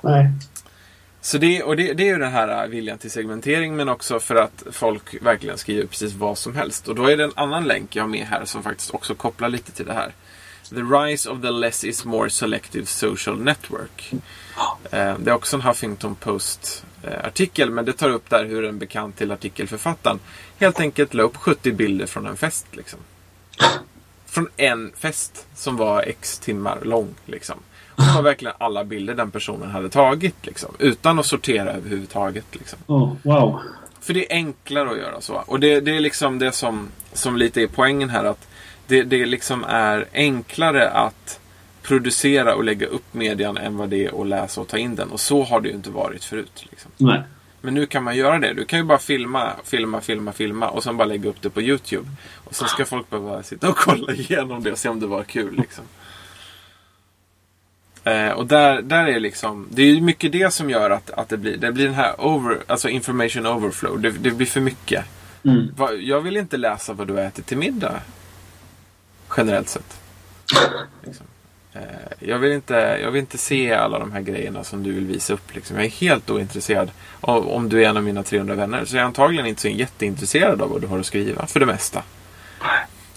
Nej. 0.02 0.32
Så 1.22 1.38
det, 1.38 1.64
och 1.64 1.76
det, 1.76 1.94
det 1.94 2.04
är 2.04 2.08
ju 2.08 2.20
den 2.20 2.32
här 2.32 2.68
viljan 2.68 2.98
till 2.98 3.12
segmentering 3.12 3.76
men 3.76 3.90
också 3.90 4.20
för 4.20 4.36
att 4.36 4.64
folk 4.72 5.22
verkligen 5.22 5.58
skriver 5.58 5.86
precis 5.86 6.14
vad 6.14 6.38
som 6.38 6.56
helst. 6.56 6.88
Och 6.88 6.96
då 6.96 7.06
är 7.06 7.18
det 7.18 7.24
en 7.24 7.32
annan 7.36 7.64
länk 7.64 7.96
jag 7.96 8.04
har 8.04 8.08
med 8.08 8.26
här 8.26 8.46
som 8.46 8.64
faktiskt 8.64 8.94
också 8.94 9.16
kopplar 9.16 9.50
lite 9.50 9.72
till 9.72 9.86
det 9.86 9.94
här. 9.94 10.14
The 10.70 10.76
Rise 10.76 11.30
of 11.30 11.42
the 11.42 11.52
Less 11.52 11.84
is 11.84 12.06
More 12.06 12.30
Selective 12.30 12.86
Social 12.86 13.40
Network. 13.40 14.14
Eh, 14.92 15.18
Det 15.20 15.32
är 15.32 15.34
också 15.34 15.56
en 15.56 15.62
Huffington 15.62 16.16
Post-artikel 16.16 17.70
men 17.70 17.86
det 17.86 17.94
tar 17.94 18.10
upp 18.10 18.30
där 18.30 18.46
hur 18.46 18.66
en 18.66 18.80
bekant 18.80 19.18
till 19.18 19.32
artikelförfattaren 19.32 20.20
helt 20.60 20.80
enkelt 20.80 21.14
la 21.14 21.24
upp 21.24 21.38
70 21.38 21.72
bilder 21.72 22.06
från 22.06 22.26
en 22.28 22.38
fest. 22.38 22.66
Liksom. 22.72 23.00
Från 24.26 24.48
en 24.58 24.92
fest 24.98 25.48
som 25.56 25.78
var 25.78 26.02
x 26.02 26.40
timmar 26.40 26.80
lång. 26.84 27.16
Liksom. 27.26 27.56
Och 27.96 28.04
det 28.04 28.14
var 28.16 28.22
verkligen 28.22 28.56
alla 28.58 28.84
bilder 28.84 29.14
den 29.14 29.32
personen 29.32 29.72
hade 29.72 29.90
tagit. 29.90 30.36
Liksom, 30.42 30.76
utan 30.80 31.20
att 31.20 31.26
sortera 31.26 31.72
överhuvudtaget. 31.72 32.46
Liksom. 32.52 32.80
Oh, 32.88 33.14
wow. 33.24 33.60
För 34.02 34.14
det 34.14 34.32
är 34.32 34.36
enklare 34.36 34.90
att 34.92 34.98
göra 34.98 35.22
så. 35.22 35.34
Och 35.46 35.60
det, 35.60 35.80
det 35.80 35.96
är 35.96 36.00
liksom 36.00 36.40
det 36.40 36.52
som, 36.52 36.90
som 37.14 37.38
lite 37.38 37.62
är 37.62 37.68
poängen 37.68 38.10
här. 38.10 38.24
att 38.24 38.48
det, 38.88 39.04
det 39.04 39.26
liksom 39.26 39.64
är 39.64 40.08
enklare 40.14 40.90
att 40.90 41.40
producera 41.84 42.56
och 42.56 42.64
lägga 42.64 42.88
upp 42.88 43.14
median 43.14 43.58
än 43.58 43.78
vad 43.78 43.90
det 43.90 44.06
är 44.06 44.22
att 44.22 44.28
läsa 44.28 44.62
och 44.62 44.68
ta 44.68 44.78
in 44.78 44.96
den. 44.96 45.12
Och 45.12 45.20
så 45.20 45.44
har 45.44 45.62
det 45.62 45.70
ju 45.70 45.76
inte 45.76 45.90
varit 45.90 46.24
förut. 46.24 46.66
Liksom. 46.70 46.92
Nej. 46.98 47.22
Men 47.62 47.74
nu 47.74 47.86
kan 47.86 48.04
man 48.04 48.16
göra 48.16 48.40
det. 48.40 48.54
Du 48.54 48.66
kan 48.66 48.80
ju 48.80 48.86
bara 48.86 48.98
filma, 48.98 49.52
filma, 49.64 50.02
filma, 50.02 50.32
filma 50.32 50.70
och 50.70 50.84
sen 50.84 50.98
bara 50.98 51.06
lägga 51.08 51.30
upp 51.30 51.42
det 51.42 51.50
på 51.50 51.62
YouTube. 51.62 52.10
Och 52.44 52.56
sen 52.56 52.68
ska 52.68 52.86
folk 52.86 53.10
behöva 53.10 53.44
sitta 53.44 53.70
och 53.70 53.78
kolla 53.78 54.14
igenom 54.14 54.64
det 54.64 54.72
och 54.72 54.78
se 54.78 54.90
om 54.90 55.00
det 55.00 55.08
var 55.08 55.24
kul. 55.24 55.56
Liksom. 55.58 55.84
Eh, 58.04 58.30
och 58.32 58.48
där, 58.48 58.82
där 58.82 59.06
är 59.06 59.20
liksom, 59.20 59.68
det 59.72 59.82
är 59.84 60.02
mycket 60.02 60.32
det 60.32 60.54
som 60.54 60.70
gör 60.70 60.90
att, 60.90 61.10
att 61.10 61.30
det 61.30 61.38
blir, 61.38 61.58
det 61.58 61.72
blir 61.72 61.86
den 61.86 61.94
här 61.94 62.26
over, 62.26 62.58
alltså 62.68 62.90
information 62.90 63.46
overflow. 63.46 64.00
Det, 64.02 64.12
det 64.12 64.32
blir 64.32 64.48
för 64.48 64.62
mycket. 64.62 65.06
Mm. 65.46 65.68
Va- 65.78 65.94
Jag 65.94 66.22
vill 66.22 66.38
inte 66.38 66.58
läsa 66.58 66.94
vad 66.94 67.08
du 67.08 67.20
äter 67.20 67.44
till 67.44 67.58
middag. 67.58 68.00
Generellt 69.38 69.70
sett. 69.70 70.00
Liksom. 71.06 71.26
Eh, 71.74 71.82
Jag, 72.20 72.40
vill 72.40 72.52
inte, 72.52 73.00
jag 73.02 73.12
vill 73.12 73.20
inte 73.20 73.38
se 73.38 73.74
alla 73.74 74.00
de 74.00 74.12
här 74.12 74.22
grejerna 74.22 74.64
som 74.64 74.84
du 74.84 74.92
vill 74.92 75.06
visa 75.06 75.34
upp. 75.34 75.56
Liksom. 75.56 75.76
Jag 75.76 75.86
är 75.86 75.90
helt 75.90 76.30
ointresserad 76.30 76.92
av 77.22 77.50
om 77.50 77.70
du 77.70 77.84
är 77.84 77.90
en 77.90 77.98
av 77.98 78.04
mina 78.04 78.24
300 78.24 78.56
vänner. 78.56 78.86
Så 78.86 78.96
jag 78.96 79.02
är 79.02 79.06
antagligen 79.06 79.46
inte 79.46 79.62
så 79.62 79.68
jätteintresserad 79.68 80.62
av 80.62 80.70
vad 80.70 80.82
du 80.82 80.88
har 80.88 81.00
att 81.00 81.06
skriva. 81.06 81.48
För 81.48 81.60
det 81.60 81.66
mesta. 81.66 82.04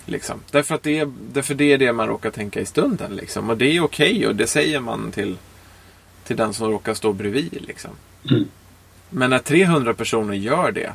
Liksom. 0.04 0.40
Därför 0.50 0.74
att 0.74 0.82
det 0.82 0.98
är, 0.98 1.12
därför 1.32 1.54
det 1.54 1.72
är 1.72 1.78
det 1.78 1.92
man 1.92 2.08
råkar 2.08 2.30
tänka 2.30 2.60
i 2.60 2.66
stunden. 2.66 3.16
Liksom. 3.16 3.50
Och 3.50 3.56
det 3.56 3.76
är 3.76 3.80
okej 3.80 4.26
och 4.26 4.36
det 4.36 4.46
säger 4.46 4.80
man 4.80 5.10
till, 5.12 5.36
till 6.24 6.36
den 6.36 6.54
som 6.54 6.70
råkar 6.70 6.94
stå 6.94 7.12
bredvid. 7.12 7.64
Liksom. 7.66 7.90
Mm. 8.30 8.48
Men 9.10 9.30
när 9.30 9.38
300 9.38 9.94
personer 9.94 10.34
gör 10.34 10.72
det 10.72 10.92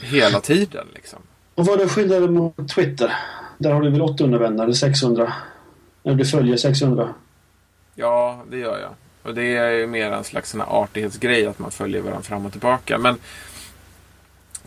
hela 0.00 0.40
tiden. 0.40 0.86
Liksom. 0.94 1.18
Och 1.54 1.66
vad 1.66 1.80
är 1.80 1.88
skillnaden 1.88 2.34
mot 2.34 2.68
Twitter? 2.68 3.12
Där 3.58 3.72
har 3.72 3.82
du 3.82 3.90
väl 3.90 4.02
800 4.02 4.38
vänner, 4.38 4.64
eller 4.64 4.74
600? 4.74 5.32
Eller 6.04 6.16
du 6.16 6.24
följer 6.24 6.56
600? 6.56 7.14
Ja, 7.94 8.42
det 8.50 8.58
gör 8.58 8.80
jag. 8.80 8.90
Och 9.22 9.34
det 9.34 9.56
är 9.56 9.70
ju 9.70 9.86
mer 9.86 10.10
en 10.10 10.24
slags 10.24 10.54
artighetsgrej 10.54 11.46
att 11.46 11.58
man 11.58 11.70
följer 11.70 12.00
varandra 12.00 12.22
fram 12.22 12.46
och 12.46 12.52
tillbaka. 12.52 12.98
Men 12.98 13.18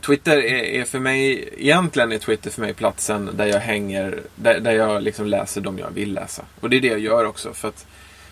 Twitter 0.01 0.37
är, 0.37 0.63
är 0.63 0.83
för 0.83 0.99
mig, 0.99 1.49
egentligen 1.57 2.11
är 2.11 2.17
Twitter 2.17 2.49
för 2.49 2.61
mig 2.61 2.73
platsen 2.73 3.29
där 3.33 3.45
jag 3.45 3.59
hänger, 3.59 4.21
där, 4.35 4.59
där 4.59 4.71
jag 4.71 5.03
liksom 5.03 5.27
läser 5.27 5.61
de 5.61 5.79
jag 5.79 5.89
vill 5.91 6.13
läsa. 6.13 6.43
Och 6.59 6.69
det 6.69 6.77
är 6.77 6.81
det 6.81 6.87
jag 6.87 6.99
gör 6.99 7.25
också. 7.25 7.53
För 7.53 7.67
att 7.67 7.85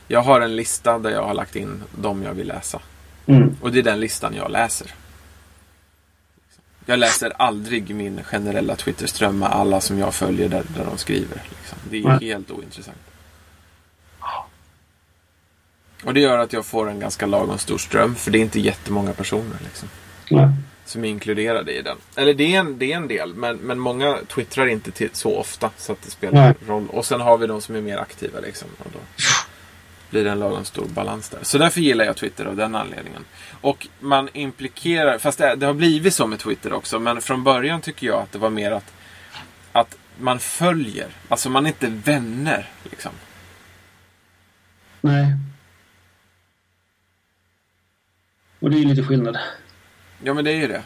jag 0.08 0.22
har 0.22 0.42
en 0.42 0.56
lista 0.56 1.00
där 1.00 1.10
jag 1.10 1.24
har 1.24 1.34
lagt 1.34 1.56
in 1.56 1.84
de 2.02 2.24
jag 2.24 2.34
vill 2.34 2.48
läsa. 2.48 2.82
Mm. 3.26 3.56
Och 3.62 3.72
det 3.72 3.80
är 3.80 3.84
den 3.84 4.00
listan 4.00 4.34
jag 4.36 4.52
läser. 4.52 4.94
Jag 6.86 7.00
läser 7.00 7.34
aldrig 7.38 7.96
min 7.96 8.24
generella 8.24 8.76
Twitterström 8.76 9.40
med 9.40 9.50
alla 9.50 9.82
som 9.82 10.00
jag 10.00 10.14
följer 10.14 10.50
där, 10.50 10.64
där 10.76 10.86
de 10.86 10.98
skriver. 10.98 11.42
Liksom. 11.50 11.78
Det 11.90 11.98
är 11.98 12.04
Nej. 12.04 12.30
helt 12.30 12.52
ointressant. 12.52 12.98
Och 16.04 16.14
det 16.14 16.20
gör 16.20 16.38
att 16.38 16.54
jag 16.54 16.66
får 16.66 16.90
en 16.90 17.00
ganska 17.00 17.26
lagom 17.26 17.58
stor 17.58 17.78
ström. 17.78 18.16
För 18.16 18.32
det 18.32 18.38
är 18.38 18.42
inte 18.42 18.60
jättemånga 18.60 19.14
personer 19.14 19.58
liksom, 19.64 19.90
Nej. 20.30 20.48
som 20.86 21.06
är 21.06 21.10
inkluderade 21.10 21.72
i 21.72 21.82
den. 21.82 21.98
Eller 22.16 22.34
det 22.34 22.56
är 22.56 22.60
en, 22.60 22.78
det 22.78 22.92
är 22.92 22.98
en 22.98 23.08
del. 23.08 23.34
Men, 23.34 23.58
men 23.58 23.80
många 23.80 24.18
twittrar 24.28 24.68
inte 24.68 24.92
till, 24.92 25.10
så 25.14 25.38
ofta. 25.38 25.72
Så 25.78 25.92
att 25.92 26.02
det 26.02 26.12
spelar 26.12 26.42
Nej. 26.42 26.54
roll. 26.68 26.88
Och 26.90 27.06
sen 27.06 27.22
har 27.22 27.38
vi 27.38 27.48
de 27.48 27.62
som 27.62 27.76
är 27.76 27.82
mer 27.82 27.98
aktiva. 27.98 28.40
Liksom, 28.40 28.68
och 28.78 28.92
då 28.94 29.00
blir 30.16 30.24
det 30.24 30.32
en 30.32 30.40
lagom 30.40 30.66
stor 30.66 30.86
balans 30.88 31.30
där. 31.30 31.40
Så 31.42 31.58
därför 31.58 31.82
gillar 31.82 32.06
jag 32.06 32.16
Twitter 32.16 32.46
av 32.46 32.56
den 32.56 32.76
anledningen. 32.76 33.26
Och 33.62 33.88
man 34.00 34.30
implikerar, 34.34 35.18
fast 35.18 35.38
det, 35.38 35.56
det 35.56 35.66
har 35.66 35.74
blivit 35.74 36.14
så 36.14 36.28
med 36.28 36.40
Twitter 36.40 36.74
också. 36.74 37.00
Men 37.00 37.22
från 37.22 37.44
början 37.44 37.82
tycker 37.82 38.08
jag 38.08 38.22
att 38.22 38.32
det 38.32 38.38
var 38.38 38.50
mer 38.50 38.72
att, 38.72 38.94
att 39.72 39.98
man 40.20 40.40
följer. 40.40 41.08
Alltså 41.28 41.50
man 41.50 41.66
är 41.66 41.70
inte 41.70 41.88
vänner. 41.88 42.70
Liksom. 42.84 43.12
Nej. 45.02 45.26
Och 48.60 48.70
det 48.70 48.78
är 48.78 48.80
ju 48.80 48.86
lite 48.86 49.04
skillnad. 49.04 49.38
Ja 50.24 50.34
men 50.34 50.46
det 50.46 50.52
är 50.52 50.58
ju 50.58 50.68
det. 50.68 50.84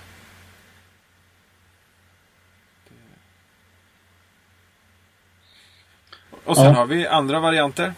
Och 6.44 6.56
sen 6.56 6.66
Ja. 6.66 6.72
har 6.72 6.86
vi 6.86 7.08
andra 7.08 7.40
varianter. 7.40 7.94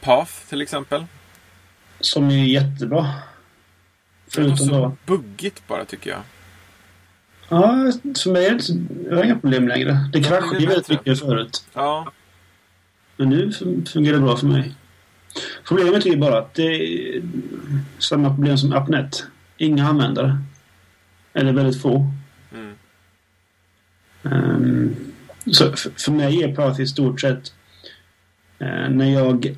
Path 0.00 0.32
till 0.48 0.62
exempel. 0.62 1.04
Som 2.00 2.30
är 2.30 2.44
jättebra. 2.44 3.02
Det 3.02 3.08
är 3.08 4.44
Förutom 4.44 4.56
så 4.56 4.96
buggigt 5.06 5.62
bara 5.68 5.84
tycker 5.84 6.10
jag. 6.10 6.20
Ja, 7.48 7.92
för 8.22 8.30
mig 8.32 8.46
är 8.46 8.54
det. 8.54 9.08
Jag 9.10 9.16
har 9.16 9.24
inga 9.24 9.38
problem 9.38 9.68
längre. 9.68 10.10
Det 10.12 10.22
kraschade 10.22 10.58
ju 10.58 10.66
väldigt 10.66 10.88
mycket 10.88 11.20
förut. 11.20 11.64
Ja, 11.72 12.12
Men 13.16 13.28
nu 13.28 13.48
fun- 13.50 13.86
fungerar 13.88 14.16
det 14.16 14.22
bra 14.22 14.36
för 14.36 14.46
mig. 14.46 14.74
Problemet 15.68 16.06
är 16.06 16.10
ju 16.10 16.16
bara 16.16 16.38
att 16.38 16.54
det 16.54 16.62
är 16.62 17.22
samma 17.98 18.34
problem 18.34 18.58
som 18.58 18.72
Appnet. 18.72 19.24
Inga 19.56 19.88
användare. 19.88 20.38
Eller 21.32 21.52
väldigt 21.52 21.82
få. 21.82 22.10
mm. 22.54 22.74
Ehm, 24.24 24.96
så 25.52 25.72
för, 25.76 26.10
mig 26.12 26.42
är 26.42 26.54
Path 26.54 26.80
i 26.80 26.86
stort 26.86 27.20
sett 27.20 27.52
eh, 28.58 28.88
när 28.90 29.12
jag 29.12 29.56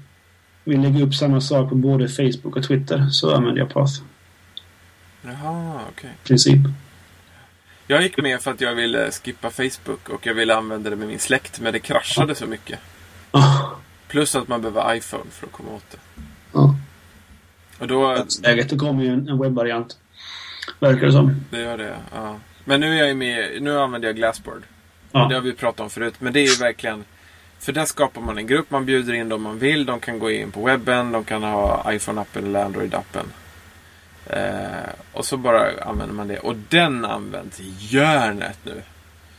vill 0.69 0.81
lägga 0.81 1.05
upp 1.05 1.15
samma 1.15 1.41
sak 1.41 1.69
på 1.69 1.75
både 1.75 2.09
Facebook 2.09 2.57
och 2.57 2.65
Twitter 2.65 3.07
så 3.11 3.35
använder 3.35 3.61
jag 3.61 3.71
Path. 3.71 3.93
Jaha, 5.23 5.81
okej. 5.89 6.11
I 6.25 6.29
princip. 6.29 6.59
Jag 7.87 8.03
gick 8.03 8.19
med 8.23 8.41
för 8.41 8.51
att 8.51 8.61
jag 8.61 8.75
ville 8.75 9.11
skippa 9.11 9.51
Facebook 9.51 10.09
och 10.09 10.27
jag 10.27 10.35
ville 10.35 10.57
använda 10.57 10.91
det 10.91 10.97
med 10.97 11.09
min 11.09 11.19
släkt. 11.19 11.61
Men 11.61 11.73
det 11.73 11.79
kraschade 11.79 12.35
så 12.35 12.47
mycket. 12.47 12.79
Ah, 13.31 13.59
Plus 14.09 14.35
att 14.35 14.49
man 14.49 14.63
behöver 14.63 14.95
iPhone 14.95 15.25
för 15.31 15.47
att 15.47 15.53
komma 15.53 15.71
åt 15.71 15.91
det. 15.91 15.99
ja. 16.53 16.75
Och 17.79 17.87
då, 17.87 18.25
Läget, 18.43 18.71
det 18.71 18.77
kommer 18.77 19.05
ju 19.05 19.11
en, 19.11 19.39
webbvariant. 19.39 19.99
Verkar 20.81 21.07
det 21.07 21.13
som. 21.13 21.45
det 21.51 21.61
gör 21.61 21.79
det, 21.79 21.97
ja. 22.15 22.37
Men 22.65 22.81
nu 22.81 22.99
är 22.99 23.05
jag 23.07 23.17
med, 23.17 23.63
nu 23.63 23.79
använder 23.81 24.09
jag 24.09 24.17
Glassboard. 24.17 24.61
Det 24.61 25.19
Ja. 25.19 25.35
har 25.35 25.41
vi 25.41 25.53
pratat 25.53 25.81
om 25.81 25.91
förut. 25.91 26.15
Men 26.19 26.33
det 26.33 26.41
är 26.41 26.47
ju 26.49 26.55
verkligen... 26.65 27.05
För 27.61 27.73
där 27.73 27.85
skapar 27.85 28.21
man 28.21 28.39
en 28.39 28.47
grupp, 28.47 28.71
man 28.71 28.87
bjuder 28.87 29.13
in 29.15 29.29
dem 29.29 29.43
man 29.43 29.59
vill. 29.59 29.87
De 29.87 30.01
kan 30.01 30.19
gå 30.19 30.31
in 30.31 30.51
på 30.51 30.65
webben, 30.65 31.13
de 31.13 31.25
kan 31.25 31.43
ha 31.43 31.83
iPhone-appen 31.93 32.45
eller 32.45 32.65
Android-appen. 32.65 33.25
Eh, 34.27 34.91
och 35.13 35.25
så 35.25 35.37
bara 35.37 35.83
använder 35.83 36.15
man 36.15 36.29
det. 36.29 36.39
Och 36.39 36.57
den 36.57 37.05
används 37.05 37.61
i 37.61 37.75
nu 38.65 38.83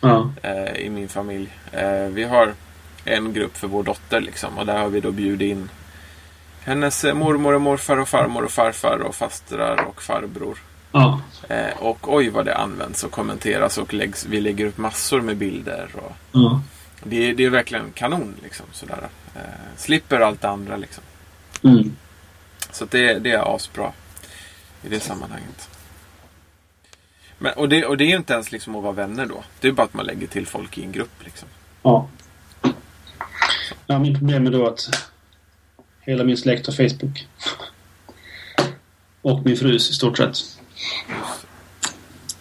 Ja. 0.02 0.32
eh, 0.44 0.74
i 0.76 0.90
min 0.90 1.10
familj. 1.10 1.50
Eh, 1.72 2.04
vi 2.04 2.24
har 2.24 2.54
en 3.06 3.34
grupp 3.34 3.58
för 3.58 3.68
vår 3.68 3.84
dotter 3.84 4.22
liksom. 4.22 4.58
Och 4.58 4.66
där 4.66 4.78
har 4.78 4.90
vi 4.90 5.00
då 5.00 5.12
bjudit 5.12 5.52
in 5.52 5.70
hennes 6.64 7.04
eh, 7.04 7.14
mormor 7.14 7.54
och 7.54 7.62
morfar 7.62 7.98
och 7.98 8.10
farmor 8.10 8.44
och 8.44 8.52
farfar 8.52 8.98
och 9.00 9.16
fastrar 9.16 9.86
och 9.88 10.02
farbror. 10.02 10.58
Eh, 11.50 11.78
och 11.78 12.14
oj 12.14 12.30
vad 12.30 12.46
det 12.46 12.56
används 12.56 13.04
och 13.04 13.12
kommenteras 13.12 13.78
och 13.78 13.94
läggs, 13.94 14.26
vi 14.26 14.42
lägger 14.42 14.66
upp 14.66 14.78
massor 14.78 15.22
med 15.22 15.38
bilder. 15.38 15.90
Och 15.96 16.12
Ja. 16.32 16.62
Det, 17.04 17.34
det 17.34 17.46
är 17.46 17.50
verkligen 17.50 17.92
kanon. 17.92 18.36
Liksom, 18.44 18.66
sådär. 18.72 19.10
Eh, 19.36 19.42
slipper 19.78 20.20
allt 20.20 20.42
det 20.42 20.50
andra. 20.50 20.78
Liksom. 20.78 21.04
Mm. 21.64 21.96
Så 22.72 22.86
det, 22.86 23.20
det 23.20 23.32
är 23.32 23.56
asbra 23.56 23.92
i 24.84 24.90
det 24.90 25.00
sammanhanget. 25.00 25.70
Men, 27.38 27.54
och, 27.54 27.70
det, 27.70 27.86
och 27.86 27.98
det 27.98 28.12
är 28.12 28.16
inte 28.16 28.34
ens 28.34 28.52
liksom 28.52 28.76
att 28.76 28.84
vara 28.84 28.94
vänner 28.94 29.26
då. 29.26 29.44
Det 29.60 29.68
är 29.68 29.72
bara 29.72 29.84
att 29.84 29.94
man 29.94 30.06
lägger 30.06 30.28
till 30.28 30.48
folk 30.48 30.78
i 30.78 30.84
en 30.84 30.92
grupp. 30.92 31.24
Liksom. 31.24 31.48
Ja. 31.84 32.10
ja. 33.88 34.00
Min 34.00 34.18
problem 34.18 34.48
är 34.48 34.52
då 34.52 34.68
att 34.68 35.10
hela 36.02 36.24
min 36.24 36.38
släkt 36.38 36.68
har 36.68 36.74
Facebook. 36.74 37.28
Och 39.22 39.46
min 39.46 39.58
frus 39.58 39.90
i 39.90 39.94
stort 39.94 40.18
sett. 40.18 40.38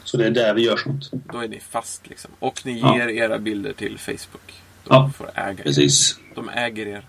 Så 0.08 0.16
det 0.16 0.26
är 0.26 0.30
där 0.30 0.54
vi 0.54 0.62
gör 0.62 0.76
sånt. 0.76 1.10
Då 1.12 1.38
är 1.38 1.48
ni 1.48 1.60
fast 1.60 2.08
liksom. 2.08 2.30
Och 2.38 2.60
ni 2.64 2.80
Ja. 2.80 2.96
ger 2.98 3.08
era 3.08 3.38
bilder 3.38 3.72
till 3.72 3.98
Facebook. 3.98 4.52
De 4.84 4.94
Ja, 4.94 5.10
får 5.16 5.30
äga 5.34 5.50
er. 5.50 5.62
Precis. 5.62 6.18
De 6.34 6.48
äger 6.48 6.86
er. 6.86 7.04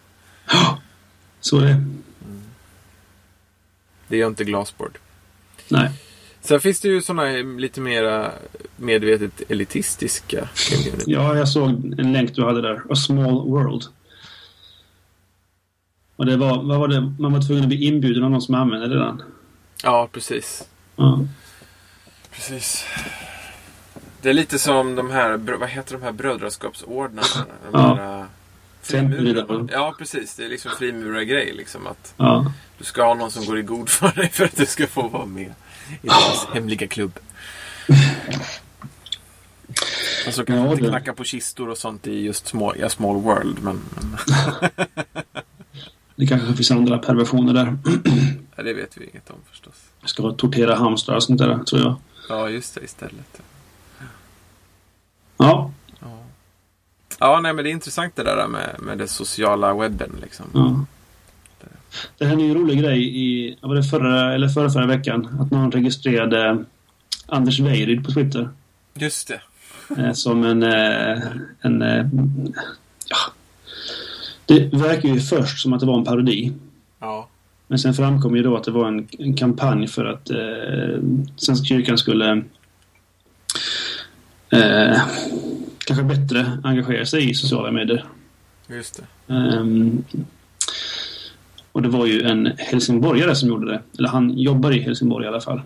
Så 1.40 1.58
är 1.58 1.62
det. 1.66 1.86
Det 4.08 4.18
gör 4.18 4.28
inte 4.28 4.44
Glasboard. 4.44 4.98
Nej. 5.70 5.90
Sen 6.42 6.60
finns 6.60 6.82
det 6.82 6.88
ju 6.88 7.02
sådana 7.02 7.24
lite 7.58 7.82
mera 7.82 8.32
medvetet 8.76 9.52
elitistiska. 9.52 10.50
Ja, 11.06 11.36
jag 11.38 11.50
såg 11.50 11.70
en 12.00 12.14
länk 12.14 12.36
du 12.36 12.46
hade 12.46 12.62
där. 12.62 12.82
A 12.90 12.96
small 12.96 13.50
world. 13.50 13.84
Och 16.16 16.26
det 16.26 16.38
var, 16.38 16.64
vad 16.64 16.80
var 16.80 16.88
det? 16.88 17.14
Man 17.20 17.34
var 17.34 17.42
tvungen 17.42 17.64
att 17.64 17.70
bli 17.70 17.84
inbjuden 17.86 18.24
av 18.24 18.32
någon 18.32 18.42
som 18.42 18.56
använde 18.56 18.88
den. 19.00 19.22
Ja, 19.84 20.10
precis. 20.12 20.68
Ja. 20.96 21.20
Precis. 22.32 22.86
Det 24.22 24.30
är 24.30 24.34
lite 24.34 24.60
som 24.60 24.96
de 24.96 25.12
här, 25.12 25.38
vad 25.38 25.70
heter 25.70 25.94
de 25.94 26.04
här 26.04 26.12
brödraskapsordnarna? 26.12 27.28
De 27.72 27.80
Ja. 27.80 28.26
Tempelriddare. 28.88 29.46
frimurarna. 29.46 29.70
Ja, 29.72 29.96
precis. 29.98 30.36
Det 30.36 30.46
är 30.46 30.50
liksom 30.50 30.72
frimurargrej. 30.78 31.54
Liksom 31.54 31.88
att 31.88 32.14
Ja. 32.18 32.54
du 32.78 32.84
ska 32.84 33.04
ha 33.06 33.14
någon 33.14 33.32
som 33.32 33.46
går 33.46 33.60
i 33.60 33.62
god 33.62 33.90
för 33.90 34.12
dig 34.12 34.30
för 34.30 34.46
att 34.46 34.56
du 34.56 34.66
ska 34.66 34.88
få 34.88 35.08
vara 35.08 35.26
med 35.26 35.54
i 36.02 36.08
deras 36.08 36.48
hemliga 36.54 36.88
klubb. 36.88 37.20
Och 40.28 40.34
så 40.34 40.46
kan 40.46 40.56
Ja, 40.58 40.64
man 40.64 40.72
inte 40.74 40.88
knacka 40.90 41.14
på 41.14 41.24
kistor 41.24 41.70
och 41.70 41.78
sånt 41.78 42.08
i 42.08 42.20
just 42.22 42.48
small, 42.48 42.76
ja, 42.80 42.90
small 42.90 43.16
world. 43.22 43.58
Men, 43.64 43.82
men 43.96 44.18
Det 46.16 46.28
kanske 46.28 46.54
finns 46.54 46.72
andra 46.72 46.98
perversioner 46.98 47.54
där. 47.54 47.78
ja, 48.56 48.64
det 48.64 48.74
vet 48.74 48.98
vi 48.98 49.06
inget 49.10 49.30
om 49.30 49.36
förstås. 49.50 49.74
Ska 50.06 50.32
tortera 50.32 50.76
hamstrar 50.76 51.16
och 51.16 51.24
sånt 51.24 51.40
där, 51.40 51.58
tror 51.64 51.82
jag. 51.82 51.96
Ja, 52.30 52.50
just 52.50 52.76
det 52.76 52.82
istället. 52.82 53.42
Ja. 55.38 55.72
Ja, 56.00 56.24
ja 57.20 57.40
nej, 57.40 57.54
men 57.54 57.64
det 57.64 57.70
är 57.70 57.72
intressant 57.72 58.16
det 58.16 58.24
där 58.24 58.48
med, 58.48 58.76
med 58.80 58.98
den 58.98 59.08
sociala 59.08 59.74
webben. 59.74 60.12
Liksom. 60.22 60.46
ja. 60.54 60.86
Det 62.18 62.26
hände 62.26 62.44
ju 62.44 62.50
en 62.50 62.58
rolig 62.58 62.80
grej 62.80 63.18
i, 63.18 63.58
var 63.62 63.76
det 63.76 63.84
förra 63.84 64.34
eller 64.34 64.48
förra, 64.48 64.70
förra 64.70 64.86
veckan? 64.86 65.38
Att 65.42 65.52
någon 65.52 65.72
registrerade 65.72 66.66
Anders 67.26 67.60
Weirid 67.60 68.06
på 68.06 68.12
Twitter. 68.12 68.50
Just 68.94 69.28
det. 69.28 69.42
Eh, 69.98 70.14
som 70.14 70.44
en... 70.44 70.64
Eh, 70.64 71.22
en 71.62 71.82
eh, 71.82 72.06
ja. 73.08 73.18
Det 74.46 74.74
verkar 74.74 75.10
ju 75.10 75.20
först 75.20 75.62
som 75.62 75.74
att 75.74 75.80
det 75.80 75.86
var 75.86 75.98
en 75.98 76.06
parodi. 76.06 76.54
Ja, 77.00 77.28
Men 77.72 77.80
sen 77.80 77.94
framkom 77.94 78.36
ju 78.36 78.44
då 78.44 78.58
att 78.58 78.64
det 78.64 78.72
var 78.72 78.88
en, 78.88 79.08
en 79.20 79.36
kampanj 79.36 79.88
för 79.88 80.06
att 80.06 80.30
eh, 80.30 81.02
Svenska 81.36 81.66
kyrkan 81.66 81.98
skulle 81.98 82.44
eh, 84.50 85.02
kanske 85.86 86.04
bättre 86.04 86.60
engagera 86.64 87.06
sig 87.06 87.30
i 87.30 87.34
sociala 87.34 87.72
medier. 87.72 88.06
just 88.68 89.02
det. 89.28 89.34
Ehm, 89.34 90.04
och 91.72 91.82
det 91.82 91.90
var 91.90 92.06
ju 92.06 92.22
en 92.22 92.52
helsingborgare 92.58 93.36
som 93.36 93.50
gjorde 93.50 93.72
det. 93.72 93.82
Eller 93.98 94.10
han 94.10 94.38
jobbar 94.38 94.72
i 94.72 94.80
Helsingborg 94.80 95.26
i 95.26 95.28
alla 95.28 95.42
fall. 95.42 95.62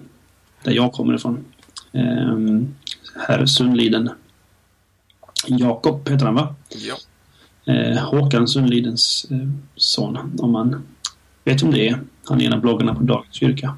Där 0.64 0.72
jag 0.72 0.94
kommer 0.94 1.14
ifrån. 1.14 1.46
Um, 1.92 2.76
herr 3.28 3.46
Sundliden. 3.46 4.10
Jakob 5.48 6.10
heter 6.10 6.26
han 6.26 6.36
va? 6.36 6.56
Ja. 6.70 6.96
Eh, 7.74 7.98
Håkan 7.98 8.48
Sundlidens 8.48 9.26
eh, 9.32 9.50
son. 9.76 10.38
Om 10.40 10.52
man 10.52 10.84
vet 11.44 11.64
om 11.64 11.72
det 11.72 11.88
är. 11.88 12.00
Han 12.26 12.42
är 12.42 12.46
en 12.46 12.54
av 12.54 12.62
bloggarna 12.62 12.96
på 12.96 13.04
Dagens 13.04 13.36
Kyrka. 13.36 13.78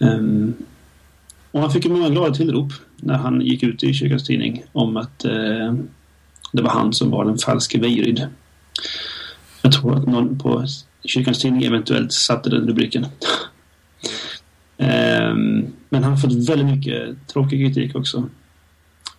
Ehm, 0.00 0.54
och 1.50 1.60
han 1.60 1.70
fick 1.70 1.84
ju 1.84 1.90
många 1.90 2.08
glada 2.08 2.34
tillrop 2.34 2.72
när 2.96 3.14
han 3.14 3.40
gick 3.40 3.62
ut 3.62 3.82
i 3.82 3.94
kyrkans 3.94 4.24
tidning 4.24 4.64
om 4.72 4.96
att 4.96 5.24
eh, 5.24 5.74
det 6.52 6.62
var 6.62 6.70
han 6.70 6.92
som 6.92 7.10
var 7.10 7.24
den 7.24 7.38
falske 7.38 7.78
Weirid. 7.78 8.26
Jag 9.62 9.72
tror 9.72 9.96
att 9.96 10.06
någon 10.06 10.38
på 10.38 10.66
kyrkans 11.04 11.38
tidning 11.38 11.62
eventuellt 11.62 12.12
satte 12.12 12.50
den 12.50 12.66
rubriken. 12.66 13.06
Ehm, 14.78 15.66
men 15.88 16.02
han 16.04 16.12
har 16.12 16.18
fått 16.18 16.48
väldigt 16.48 16.76
mycket 16.76 17.28
tråkig 17.28 17.66
kritik 17.66 17.96
också. 17.96 18.28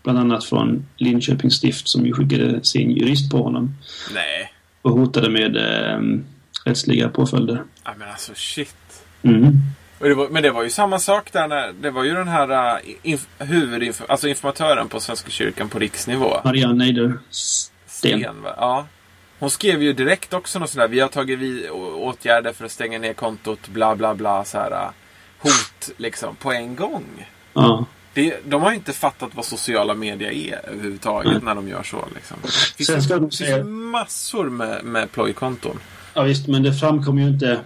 Bland 0.04 0.20
annat 0.20 0.46
från 0.46 0.86
Linköpings 0.98 1.54
stift 1.54 1.88
som 1.88 2.06
ju 2.06 2.14
skickade 2.14 2.64
sin 2.64 2.92
jurist 2.92 3.32
på 3.32 3.44
honom 3.44 3.76
Nej. 4.14 4.52
och 4.82 4.92
hotade 4.92 5.30
med 5.30 5.58
eh, 5.58 6.00
rättsliga 6.66 7.10
påföljder. 7.10 7.64
Ja, 7.84 7.92
men 7.98 8.10
alltså 8.10 8.32
shit. 8.36 8.76
Mm. 9.22 9.58
Det 10.00 10.14
var, 10.14 10.30
men 10.30 10.44
det 10.44 10.52
var 10.52 10.64
ju 10.64 10.70
samma 10.70 11.00
sak 11.00 11.32
där 11.34 11.48
när 11.48 11.74
det 11.74 11.92
var 11.92 12.04
ju 12.04 12.14
den 12.14 12.28
här 12.28 12.76
uh, 12.76 12.96
inf, 13.04 13.28
huvudinf, 13.40 14.02
alltså 14.08 14.28
informatören 14.28 14.88
på 14.90 15.00
Svenska 15.00 15.30
kyrkan 15.30 15.70
på 15.70 15.80
riksnivå. 15.80 16.42
Marianne 16.44 16.74
Neider 16.74 17.14
Sten, 17.88 18.42
va? 18.42 18.54
Ja. 18.58 18.86
Hon 19.40 19.50
skrev 19.50 19.84
ju 19.84 19.94
direkt 19.94 20.34
också 20.34 20.60
något 20.60 20.70
sådär. 20.70 20.88
Vi 20.88 21.00
har 21.00 21.08
tagit 21.08 21.40
vi, 21.40 21.70
åtgärder 21.96 22.54
för 22.54 22.66
att 22.66 22.72
stänga 22.72 23.00
ner 23.00 23.14
kontot. 23.14 23.68
Bla 23.68 23.96
bla 23.96 24.16
bla. 24.16 24.46
Så 24.46 24.58
här, 24.58 24.72
uh, 24.72 24.90
hot 25.40 25.90
liksom 25.98 26.36
på 26.36 26.52
en 26.52 26.76
gång. 26.76 27.28
Ja. 27.54 27.86
Det, 28.14 28.40
de 28.46 28.62
har 28.62 28.70
ju 28.70 28.76
inte 28.76 28.94
fattat 28.94 29.30
vad 29.36 29.46
sociala 29.46 29.94
medier 29.94 30.32
är 30.32 30.70
överhuvudtaget 30.70 31.32
Nej. 31.32 31.42
när 31.44 31.56
de 31.56 31.68
gör 31.68 31.84
så. 31.84 32.06
Liksom. 32.16 32.38
Det 32.44 32.52
finns, 32.52 32.88
Sen 32.88 33.02
ska 33.02 33.14
de 33.14 33.20
finns 33.20 33.38
säga- 33.38 33.58
ju 33.58 33.64
massor 33.64 34.50
med, 34.50 34.84
med 34.84 35.12
plojkonton. 35.12 35.80
Ja 36.14 36.24
visst, 36.24 36.48
men 36.48 36.64
det 36.64 36.74
framkom 36.74 37.20
ju 37.20 37.28
inte 37.28 37.60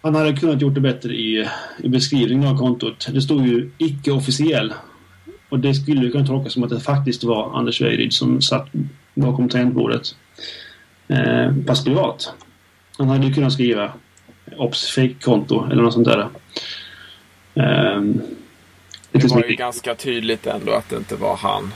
Han 0.00 0.14
hade 0.14 0.36
kunnat 0.36 0.60
gjort 0.60 0.74
det 0.74 0.80
bättre 0.80 1.14
i, 1.14 1.48
i 1.78 1.88
beskrivningen 1.88 2.48
av 2.48 2.58
kontot. 2.58 3.08
Det 3.12 3.22
stod 3.22 3.46
ju 3.46 3.70
icke-officiell. 3.78 4.74
Och 5.48 5.58
det 5.58 5.74
skulle 5.74 6.00
ju 6.00 6.10
kunna 6.12 6.26
tolkas 6.26 6.52
som 6.52 6.62
att 6.64 6.70
det 6.70 6.80
faktiskt 6.80 7.24
var 7.24 7.58
Anders 7.58 7.80
Weirid 7.80 8.12
som 8.12 8.42
satt 8.42 8.68
bakom 9.14 9.48
tangentbordet. 9.48 10.16
Eh, 11.08 11.52
fast 11.66 11.84
privat. 11.84 12.32
Han 12.98 13.08
hade 13.08 13.26
ju 13.26 13.34
kunnat 13.34 13.52
skriva 13.52 13.92
Ops 14.56 14.90
fake-konto 14.90 15.68
eller 15.70 15.82
något 15.82 15.94
sånt 15.94 16.08
där. 16.08 16.28
Ehm, 17.54 18.20
Det 19.12 19.30
var 19.30 19.44
ju 19.48 19.54
ganska 19.54 19.94
tydligt 19.94 20.46
ändå 20.46 20.72
att 20.72 20.88
det 20.88 20.96
inte 20.96 21.16
var 21.16 21.36
han. 21.36 21.72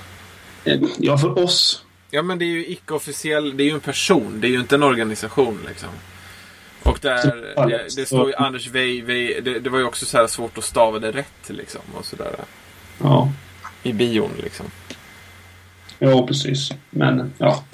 Eh, 0.64 0.80
Ja, 0.98 1.18
för 1.18 1.38
oss. 1.44 1.84
Ja 2.14 2.22
men 2.22 2.38
det 2.38 2.44
är 2.44 2.46
ju 2.46 2.66
icke-officiell, 2.66 3.56
det 3.56 3.62
är 3.62 3.64
ju 3.64 3.74
en 3.74 3.80
person, 3.80 4.40
det 4.40 4.46
är 4.46 4.50
ju 4.50 4.60
inte 4.60 4.74
en 4.74 4.82
organisation 4.82 5.58
liksom. 5.68 5.88
Och 6.82 6.98
där, 7.02 7.54
det, 7.68 7.96
det 7.96 8.06
står 8.06 8.28
ju 8.28 8.34
Anders 8.34 8.68
Wei, 8.68 9.02
Wei 9.02 9.40
det, 9.40 9.58
det 9.58 9.70
var 9.70 9.78
ju 9.78 9.84
också 9.84 10.06
så 10.06 10.18
här 10.18 10.26
svårt 10.26 10.58
att 10.58 10.64
stava 10.64 10.98
det 10.98 11.12
rätt 11.12 11.48
liksom. 11.48 11.80
Och 11.94 12.04
sådär. 12.04 12.34
Ja, 13.02 13.32
I 13.82 13.92
bion 13.92 14.30
liksom. 14.42 14.66
ja 15.98 16.26
precis. 16.26 16.72
Men 16.90 17.32
ja. 17.38 17.64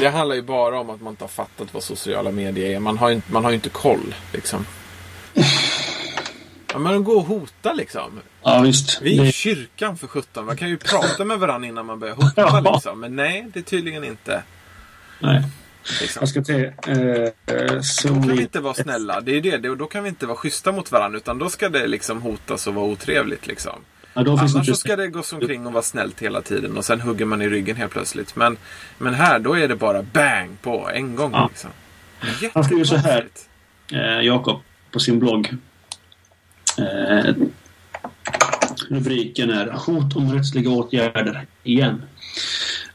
Det 0.00 0.08
handlar 0.08 0.36
ju 0.36 0.42
bara 0.42 0.80
om 0.80 0.90
att 0.90 1.00
man 1.00 1.12
inte 1.12 1.24
har 1.24 1.28
fattat 1.28 1.74
vad 1.74 1.82
sociala 1.82 2.30
medier 2.30 2.70
är. 2.70 2.80
Man 2.80 2.98
har 2.98 3.10
ju, 3.10 3.20
man 3.30 3.44
har 3.44 3.50
ju 3.50 3.54
inte 3.54 3.68
koll 3.68 4.14
liksom. 4.32 4.66
Ja 6.76 6.80
men 6.80 6.92
de 6.92 7.04
går 7.04 7.16
och 7.16 7.24
hotar 7.24 7.74
liksom. 7.74 8.20
Ja, 8.42 8.60
visst. 8.60 9.02
Vi 9.02 9.18
är 9.18 9.24
i 9.24 9.32
kyrkan 9.32 9.96
för 9.96 10.06
sjutton. 10.06 10.46
Man 10.46 10.56
kan 10.56 10.68
ju 10.68 10.76
prata 10.78 11.24
med 11.24 11.38
varandra 11.38 11.68
innan 11.68 11.86
man 11.86 11.98
börjar 11.98 12.14
hota 12.14 12.32
Ja. 12.36 12.72
liksom. 12.74 13.00
Men 13.00 13.16
nej, 13.16 13.46
det 13.52 13.58
är 13.58 13.62
tydligen 13.62 14.04
inte. 14.04 14.42
nej. 15.20 15.42
Liksom. 16.00 16.20
Jag 16.20 16.28
ska 16.28 16.44
ta... 16.44 16.52
Eh, 16.52 16.62
eh, 17.46 17.80
Då 18.04 18.08
kan 18.08 18.28
vi 18.28 18.42
inte 18.42 18.60
vara 18.60 18.74
snälla. 18.74 19.20
Det 19.20 19.32
är 19.36 19.58
det. 19.58 19.74
då 19.74 19.86
kan 19.86 20.02
vi 20.02 20.08
inte 20.08 20.26
vara 20.26 20.36
schyssta 20.36 20.72
mot 20.72 20.92
varandra. 20.92 21.16
Utan 21.16 21.38
då 21.38 21.48
ska 21.50 21.68
det 21.68 21.86
liksom 21.86 22.22
hotas 22.22 22.66
och 22.66 22.74
vara 22.74 22.86
otrevligt. 22.86 23.46
Liksom. 23.46 23.72
Ja, 24.14 24.22
då 24.22 24.38
finns 24.38 24.54
Annars 24.54 24.66
det 24.66 24.74
så 24.74 24.80
ska 24.80 24.96
det 24.96 25.08
gå 25.08 25.22
omkring 25.32 25.66
och 25.66 25.72
vara 25.72 25.82
snällt 25.82 26.22
hela 26.22 26.42
tiden. 26.42 26.76
Och 26.76 26.84
sen 26.84 27.00
hugger 27.00 27.24
man 27.24 27.42
i 27.42 27.48
ryggen 27.48 27.76
helt 27.76 27.92
plötsligt. 27.92 28.36
Men, 28.36 28.56
men 28.98 29.14
här, 29.14 29.38
då 29.38 29.54
är 29.58 29.68
det 29.68 29.76
bara 29.76 30.02
bang 30.02 30.56
på 30.62 30.90
en 30.94 31.16
gång. 31.16 31.32
Ja. 31.32 31.48
Liksom. 31.48 31.70
Han 32.54 32.64
skriver 32.64 32.84
så 32.84 32.96
här. 32.96 33.28
Eh, 33.92 34.20
Jakob 34.26 34.60
på 34.90 35.00
sin 35.00 35.18
blogg. 35.18 35.56
Eh, 36.78 37.34
rubriken 38.88 39.50
är 39.50 39.66
Hot 39.66 40.16
om 40.16 40.34
rättsliga 40.34 40.70
åtgärder 40.70 41.46
igen. 41.64 42.02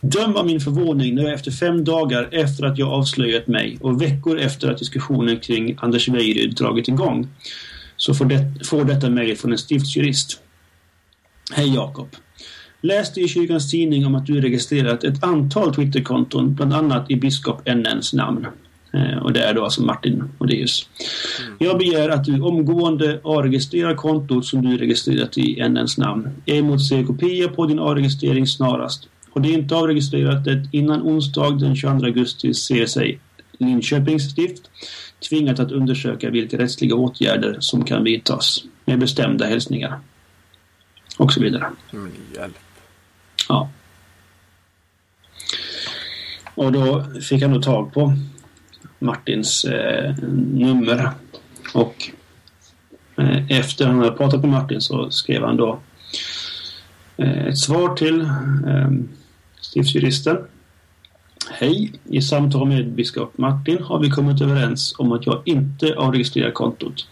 Döm 0.02 0.36
av 0.36 0.46
min 0.46 0.60
förvåning 0.60 1.16
när 1.16 1.24
jag 1.24 1.34
efter 1.34 1.52
fem 1.52 1.84
dagar 1.84 2.30
efter 2.32 2.66
att 2.66 2.78
jag 2.78 2.90
avslöjat 2.90 3.48
mig 3.48 3.78
och 3.82 4.02
veckor 4.02 4.40
efter 4.40 4.72
att 4.72 4.78
diskussionen 4.78 5.40
kring 5.40 5.78
Anders 5.82 6.08
Weirid 6.10 6.56
dragit 6.56 6.88
igång 6.88 7.28
så 7.98 8.14
får, 8.14 8.26
det, 8.26 8.66
får 8.66 8.86
detta 8.86 9.10
mejl 9.10 9.38
från 9.38 9.52
en 9.52 9.58
stiftsjurist. 9.58 10.42
Hej 11.52 11.76
Jakob. 11.76 12.08
Läste 12.82 13.22
i 13.22 13.28
kyrkans 13.28 13.72
tidning 13.72 14.06
om 14.06 14.16
att 14.16 14.26
du 14.26 14.42
registrerat 14.42 15.04
ett 15.04 15.24
antal 15.24 15.76
Twitterkonton, 15.76 16.56
bland 16.56 16.74
annat 16.74 17.12
i 17.12 17.16
biskop 17.16 17.68
NNs 17.68 18.14
namn. 18.14 18.48
Eh, 18.94 19.18
och 19.18 19.34
det 19.34 19.44
är 19.44 19.54
då 19.54 19.64
alltså 19.64 19.82
Martin 19.82 20.24
Odéus. 20.38 20.90
Mm. 21.42 21.58
Jag 21.60 21.78
begär 21.78 22.10
att 22.10 22.24
du 22.24 22.42
omgående 22.42 23.20
avregistrerar 23.24 23.96
kontot 23.96 24.46
som 24.46 24.62
du 24.62 24.78
registrerat 24.78 25.38
i 25.38 25.70
NNs 25.70 25.98
namn. 25.98 26.30
Emotser 26.46 27.04
kopia 27.04 27.48
på 27.48 27.66
din 27.66 27.80
avregistrering 27.80 28.48
snarast. 28.48 29.08
Och 29.32 29.42
det 29.42 29.50
är 29.50 29.54
inte 29.54 29.76
avregistrerat 29.76 30.46
det 30.46 30.70
innan 30.72 31.02
onsdag 31.02 31.50
den 31.60 31.76
22 31.76 32.06
augusti 32.06 32.54
ser 32.54 32.86
sig 32.86 33.20
Linköpings 33.60 34.32
stift 34.32 34.70
tvingat 35.30 35.60
att 35.60 35.72
undersöka 35.72 36.30
vilka 36.30 36.58
rättsliga 36.58 36.96
åtgärder 36.96 37.58
som 37.60 37.86
kan 37.86 38.04
vidtas. 38.04 38.64
Med 38.86 39.00
bestämda 39.00 39.46
hälsningar. 39.46 40.00
Och 41.18 41.34
så 41.34 41.42
vidare. 41.42 41.70
Men 41.92 42.12
hjälp. 42.36 42.58
Ja. 43.50 43.70
Och 46.56 46.72
då 46.72 47.06
fick 47.30 47.42
han 47.42 47.54
då 47.54 47.62
tag 47.62 47.94
på 47.94 48.14
Martins 49.02 49.66
eh, 49.66 50.16
nummer. 50.54 51.12
Och 51.74 52.12
eh, 53.18 53.52
efter 53.60 53.86
han 53.86 54.00
hade 54.00 54.12
pratat 54.12 54.42
med 54.42 54.50
Martin 54.50 54.82
så 54.82 55.12
skrev 55.12 55.44
han 55.44 55.58
då 55.58 55.80
eh, 57.18 57.46
ett 57.46 57.58
svar 57.58 57.96
till 57.96 58.22
eh, 58.22 58.90
stiftsjuristen. 59.62 60.38
Hej! 61.52 61.94
I 62.04 62.22
samtal 62.22 62.68
med 62.68 62.92
biskop 62.92 63.38
Martin 63.38 63.84
har 63.84 64.00
vi 64.00 64.10
kommit 64.10 64.42
överens 64.42 64.96
om 64.98 65.12
att 65.12 65.26
jag 65.26 65.42
inte 65.46 65.96
avregistrerar 65.96 66.52
kontot. 66.52 67.08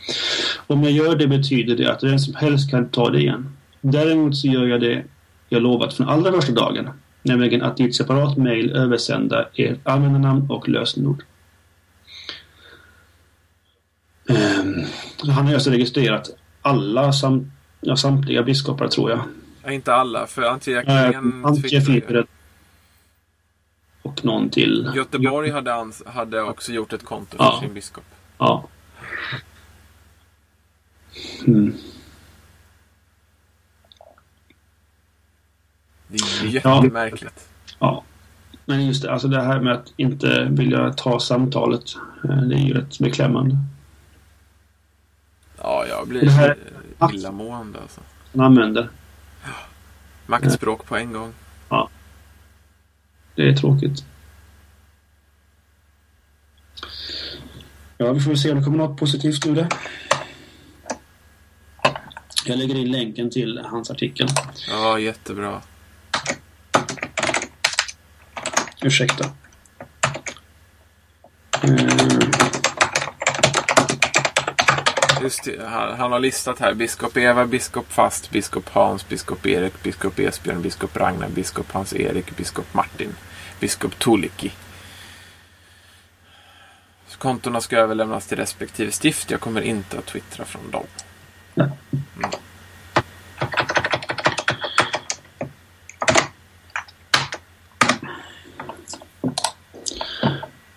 Om 0.68 0.84
jag 0.84 0.92
gör 0.92 1.16
det 1.16 1.28
betyder 1.28 1.76
det 1.76 1.92
att 1.92 2.04
vem 2.04 2.20
som 2.20 2.36
helst 2.36 2.72
kan 2.72 2.90
ta 2.90 3.10
det 3.10 3.20
igen. 3.20 3.50
Däremot 3.82 4.38
så 4.38 4.48
gör 4.48 4.66
jag 4.66 4.82
det 4.82 5.04
jag 5.50 5.62
lovat 5.62 5.94
från 5.94 6.10
allra 6.10 6.32
första 6.32 6.54
dagen. 6.54 6.90
Nämligen 7.24 7.62
att 7.62 7.80
i 7.80 7.84
ett 7.84 7.96
separat 7.96 8.38
mejl 8.38 8.72
översända 8.72 9.48
ert 9.56 9.80
användarnamn 9.84 10.50
och 10.50 10.70
lösenord. 10.70 11.24
Um, 14.30 14.86
han 15.28 15.48
har 15.48 15.54
alltså 15.54 15.70
registrerat 15.70 16.30
alla 16.62 17.14
sam, 17.14 17.52
ja, 17.82 17.96
samtliga 17.96 18.44
biskopar 18.44 18.88
tror 18.88 19.10
jag. 19.10 19.20
Ja, 19.64 19.72
inte 19.72 19.94
alla, 19.94 20.28
för 20.28 20.42
Antje 20.42 20.80
Ekelén... 20.80 21.46
Antje 21.46 22.26
och 24.02 24.26
någon 24.26 24.50
till. 24.50 24.92
Göteborg 24.96 25.52
hade, 25.52 25.92
hade 26.06 26.42
också 26.42 26.72
gjort 26.72 26.94
ett 26.94 27.06
konto 27.06 27.38
för 27.38 27.44
ja. 27.44 27.60
sin 27.62 27.74
biskop. 27.74 28.04
Ja. 28.38 28.68
Mm. 31.48 31.74
Det 36.08 36.18
är 36.18 36.44
ju 36.44 36.50
jättemärkligt. 36.50 37.50
Ja. 37.68 37.76
ja. 37.80 38.04
Men 38.66 38.86
just 38.86 39.04
det, 39.04 39.12
alltså 39.12 39.28
det 39.28 39.42
här 39.42 39.60
med 39.60 39.74
att 39.74 39.94
inte 39.98 40.48
vilja 40.52 40.94
ta 40.94 41.20
samtalet. 41.20 41.84
Eh, 42.24 42.42
det 42.42 42.56
är 42.56 42.60
ju 42.60 42.74
rätt 42.74 43.00
beklämmande. 43.00 43.58
Ja, 46.00 46.02
jag 46.02 46.08
blir 46.08 46.22
det 46.22 46.32
här 46.32 46.58
illamående 47.14 47.80
alltså. 47.82 48.02
Han 48.32 48.42
använder. 48.42 48.90
Ja. 49.44 49.50
Maktspråk 50.26 50.86
på 50.86 50.98
en 50.98 51.14
gång. 51.14 51.34
Ja. 51.70 51.90
Det 53.36 53.50
är 53.50 53.56
tråkigt. 53.56 54.04
Ja, 57.98 58.14
vi 58.14 58.20
får 58.20 58.36
se 58.36 58.52
om 58.52 58.58
det 58.58 58.64
kommer 58.64 58.78
något 58.78 59.00
positivt 59.00 59.46
ur 59.46 59.56
det. 59.56 59.70
Jag 62.46 62.58
lägger 62.58 62.76
in 62.76 62.92
länken 62.92 63.32
till 63.32 63.60
hans 63.66 63.92
artikel. 63.92 64.28
Ja, 64.70 65.00
jättebra. 65.00 65.62
Ursäkta. 68.82 69.26
Mm. 71.64 71.80
Just 75.19 75.19
det, 75.19 75.19
han, 75.66 76.00
han, 76.00 76.12
har 76.12 76.20
listat 76.20 76.60
här. 76.60 76.74
Biskop 76.74 77.18
Eva, 77.18 77.46
biskop 77.46 77.92
Fast, 77.92 78.32
biskop 78.32 78.70
Hans, 78.70 79.10
biskop 79.10 79.46
Erik, 79.46 79.84
biskop 79.84 80.20
Esbjörn, 80.20 80.62
biskop 80.62 80.98
Ragnar, 80.98 81.30
biskop 81.30 81.72
Hans-Erik, 81.72 82.38
biskop 82.38 82.74
Martin, 82.74 83.16
biskop 83.60 84.00
Tuliki. 84.00 84.52
Kontona 87.20 87.62
ska 87.62 87.78
överlämnas 87.78 88.28
till 88.28 88.38
respektive 88.38 88.92
stift. 88.92 89.32
Jag 89.32 89.42
kommer 89.42 89.62
inte 89.62 90.00
att 90.00 90.06
twittra 90.06 90.46
från 90.46 90.72
dem. 90.72 90.86
Mm. 91.56 91.72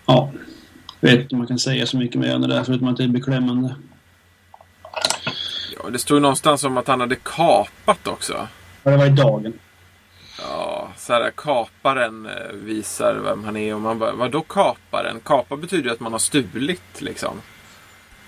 Ja, 0.05 0.31
jag 0.99 1.09
vet 1.09 1.19
inte 1.19 1.35
om 1.35 1.37
man 1.37 1.47
kan 1.47 1.59
säga 1.59 1.85
så 1.85 1.97
mycket 1.97 2.21
mer 2.21 2.35
än 2.35 2.41
det 2.41 2.47
där 2.47 2.63
förutom 2.63 2.87
att 2.87 2.97
det 2.97 3.03
är 3.03 3.07
beklämmande. 3.07 3.75
Ja, 5.83 5.89
det 5.89 5.99
stod 5.99 6.21
någonstans 6.21 6.63
om 6.63 6.77
att 6.77 6.87
han 6.87 6.99
hade 6.99 7.15
kapat 7.15 8.07
också. 8.07 8.47
Ja, 8.83 8.91
det 8.91 8.97
var 8.97 9.05
i 9.05 9.09
dagen. 9.09 9.53
Ja, 10.39 10.89
så 10.97 11.13
här, 11.13 11.31
kaparen 11.35 12.25
eh, 12.25 12.53
visar 12.53 13.15
vem 13.23 13.43
han 13.43 13.57
är 13.57 13.75
och 13.75 13.81
man 13.81 13.99
bara, 13.99 14.11
vadå 14.11 14.41
kaparen? 14.41 15.19
Kapa 15.23 15.55
betyder 15.55 15.83
ju 15.83 15.91
att 15.91 15.99
man 15.99 16.11
har 16.11 16.19
stulit 16.19 17.01
liksom. 17.01 17.41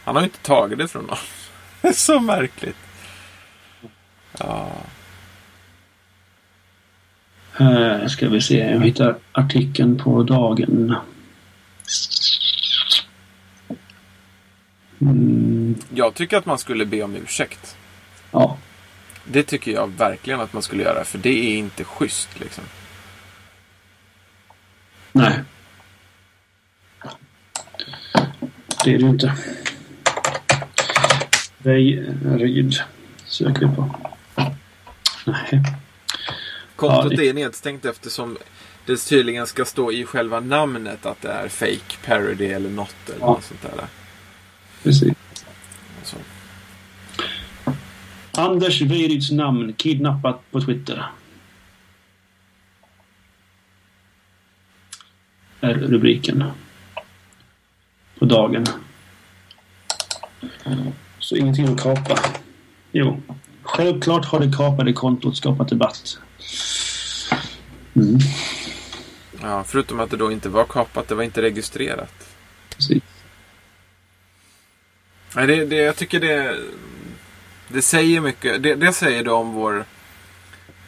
Han 0.03 0.15
har 0.15 0.21
ju 0.21 0.27
inte 0.27 0.39
tagit 0.39 0.77
det 0.77 0.87
från 0.87 1.03
någon. 1.03 1.17
Det 1.81 1.87
är 1.87 1.93
så 1.93 2.19
märkligt. 2.19 2.77
Ja. 4.39 4.71
Här 7.51 8.07
ska 8.07 8.29
vi 8.29 8.41
se, 8.41 8.57
jag 8.57 8.85
hittar 8.85 9.15
artikeln 9.31 9.97
på 9.97 10.23
dagen. 10.23 10.95
Mm. 15.01 15.75
Jag 15.93 16.13
tycker 16.13 16.37
att 16.37 16.45
man 16.45 16.57
skulle 16.57 16.85
be 16.85 17.03
om 17.03 17.15
ursäkt. 17.15 17.77
Ja. 18.31 18.57
Det 19.23 19.43
tycker 19.43 19.71
jag 19.71 19.91
verkligen 19.97 20.39
att 20.39 20.53
man 20.53 20.61
skulle 20.61 20.83
göra. 20.83 21.03
För 21.03 21.17
det 21.17 21.53
är 21.53 21.57
inte 21.57 21.83
schysst 21.83 22.39
liksom. 22.39 22.63
Nej. 25.11 25.39
Det 28.83 28.93
är 28.93 28.97
det 28.97 29.03
ju 29.03 29.09
inte. 29.09 29.33
Ryd 32.37 32.75
söker 33.25 33.67
vi 33.67 33.75
på. 33.75 33.95
Nej. 35.25 35.63
Kontot 36.75 37.11
ja, 37.11 37.17
det... 37.17 37.29
är 37.29 37.33
nedstängt 37.33 37.85
eftersom 37.85 38.37
det 38.85 38.97
tydligen 38.97 39.47
ska 39.47 39.65
stå 39.65 39.91
i 39.91 40.05
själva 40.05 40.39
namnet 40.39 41.05
att 41.05 41.21
det 41.21 41.31
är 41.31 41.47
fake 41.47 41.97
parody 42.05 42.45
eller 42.45 42.69
något 42.69 43.09
eller 43.09 43.19
ja. 43.19 43.27
något 43.27 43.43
sånt 43.43 43.61
där. 43.61 43.87
Precis. 44.85 45.13
Så. 46.03 46.17
Anders 48.31 48.81
Weirids 48.81 49.31
namn 49.31 49.73
kidnappat 49.73 50.51
på 50.51 50.61
Twitter. 50.61 51.05
Är 55.61 55.73
rubriken. 55.73 56.43
På 58.19 58.25
dagen. 58.25 58.65
Så 61.19 61.35
ingenting 61.35 61.67
att 61.67 61.81
kapa. 61.81 62.19
Jo. 62.91 63.21
Självklart 63.63 64.25
har 64.25 64.39
det 64.39 64.51
kapade 64.51 64.93
kontot 64.93 65.37
skapat 65.37 65.69
debatt. 65.69 66.19
Mm. 67.95 68.19
Ja, 69.41 69.63
förutom 69.63 69.99
att 69.99 70.09
det 70.09 70.17
då 70.17 70.31
inte 70.31 70.49
var 70.49 70.65
kapat. 70.65 71.07
Det 71.07 71.15
var 71.15 71.23
inte 71.23 71.41
registrerat. 71.41 72.35
Precis. 72.75 73.03
Nej, 75.35 75.47
det, 75.47 75.65
det, 75.65 75.75
jag 75.75 75.95
tycker 75.95 76.19
det, 76.19 76.57
det 77.67 77.81
säger 77.81 78.21
mycket. 78.21 78.63
Det, 78.63 78.75
det 78.75 78.93
säger 78.93 79.23
det 79.23 79.31
om 79.31 79.53
vår 79.53 79.85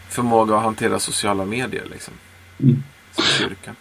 förmåga 0.10 0.56
att 0.56 0.64
hantera 0.64 1.00
sociala 1.00 1.46
medier. 1.46 1.84
Liksom. 1.92 2.14
Mm. 2.60 2.84
Som 3.12 3.24
kyrka. 3.24 3.76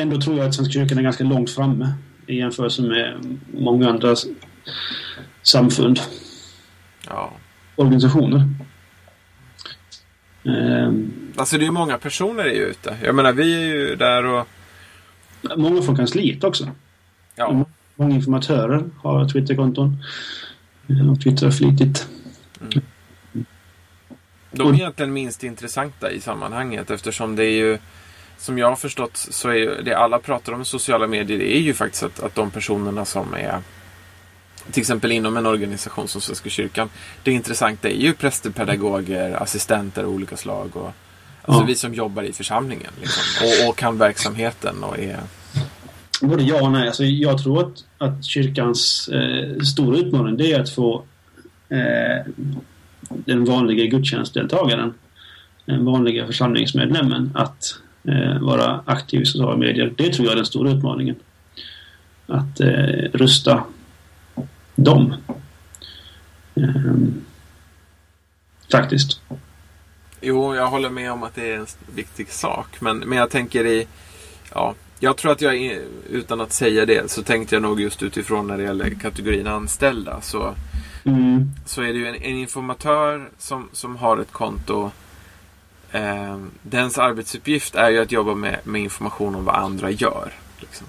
Ändå 0.00 0.20
tror 0.20 0.38
jag 0.38 0.46
att 0.46 0.54
Svenska 0.54 0.72
kyrkan 0.72 0.98
är 0.98 1.02
ganska 1.02 1.24
långt 1.24 1.50
framme 1.50 1.94
i 2.26 2.38
jämförelse 2.38 2.82
med 2.82 3.38
många 3.54 3.90
andra 3.90 4.14
samfund. 5.42 6.00
Ja. 7.08 7.32
Organisationer. 7.76 8.48
Um, 10.42 11.12
alltså 11.36 11.58
det 11.58 11.66
är 11.66 11.70
många 11.70 11.98
personer 11.98 12.44
är 12.44 12.54
ju 12.54 12.64
ute. 12.64 12.96
Jag 13.02 13.14
menar 13.14 13.32
vi 13.32 13.54
är 13.54 13.66
ju 13.66 13.96
där 13.96 14.24
och... 14.24 14.48
Många 15.56 15.82
från 15.82 15.96
kansliet 15.96 16.44
också. 16.44 16.70
Ja. 17.34 17.66
Många 17.96 18.14
informatörer 18.14 18.84
har 19.02 19.28
Twitterkonton. 19.28 20.02
De 20.86 21.18
twittrar 21.18 21.50
flitigt. 21.50 22.08
Mm. 22.60 22.84
De 24.50 24.68
är 24.68 24.74
egentligen 24.74 25.12
minst 25.12 25.44
intressanta 25.44 26.10
i 26.10 26.20
sammanhanget 26.20 26.90
eftersom 26.90 27.36
det 27.36 27.44
är 27.44 27.50
ju 27.50 27.78
som 28.38 28.58
jag 28.58 28.68
har 28.68 28.76
förstått 28.76 29.16
så 29.16 29.48
är 29.48 29.82
det 29.82 29.94
alla 29.94 30.18
pratar 30.18 30.52
om 30.52 30.62
i 30.62 30.64
sociala 30.64 31.06
medier 31.06 31.38
det 31.38 31.56
är 31.56 31.60
ju 31.60 31.74
faktiskt 31.74 32.02
att, 32.02 32.20
att 32.20 32.34
de 32.34 32.50
personerna 32.50 33.04
som 33.04 33.34
är 33.34 33.60
till 34.70 34.80
exempel 34.80 35.12
inom 35.12 35.36
en 35.36 35.46
organisation 35.46 36.08
som 36.08 36.20
Svenska 36.20 36.50
kyrkan. 36.50 36.88
Det 37.22 37.32
intressanta 37.32 37.88
är 37.88 37.94
ju 37.96 38.14
präster, 38.14 38.50
pedagoger, 38.50 39.42
assistenter 39.42 40.04
av 40.04 40.10
olika 40.10 40.36
slag. 40.36 40.76
Och, 40.76 40.92
alltså 41.42 41.62
Ja. 41.62 41.66
vi 41.66 41.74
som 41.74 41.94
jobbar 41.94 42.22
i 42.22 42.32
församlingen. 42.32 42.92
Liksom, 43.00 43.22
och, 43.46 43.68
och 43.68 43.76
kan 43.76 43.98
verksamheten 43.98 44.84
och 44.84 44.98
är... 44.98 45.20
Både 46.22 46.42
ja 46.42 46.62
och 46.62 46.72
nej. 46.72 46.86
Alltså, 46.86 47.04
jag 47.04 47.42
tror 47.42 47.60
att, 47.60 47.84
att 47.98 48.24
kyrkans 48.24 49.08
eh, 49.08 49.60
stora 49.60 49.98
utmaning 49.98 50.36
det 50.36 50.52
är 50.52 50.60
att 50.60 50.70
få 50.70 51.02
eh, 51.68 52.32
den 53.08 53.44
vanliga 53.44 53.86
gudstjänstdeltagaren, 53.86 54.94
den 55.64 55.84
vanliga 55.84 56.26
församlingsmedlemmen 56.26 57.30
att 57.34 57.80
eh, 58.04 58.38
vara 58.38 58.80
aktiv 58.86 59.20
i 59.20 59.26
sociala 59.26 59.56
medier. 59.56 59.94
Det 59.96 60.12
tror 60.12 60.26
jag 60.26 60.32
är 60.32 60.36
den 60.36 60.46
stora 60.46 60.70
utmaningen. 60.70 61.16
Att 62.26 62.60
eh, 62.60 63.10
rusta 63.12 63.64
dem. 64.74 65.14
Ehm, 66.54 67.24
faktiskt. 68.72 69.20
Jo, 70.20 70.54
jag 70.54 70.66
håller 70.66 70.90
med 70.90 71.12
om 71.12 71.22
att 71.22 71.34
det 71.34 71.52
är 71.52 71.58
en 71.58 71.66
viktig 71.94 72.28
sak. 72.28 72.80
Men, 72.80 72.98
men 72.98 73.18
jag 73.18 73.30
tänker 73.30 73.66
i... 73.66 73.86
Ja, 74.54 74.74
jag 75.00 75.16
tror 75.16 75.32
att 75.32 75.40
jag, 75.40 75.78
utan 76.10 76.40
att 76.40 76.52
säga 76.52 76.86
det, 76.86 77.10
så 77.10 77.22
tänkte 77.22 77.54
jag 77.56 77.62
nog 77.62 77.80
just 77.80 78.02
utifrån 78.02 78.46
när 78.46 78.56
det 78.56 78.62
gäller 78.62 78.90
kategorin 78.90 79.46
anställda. 79.46 80.20
Så, 80.20 80.54
Mm, 81.04 81.50
så 81.66 81.82
är 81.82 81.86
det 81.86 81.98
ju 81.98 82.06
en, 82.06 82.14
en 82.14 82.36
informatör 82.36 83.30
som, 83.38 83.68
som 83.72 83.96
har 83.96 84.18
ett 84.18 84.32
konto. 84.32 84.90
Eh, 85.92 86.38
dens 86.62 86.98
arbetsuppgift 86.98 87.74
är 87.74 87.90
ju 87.90 87.98
att 87.98 88.12
jobba 88.12 88.34
med, 88.34 88.58
med 88.64 88.80
information 88.82 89.34
om 89.34 89.44
vad 89.44 89.54
andra 89.54 89.90
gör. 89.90 90.32
Liksom. 90.60 90.86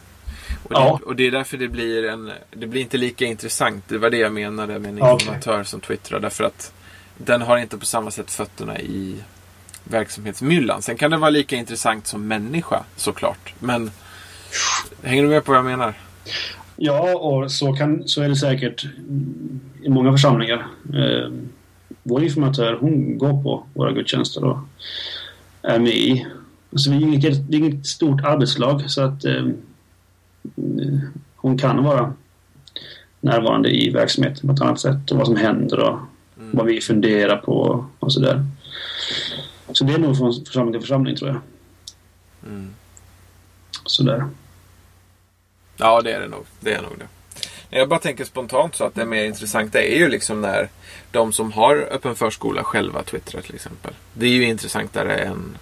Och, 0.63 0.71
Ja. 0.73 0.97
det, 0.99 1.05
och 1.05 1.15
det 1.15 1.27
är 1.27 1.31
därför 1.31 1.57
det 1.57 1.67
blir 1.67 2.03
en... 2.05 2.31
Det 2.51 2.67
blir 2.67 2.81
inte 2.81 2.97
lika 2.97 3.25
intressant. 3.25 3.83
Det 3.87 3.97
var 3.97 4.09
det 4.09 4.17
jag 4.17 4.33
menade 4.33 4.79
med 4.79 4.89
en 4.91 4.97
Ja, 4.97 5.13
informatör 5.13 5.63
som 5.63 5.79
twittrar. 5.79 6.19
Därför 6.19 6.43
att 6.43 6.73
den 7.17 7.41
har 7.41 7.57
inte 7.57 7.77
på 7.77 7.85
samma 7.85 8.11
sätt 8.11 8.31
fötterna 8.31 8.79
i 8.79 9.15
verksamhetsmyllan. 9.89 10.81
Sen 10.81 10.97
kan 10.97 11.11
det 11.11 11.17
vara 11.17 11.29
lika 11.29 11.55
intressant 11.55 12.07
som 12.07 12.27
människa 12.27 12.83
såklart. 12.95 13.53
Men 13.59 13.91
hänger 15.03 15.23
du 15.23 15.29
med 15.29 15.45
på 15.45 15.51
vad 15.51 15.57
jag 15.57 15.65
menar? 15.65 15.93
Ja, 16.75 17.15
och 17.17 17.51
så, 17.51 17.73
kan, 17.73 18.07
så 18.07 18.21
är 18.21 18.29
det 18.29 18.35
säkert 18.35 18.85
i 19.83 19.89
många 19.89 20.11
församlingar. 20.11 20.67
Eh, 20.93 21.31
vår 22.03 22.23
informatör, 22.23 22.77
hon 22.79 23.17
går 23.17 23.43
på 23.43 23.63
våra 23.73 23.91
gudstjänster 23.91 24.43
och 24.43 24.57
är 25.61 25.79
med 25.79 25.93
i. 25.95 26.25
Alltså, 26.71 26.91
vi 26.91 26.97
är 26.97 27.01
inget, 27.01 27.51
det 27.51 27.57
är 27.57 27.59
inget 27.59 27.85
stort 27.85 28.21
arbetslag 28.23 28.89
så 28.89 29.01
att 29.01 29.25
eh, 29.25 29.45
hon 31.35 31.57
kan 31.57 31.83
vara 31.83 32.13
närvarande 33.21 33.69
i 33.69 33.89
verksamheten 33.89 34.47
på 34.47 34.53
ett 34.53 34.61
annat 34.61 34.79
sätt 34.79 35.11
och 35.11 35.17
vad 35.17 35.27
som 35.27 35.35
händer 35.35 35.79
och 35.79 35.99
Mm. 36.39 36.49
vad 36.53 36.65
vi 36.65 36.81
funderar 36.81 37.37
på 37.37 37.85
och 37.99 38.13
sådär. 38.13 38.45
Så 39.77 39.83
det 39.83 39.93
är 39.93 39.97
nog 39.97 40.17
från 40.17 40.45
församling 40.45 40.73
till 40.73 40.81
församling 40.81 41.15
tror 41.15 41.29
jag. 41.29 41.41
Mm. 42.51 42.73
Sådär. 43.85 44.29
Ja, 45.77 46.01
det 46.01 46.13
är 46.13 46.19
det 46.19 46.27
nog. 46.27 46.45
Det 46.59 46.73
är 46.73 46.81
nog 46.81 46.91
det. 46.99 47.07
Jag 47.77 47.89
bara 47.89 47.99
tänker 47.99 48.25
spontant 48.25 48.75
så 48.75 48.83
att 48.83 48.95
det 48.95 49.05
mer 49.05 49.23
intressanta 49.25 49.81
är 49.81 49.97
ju 49.97 50.07
liksom 50.09 50.41
när 50.41 50.69
de 51.11 51.33
som 51.33 51.51
har 51.51 51.75
öppen 51.91 52.15
förskola 52.15 52.63
själva 52.63 53.03
twittrar 53.03 53.41
till 53.41 53.55
exempel. 53.55 53.93
Det 54.13 54.25
är 54.25 54.29
ju 54.29 54.43
intressantare 54.43 55.15
än, 55.17 55.57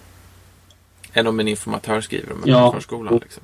än 1.12 1.26
om 1.26 1.40
en 1.40 1.48
informatör 1.48 2.00
skriver 2.00 2.32
om 2.32 2.38
öppen 2.38 2.52
Ja. 2.52 2.72
förskolan. 2.72 3.18
Liksom. 3.22 3.42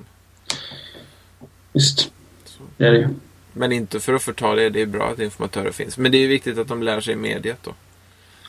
Visst, 1.73 1.99
Så. 2.45 2.61
det 2.77 2.85
är 2.87 2.91
det 2.91 2.97
ju. 2.99 3.09
Men 3.53 3.71
inte 3.71 3.99
för 3.99 4.13
att 4.13 4.23
förta 4.23 4.55
det, 4.55 4.69
det 4.69 4.81
är 4.81 4.85
bra 4.85 5.09
att 5.09 5.19
informatörer 5.19 5.71
finns. 5.71 5.97
Men 5.97 6.11
det 6.11 6.17
är 6.17 6.21
ju 6.21 6.27
viktigt 6.27 6.57
att 6.57 6.67
de 6.67 6.83
lär 6.83 7.01
sig 7.01 7.15
mediet 7.15 7.59
då. 7.63 7.73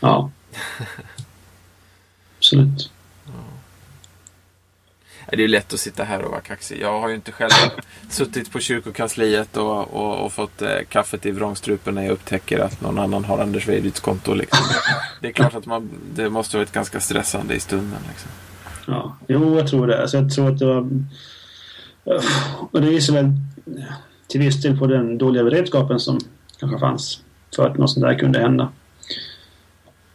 Ja. 0.01 0.31
Absolut. 2.45 2.90
Det 5.32 5.45
är 5.45 5.49
lätt 5.49 5.72
att 5.72 5.80
sitta 5.80 6.05
här 6.05 6.22
och 6.22 6.30
vara 6.30 6.40
kaxig. 6.40 6.80
Jag 6.80 7.01
har 7.01 7.09
ju 7.09 7.14
inte 7.14 7.32
själv 7.32 7.51
suttit 8.09 8.53
på 8.53 8.61
kyrkokansliet 8.61 9.57
och, 9.57 9.95
och, 9.95 10.24
och 10.24 10.32
fått 10.32 10.62
eh, 10.62 10.78
kaffet 10.88 11.26
i 11.26 11.30
vrångstrupen 11.30 11.95
när 11.95 12.03
jag 12.03 12.12
upptäcker 12.12 12.59
att 12.59 12.80
någon 12.80 12.99
annan 12.99 13.24
har 13.24 13.38
Anders 13.38 13.68
Weiryds 13.68 14.01
konto. 14.01 14.34
Liksom. 14.34 14.66
Det 15.20 15.28
är 15.28 15.32
klart 15.32 15.55
att 15.55 15.66
man, 15.66 15.90
det 16.14 16.30
måste 16.30 16.57
ha 16.57 16.61
varit 16.61 16.72
ganska 16.72 17.01
stressande 17.01 17.55
i 17.55 17.61
stunden. 17.61 17.99
Liksom. 18.09 18.30
Ja, 18.86 19.16
jo, 19.28 19.57
jag 19.59 19.68
tror 19.68 19.86
det. 19.86 20.03
Alltså, 20.03 20.16
jag 20.16 20.32
tror 20.32 20.51
att 20.51 20.59
det 20.59 20.66
var... 20.66 20.88
Och 22.70 22.80
det 22.80 22.88
visar 22.88 23.14
väl 23.14 23.32
till 24.28 24.40
viss 24.40 24.62
del 24.62 24.78
på 24.78 24.86
den 24.86 25.18
dåliga 25.18 25.45
beredskapen 25.45 26.01
som 26.01 26.18
kanske 26.59 26.78
fanns 26.78 27.20
för 27.57 27.66
att 27.66 27.78
något 27.78 27.90
sånt 27.90 28.07
där 28.07 28.18
kunde 28.18 28.38
hända. 28.38 28.72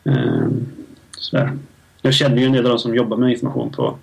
Ehm, 0.04 0.66
sådär. 1.12 1.58
Jag 2.02 2.14
känner 2.14 2.38
ju 2.38 2.46
en 2.46 2.52
del 2.52 2.66
av 2.66 2.70
de 2.70 2.80
som 2.80 2.96
jobbar 2.96 3.18
med 3.18 3.32
information 3.32 3.70
på, 3.70 3.98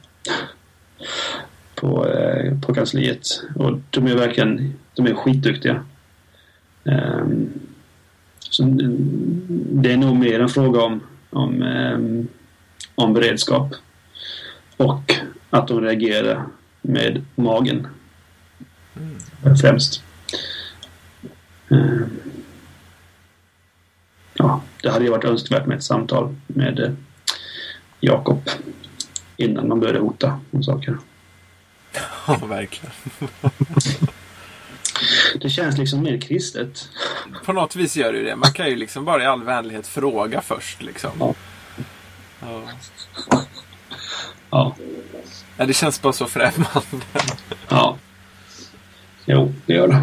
på, 1.75 2.09
eh, 2.09 2.61
på 2.61 2.75
kansliet 2.75 3.43
och 3.55 3.79
de 3.91 4.07
är 4.07 4.15
verkligen 4.15 4.75
de 4.95 5.07
är 5.07 5.15
skitduktiga. 5.15 5.85
Ehm, 6.85 7.49
så 8.39 8.63
det 9.49 9.93
är 9.93 9.97
nog 9.97 10.17
mer 10.17 10.41
en 10.41 10.49
fråga 10.49 10.83
om, 10.83 11.01
om, 11.31 11.63
ehm, 11.63 12.29
om 12.95 13.15
beredskap 13.15 13.75
och 14.77 15.15
att 15.51 15.69
de 15.69 15.81
reagerar 15.81 16.47
med 16.83 17.25
magen 17.35 17.87
främst. 19.61 20.03
Eh, 21.71 22.07
Ja, 24.39 24.63
det 24.83 24.91
hade 24.91 25.05
ju 25.05 25.11
varit 25.11 25.25
önskvärt 25.25 25.67
med 25.67 25.77
ett 25.77 25.85
samtal 25.85 26.35
med 26.47 26.81
eh, 26.81 26.91
Jakob 28.01 28.51
innan 29.37 29.69
man 29.69 29.81
började 29.81 29.99
hota 29.99 30.41
om 30.51 30.63
saker. 30.63 30.99
Ja, 32.27 32.37
verkligen. 32.47 32.93
Det 35.41 35.49
känns 35.51 35.79
liksom 35.79 36.03
mer 36.03 36.21
kristet. 36.21 36.89
På 37.45 37.53
något 37.53 37.77
vis 37.77 37.97
gör 37.97 38.13
det 38.13 38.19
ju 38.19 38.25
det. 38.25 38.37
Man 38.37 38.53
kan 38.53 38.69
ju 38.69 38.77
liksom 38.77 39.05
bara 39.05 39.23
i 39.23 39.27
all 39.27 39.43
vänlighet 39.43 39.87
fråga 39.87 40.41
först. 40.41 40.83
Liksom. 40.83 41.11
Ja. 41.21 41.35
Ja. 42.41 42.63
Ja. 44.51 44.77
Ja, 45.57 45.67
det 45.67 45.73
känns 45.75 46.03
bara 46.03 46.13
så 46.13 46.27
främmande. 46.27 47.07
ja. 47.69 47.97
Jo, 49.27 49.55
det 49.67 49.73
gör 49.73 49.89
det. 49.89 50.03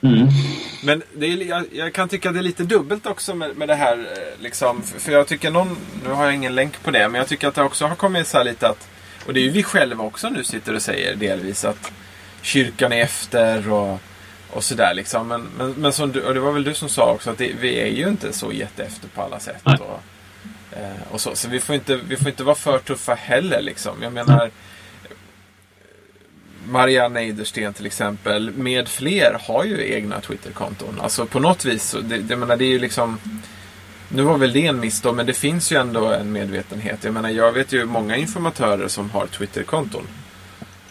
Mm. 0.00 0.28
Men 0.82 1.02
det 1.16 1.26
är, 1.26 1.36
jag, 1.48 1.64
jag 1.72 1.92
kan 1.92 2.08
tycka 2.08 2.32
det 2.32 2.38
är 2.38 2.42
lite 2.42 2.62
dubbelt 2.64 3.06
också 3.06 3.34
med, 3.34 3.56
med 3.56 3.68
det 3.68 3.74
här. 3.74 3.98
eh, 3.98 4.42
Liksom, 4.42 4.82
för 4.82 5.12
jag 5.12 5.26
tycker 5.26 5.50
någon, 5.50 5.76
nu 6.04 6.10
har 6.10 6.24
jag 6.24 6.34
ingen 6.34 6.54
länk 6.54 6.82
på 6.82 6.90
det, 6.90 7.08
men 7.08 7.18
jag 7.18 7.28
tycker 7.28 7.48
att 7.48 7.54
det 7.54 7.62
också 7.62 7.86
har 7.86 7.96
kommit 7.96 8.26
så 8.26 8.38
här 8.38 8.44
lite 8.44 8.68
att, 8.68 8.88
och 9.26 9.34
det 9.34 9.40
är 9.40 9.44
ju 9.44 9.50
vi 9.50 9.62
själva 9.62 10.04
också 10.04 10.28
nu 10.28 10.44
sitter 10.44 10.74
och 10.74 10.82
säger 10.82 11.16
delvis 11.16 11.64
att 11.64 11.92
kyrkan 12.42 12.92
är 12.92 13.02
efter 13.02 13.72
och, 13.72 14.00
och 14.50 14.64
sådär 14.64 14.94
liksom. 14.94 15.28
Men, 15.28 15.46
men, 15.58 15.72
men 15.72 15.92
som 15.92 16.12
du, 16.12 16.22
och 16.22 16.34
det 16.34 16.40
var 16.40 16.52
väl 16.52 16.64
du 16.64 16.74
som 16.74 16.88
sa 16.88 17.12
också 17.12 17.30
att 17.30 17.38
det, 17.38 17.52
vi 17.60 17.80
är 17.80 17.86
ju 17.86 18.08
inte 18.08 18.32
så 18.32 18.52
jätteefter 18.52 19.08
på 19.08 19.22
alla 19.22 19.40
sätt. 19.40 19.62
Och, 19.64 20.02
eh, 20.72 21.02
och 21.10 21.20
så 21.20 21.34
så 21.36 21.48
vi, 21.48 21.60
får 21.60 21.74
inte, 21.74 21.96
vi 21.96 22.16
får 22.16 22.28
inte 22.28 22.44
vara 22.44 22.56
för 22.56 22.78
tuffa 22.78 23.14
heller 23.14 23.62
liksom. 23.62 24.02
Jag 24.02 24.12
menar, 24.12 24.50
Marianne 26.68 27.20
Eidersten 27.20 27.74
till 27.74 27.86
exempel, 27.86 28.50
med 28.50 28.88
fler 28.88 29.40
har 29.40 29.64
ju 29.64 29.94
egna 29.94 30.20
Twitterkonton. 30.20 31.00
Alltså 31.00 31.26
på 31.26 31.40
något 31.40 31.64
vis, 31.64 31.96
det, 32.02 32.18
det, 32.18 32.36
menar, 32.36 32.56
det 32.56 32.64
är 32.64 32.68
ju 32.68 32.78
liksom... 32.78 33.18
Nu 34.08 34.22
var 34.22 34.38
väl 34.38 34.52
det 34.52 34.66
en 34.66 34.80
miss 34.80 35.00
då, 35.00 35.12
men 35.12 35.26
det 35.26 35.34
finns 35.34 35.72
ju 35.72 35.76
ändå 35.76 36.06
en 36.06 36.32
medvetenhet. 36.32 37.04
Jag 37.04 37.14
menar, 37.14 37.28
jag 37.28 37.52
vet 37.52 37.72
ju 37.72 37.84
många 37.84 38.16
informatörer 38.16 38.88
som 38.88 39.10
har 39.10 39.26
Twitterkonton. 39.26 40.06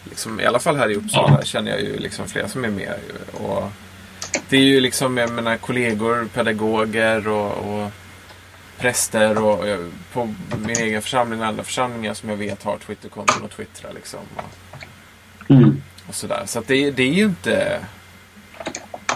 Liksom, 0.04 0.40
I 0.40 0.44
alla 0.44 0.58
fall 0.58 0.76
här 0.76 0.90
i 0.90 0.94
Uppsala 0.94 1.42
känner 1.42 1.70
jag 1.70 1.80
ju 1.80 1.98
liksom 1.98 2.28
flera 2.28 2.48
som 2.48 2.64
är 2.64 2.70
med. 2.70 2.94
Och 3.32 3.72
det 4.48 4.56
är 4.56 4.62
ju 4.62 4.80
liksom, 4.80 5.16
jag 5.16 5.30
menar, 5.30 5.56
kollegor, 5.56 6.28
pedagoger 6.34 7.28
och, 7.28 7.52
och 7.52 7.90
präster 8.78 9.42
och, 9.42 9.58
och 9.58 9.90
på 10.12 10.34
min 10.66 10.76
egen 10.76 11.02
församling 11.02 11.40
och 11.40 11.46
andra 11.46 11.64
församlingar 11.64 12.14
som 12.14 12.28
jag 12.28 12.36
vet 12.36 12.62
har 12.62 12.78
Twitterkonton 12.78 13.42
och 13.42 13.50
twittrar 13.50 13.92
liksom. 13.92 14.20
Och, 14.36 14.84
Mm. 15.48 15.82
och 16.08 16.14
sådär. 16.14 16.42
Så 16.46 16.62
det, 16.66 16.90
det 16.90 17.02
är 17.02 17.12
ju 17.12 17.24
inte... 17.24 17.80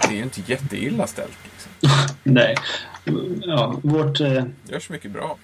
Det 0.03 0.09
är 0.09 0.16
ju 0.16 0.22
inte 0.22 0.41
jätteilla 0.47 1.07
ställt. 1.07 1.39
Liksom. 1.45 1.91
Nej. 2.22 2.55
Ja, 3.43 3.80
vårt, 3.83 4.20
eh, 4.20 4.45
görs 4.68 4.91
mycket 4.91 5.11
bra. 5.11 5.37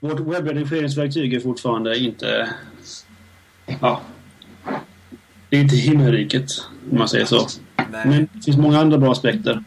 vårt 0.00 0.20
webbredigeringsverktyg 0.20 1.34
är 1.34 1.40
fortfarande 1.40 1.98
inte... 1.98 2.48
Ja. 3.80 4.00
Det 5.48 5.56
är 5.56 5.60
inte 5.60 5.76
himmelriket, 5.76 6.46
om 6.90 6.98
man 6.98 7.08
säger 7.08 7.24
så. 7.24 7.46
Nej. 7.76 7.86
Men 8.06 8.28
det 8.32 8.42
finns 8.44 8.56
många 8.56 8.80
andra 8.80 8.98
bra 8.98 9.12
aspekter 9.12 9.64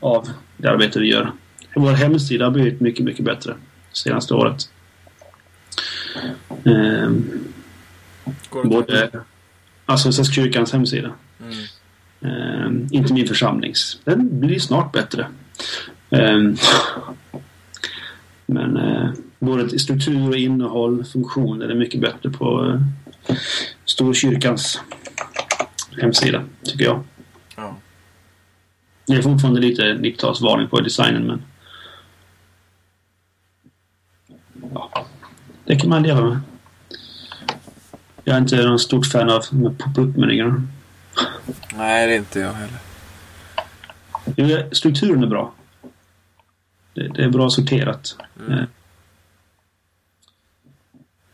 av 0.00 0.28
det 0.56 0.70
arbete 0.70 1.00
vi 1.00 1.08
gör. 1.08 1.32
Vår 1.76 1.92
hemsida 1.92 2.44
har 2.44 2.52
blivit 2.52 2.80
mycket, 2.80 3.04
mycket 3.04 3.24
bättre 3.24 3.54
senaste 3.92 4.34
året. 4.34 4.70
Ehm, 6.64 7.30
Går 8.50 8.62
det 8.62 8.68
både, 8.68 9.10
alltså 9.88 10.12
Svenska 10.12 10.32
kyrkans 10.32 10.72
hemsida. 10.72 11.10
Mm. 12.20 12.88
inte 12.90 13.12
min 13.12 13.28
församlings. 13.28 14.00
Den 14.04 14.40
blir 14.40 14.58
snart 14.58 14.92
bättre. 14.92 15.26
Ehm, 16.10 16.56
men 18.46 18.76
eh, 18.76 19.10
både 19.38 19.78
struktur 19.78 20.28
och 20.28 20.36
innehåll, 20.36 21.04
funktioner 21.04 21.68
är 21.68 21.74
mycket 21.74 22.00
bättre 22.00 22.30
på 22.30 22.78
eh, 23.28 23.36
Storkyrkans 23.84 24.80
hemsida, 26.00 26.44
tycker 26.62 26.84
jag. 26.84 27.04
Ja. 27.56 27.76
Det 29.06 29.12
är 29.12 29.22
fortfarande 29.22 29.60
lite 29.60 29.82
90-talsvarning 29.82 30.68
på 30.68 30.80
designen, 30.80 31.26
men 31.26 31.42
ja, 34.74 35.06
det 35.64 35.76
kan 35.76 35.90
man 35.90 36.02
leva 36.02 36.20
med. 36.20 36.40
Jag 38.28 38.36
är 38.36 38.40
inte 38.40 38.56
någon 38.56 38.78
stort 38.78 39.06
fan 39.06 39.30
av 39.30 39.40
pop-up-menyerna. 39.78 40.62
Nej, 41.74 42.06
det 42.06 42.14
är 42.14 42.18
inte 42.18 42.40
jag 42.40 42.52
heller. 42.52 42.78
Strukturen 44.74 45.22
är 45.22 45.26
bra. 45.26 45.52
Det, 46.94 47.08
det 47.08 47.24
är 47.24 47.28
bra 47.28 47.50
sorterat. 47.50 48.16
Mm. 48.40 48.58
Eh, 48.58 48.64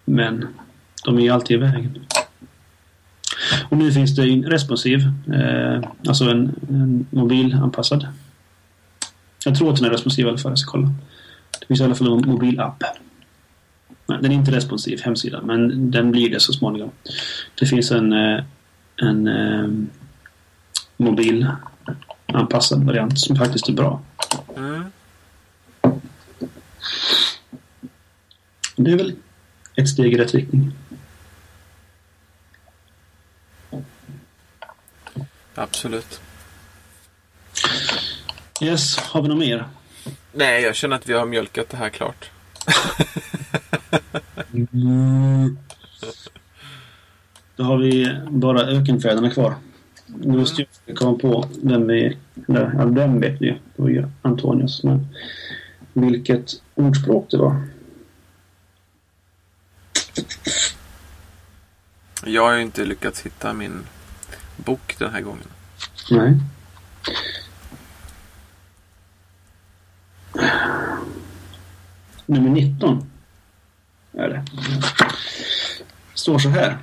men 0.05 0.49
de 1.05 1.19
är 1.19 1.33
alltid 1.33 1.57
i 1.57 1.61
vägen. 1.61 2.07
Och 3.71 3.77
nu 3.77 3.93
finns 3.93 4.17
det 4.17 4.23
en 4.23 4.43
responsiv, 4.43 5.01
eh, 5.35 5.83
alltså 6.09 6.25
en, 6.25 6.55
en 6.69 7.07
mobilanpassad. 7.11 8.09
Jag 9.45 9.59
tror 9.59 9.71
att 9.71 9.77
den 9.77 9.85
är 9.85 9.91
responsiv 9.91 10.27
i 10.27 10.29
alla 10.29 10.39
fall, 10.39 10.53
jag 10.53 10.59
ska 10.59 10.71
kolla. 10.71 10.91
Det 11.61 11.67
finns 11.67 11.81
i 11.81 11.85
alla 11.85 11.95
fall 11.95 12.13
en 12.13 12.29
mobilapp. 12.29 12.83
Den 14.07 14.25
är 14.25 14.31
inte 14.35 14.51
responsiv, 14.51 15.01
hemsida, 15.03 15.43
men 15.43 15.91
den 15.91 16.11
blir 16.11 16.31
det 16.31 16.41
så 16.41 16.53
småningom. 16.53 16.91
Det 17.55 17.67
finns 17.67 17.91
en, 17.91 18.13
eh, 18.13 18.45
en 18.97 19.27
eh, 19.29 19.69
mobilanpassad 20.97 22.85
variant 22.85 23.19
som 23.19 23.37
faktiskt 23.37 23.69
är 23.69 23.73
bra. 23.73 24.03
Mm. 24.57 24.85
Det 28.77 28.91
är 28.91 28.97
väl 28.97 29.13
ett 29.75 29.89
steg 29.89 30.13
i 30.13 30.17
rätt 30.17 30.35
riktning. 30.35 30.73
Absolut. 35.55 36.21
Yes, 38.61 38.99
har 38.99 39.23
vi 39.23 39.29
något 39.29 39.39
mer? 39.39 39.69
Nej, 40.33 40.63
jag 40.63 40.77
känner 40.77 40.97
att 40.97 41.09
vi 41.09 41.13
har 41.13 41.27
mjölkat 41.27 41.69
det 41.69 41.77
här 41.77 41.91
klart. 41.91 42.31
Mm. 44.53 45.59
Då 47.57 47.65
har 47.65 47.79
vi 47.79 48.19
bara 48.31 48.61
ökenfäderna 48.61 49.31
kvar. 49.31 49.55
Nu 50.07 50.39
måste 50.39 50.65
jag 50.87 50.97
komma 50.97 51.19
på 51.19 51.49
den 51.63 51.87
vi... 51.87 52.17
Eller, 52.49 52.75
ja, 52.79 52.85
den 52.85 53.21
vet 53.21 53.43
vi. 53.43 53.51
Det 53.51 53.83
var 53.83 53.89
ju 53.89 54.09
Antonius. 54.23 54.83
Men 54.85 55.07
vilket 55.93 56.51
ordspråk 56.75 57.31
det 57.31 57.37
var. 57.37 57.63
Jag 62.27 62.43
har 62.43 62.57
ju 62.57 62.63
inte 62.63 62.85
lyckats 62.85 63.21
hitta 63.27 63.53
min 63.53 63.79
bok 64.57 64.97
den 64.99 65.13
här 65.13 65.21
gången. 65.21 65.49
Nej. 66.11 66.35
Nummer 72.35 72.51
19 72.51 73.11
är 74.13 74.29
det. 74.29 74.45
Står 76.15 76.39
så 76.39 76.49
här. 76.49 76.79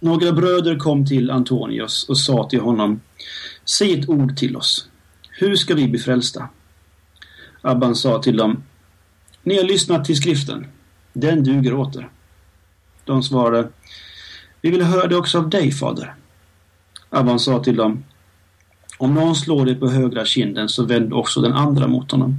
Några 0.00 0.32
bröder 0.32 0.78
kom 0.78 1.06
till 1.06 1.30
Antonius 1.30 2.08
och 2.08 2.18
sa 2.18 2.48
till 2.48 2.60
honom 2.60 3.00
Säg 3.64 4.00
ett 4.00 4.08
ord 4.08 4.36
till 4.36 4.56
oss. 4.56 4.88
Hur 5.30 5.56
ska 5.56 5.74
vi 5.74 5.88
bli 5.88 5.98
frälsta? 5.98 6.48
Abban 7.62 7.96
sa 7.96 8.22
till 8.22 8.36
dem 8.36 8.62
Ni 9.42 9.56
har 9.56 9.64
lyssnat 9.64 10.04
till 10.04 10.16
skriften. 10.16 10.66
Den 11.12 11.44
duger 11.44 11.74
åter. 11.74 12.08
De 13.04 13.22
svarade 13.22 13.68
Vi 14.60 14.70
vill 14.70 14.82
höra 14.82 15.06
det 15.06 15.16
också 15.16 15.38
av 15.38 15.50
dig, 15.50 15.72
fader. 15.72 16.14
Abban 17.10 17.38
sa 17.38 17.62
till 17.62 17.76
dem 17.76 18.04
Om 18.98 19.14
någon 19.14 19.36
slår 19.36 19.66
dig 19.66 19.74
på 19.74 19.88
högra 19.88 20.24
kinden 20.24 20.68
så 20.68 20.84
vänd 20.84 21.12
också 21.12 21.40
den 21.40 21.52
andra 21.52 21.86
mot 21.86 22.10
honom. 22.10 22.38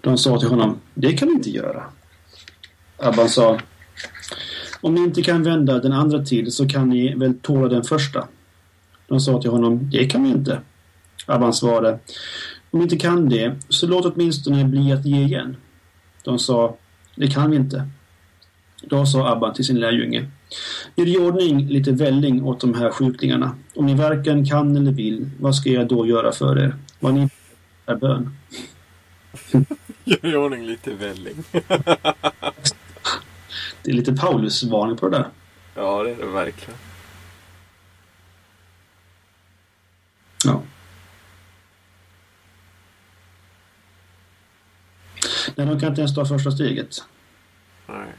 De 0.00 0.18
sa 0.18 0.38
till 0.38 0.48
honom 0.48 0.78
Det 0.94 1.12
kan 1.12 1.28
vi 1.28 1.34
inte 1.34 1.50
göra. 1.50 1.84
Abban 2.96 3.28
sa 3.28 3.58
Om 4.80 4.94
ni 4.94 5.00
inte 5.00 5.22
kan 5.22 5.42
vända 5.42 5.78
den 5.78 5.92
andra 5.92 6.24
till 6.24 6.52
så 6.52 6.68
kan 6.68 6.88
ni 6.88 7.14
väl 7.14 7.38
tåla 7.38 7.68
den 7.68 7.84
första. 7.84 8.28
De 9.06 9.20
sa 9.20 9.42
till 9.42 9.50
honom 9.50 9.90
Det 9.90 10.06
kan 10.06 10.22
vi 10.22 10.28
inte. 10.28 10.60
Abban 11.26 11.54
svarade 11.54 11.98
Om 12.70 12.78
ni 12.78 12.82
inte 12.82 12.96
kan 12.96 13.28
det 13.28 13.56
så 13.68 13.86
låt 13.86 14.06
åtminstone 14.06 14.64
bli 14.64 14.92
att 14.92 15.06
ge 15.06 15.22
igen. 15.22 15.56
De 16.24 16.38
sa 16.38 16.76
det 17.14 17.26
kan 17.26 17.50
vi 17.50 17.56
inte. 17.56 17.88
Då 18.82 19.06
sa 19.06 19.32
Abban 19.32 19.54
till 19.54 19.64
sin 19.64 19.80
lärjunge. 19.80 20.26
Gör 20.96 21.06
i 21.06 21.18
ordning 21.18 21.68
lite 21.68 21.92
välling 21.92 22.44
åt 22.44 22.60
de 22.60 22.74
här 22.74 22.90
sjuklingarna. 22.90 23.56
Om 23.74 23.86
ni 23.86 23.94
varken 23.94 24.46
kan 24.46 24.76
eller 24.76 24.92
vill, 24.92 25.30
vad 25.40 25.54
ska 25.54 25.70
jag 25.70 25.88
då 25.88 26.06
göra 26.06 26.32
för 26.32 26.58
er? 26.58 26.76
Vad 27.00 27.14
ni 27.14 27.28
är 27.86 27.96
bön. 27.96 28.36
Gör 30.08 30.26
i 30.26 30.36
ordning 30.36 30.66
lite 30.66 30.94
välling. 30.94 31.44
det 33.82 33.90
är 33.90 33.92
lite 33.92 34.12
Paulus-varning 34.12 34.96
på 34.96 35.08
det 35.08 35.16
där. 35.18 35.28
Ja, 35.74 36.02
det 36.02 36.10
är 36.10 36.16
det 36.16 36.26
verkligen. 36.26 36.78
Ja. 40.44 40.62
Nej, 45.54 45.66
de 45.66 45.80
kan 45.80 45.88
inte 45.88 46.00
ens 46.00 46.14
ta 46.14 46.24
första 46.24 46.50
steget. 46.50 47.04
Nej. 47.86 48.12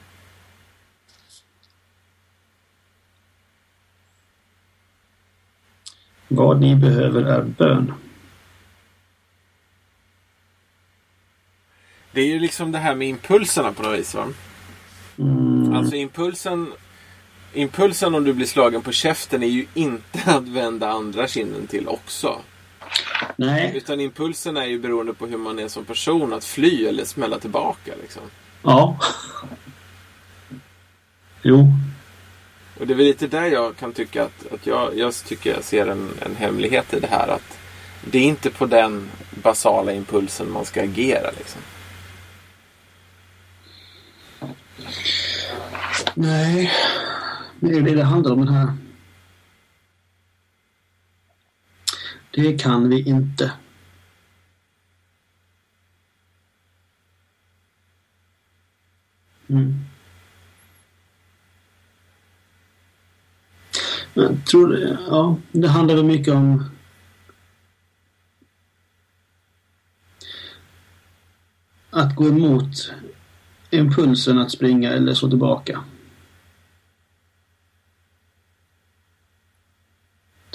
Vad 6.27 6.61
ni 6.61 6.75
behöver 6.75 7.23
är 7.23 7.41
bön. 7.41 7.93
Det 12.11 12.21
är 12.21 12.25
ju 12.25 12.39
liksom 12.39 12.71
det 12.71 12.79
här 12.79 12.95
med 12.95 13.07
impulserna 13.07 13.73
på 13.73 13.83
något 13.83 13.99
vis 13.99 14.15
va? 14.15 14.27
Mm. 15.19 15.73
Alltså 15.73 15.95
impulsen 15.95 16.67
Impulsen 17.53 18.15
om 18.15 18.23
du 18.23 18.33
blir 18.33 18.45
slagen 18.45 18.81
på 18.81 18.91
käften 18.91 19.43
är 19.43 19.47
ju 19.47 19.65
inte 19.73 20.19
att 20.25 20.47
vända 20.47 20.89
andra 20.89 21.27
kinden 21.27 21.67
till 21.67 21.87
också. 21.87 22.41
Nej. 23.35 23.71
Utan 23.75 23.99
impulsen 23.99 24.57
är 24.57 24.65
ju 24.65 24.79
beroende 24.79 25.13
på 25.13 25.27
hur 25.27 25.37
man 25.37 25.59
är 25.59 25.67
som 25.67 25.85
person. 25.85 26.33
Att 26.33 26.45
fly 26.45 26.85
eller 26.85 27.05
smälla 27.05 27.39
tillbaka 27.39 27.91
liksom. 28.01 28.21
Ja. 28.63 28.99
Jo. 31.41 31.67
Och 32.79 32.87
det 32.87 32.93
är 32.93 32.97
väl 32.97 33.05
lite 33.05 33.27
där 33.27 33.45
jag 33.45 33.77
kan 33.77 33.93
tycka 33.93 34.23
att, 34.23 34.53
att 34.53 34.67
jag, 34.67 34.97
jag 34.97 35.13
tycker 35.13 35.53
jag 35.53 35.63
ser 35.63 35.87
en, 35.87 36.09
en 36.25 36.35
hemlighet 36.35 36.93
i 36.93 36.99
det 36.99 37.07
här. 37.07 37.27
Att 37.27 37.57
det 38.11 38.17
är 38.17 38.23
inte 38.23 38.49
på 38.49 38.65
den 38.65 39.09
basala 39.43 39.93
impulsen 39.93 40.51
man 40.51 40.65
ska 40.65 40.83
agera 40.83 41.31
liksom. 41.37 41.61
Nej, 46.15 46.71
det 47.59 47.77
är 47.77 47.81
det 47.81 47.95
det 47.95 48.03
handlar 48.03 48.31
om 48.31 48.45
den 48.45 48.53
här 48.53 48.73
Det 52.31 52.59
kan 52.59 52.89
vi 52.89 53.09
inte. 53.09 53.51
Mm. 59.47 59.85
Jag 64.13 64.45
tror 64.45 64.67
det, 64.67 64.97
ja, 65.07 65.37
det 65.51 65.67
handlar 65.67 65.95
väl 65.95 66.05
mycket 66.05 66.33
om 66.33 66.63
att 71.89 72.15
gå 72.15 72.27
emot 72.27 72.93
impulsen 73.71 74.37
att 74.37 74.51
springa 74.51 74.91
eller 74.91 75.13
slå 75.13 75.29
tillbaka. 75.29 75.83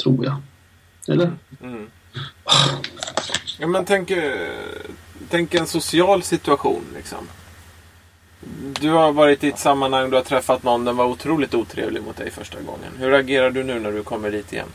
Tror 0.03 0.25
jag. 0.25 0.43
Eller? 1.09 1.33
Mm. 1.61 1.91
Ja, 3.59 3.67
men 3.67 3.85
tänk, 3.85 4.13
tänk 5.29 5.55
en 5.55 5.67
social 5.67 6.23
situation. 6.23 6.85
Liksom. 6.95 7.29
Du 8.81 8.91
har 8.91 9.13
varit 9.13 9.45
i 9.45 9.49
ett 9.49 9.59
sammanhang, 9.59 10.11
du 10.11 10.17
har 10.17 10.25
träffat 10.25 10.63
någon, 10.63 10.85
den 10.85 10.97
var 10.97 11.05
otroligt 11.05 11.55
otrevlig 11.55 12.03
mot 12.03 12.17
dig 12.17 12.31
första 12.31 12.61
gången. 12.61 12.93
Hur 12.99 13.13
agerar 13.13 13.51
du 13.51 13.65
nu 13.65 13.81
när 13.81 13.93
du 13.93 14.03
kommer 14.03 14.31
dit 14.31 14.53
igen? 14.53 14.69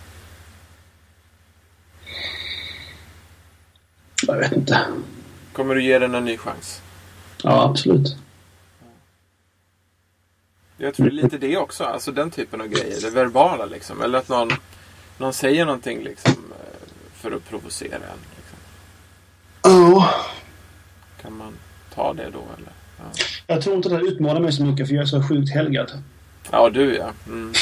Jag 4.27 4.37
vet 4.37 4.51
inte. 4.51 4.79
Kommer 5.53 5.75
du 5.75 5.83
ge 5.83 5.99
den 5.99 6.15
en 6.15 6.25
ny 6.25 6.37
chans? 6.37 6.81
Ja, 7.43 7.63
absolut. 7.63 8.17
Jag 10.81 10.93
tror 10.93 11.05
det 11.05 11.11
är 11.11 11.23
lite 11.23 11.37
det 11.37 11.57
också. 11.57 11.83
Alltså 11.83 12.11
den 12.11 12.31
typen 12.31 12.61
av 12.61 12.67
grejer. 12.67 13.01
Det 13.01 13.09
verbala 13.09 13.65
liksom. 13.65 14.01
Eller 14.01 14.19
att 14.19 14.29
någon, 14.29 14.49
någon 15.17 15.33
säger 15.33 15.65
någonting 15.65 16.03
liksom 16.03 16.31
eh, 16.31 16.89
för 17.13 17.31
att 17.31 17.49
provocera 17.49 17.95
en. 17.95 18.19
Liksom. 18.35 18.57
Ja. 19.63 20.13
Kan 21.21 21.33
man 21.37 21.53
ta 21.95 22.13
det 22.13 22.29
då 22.33 22.39
eller? 22.57 22.71
Ja, 22.97 23.03
Jag 23.47 23.61
tror 23.61 23.75
inte 23.75 23.89
det 23.89 24.01
utmanar 24.01 24.39
mig 24.41 24.51
så 24.53 24.63
mycket 24.63 24.87
för 24.87 24.95
jag 24.95 25.01
är 25.01 25.05
så 25.05 25.23
sjukt 25.23 25.53
helgad. 25.53 26.03
ja 26.51 26.69
du 26.69 26.95
ja. 26.95 27.11
Mm. 27.27 27.53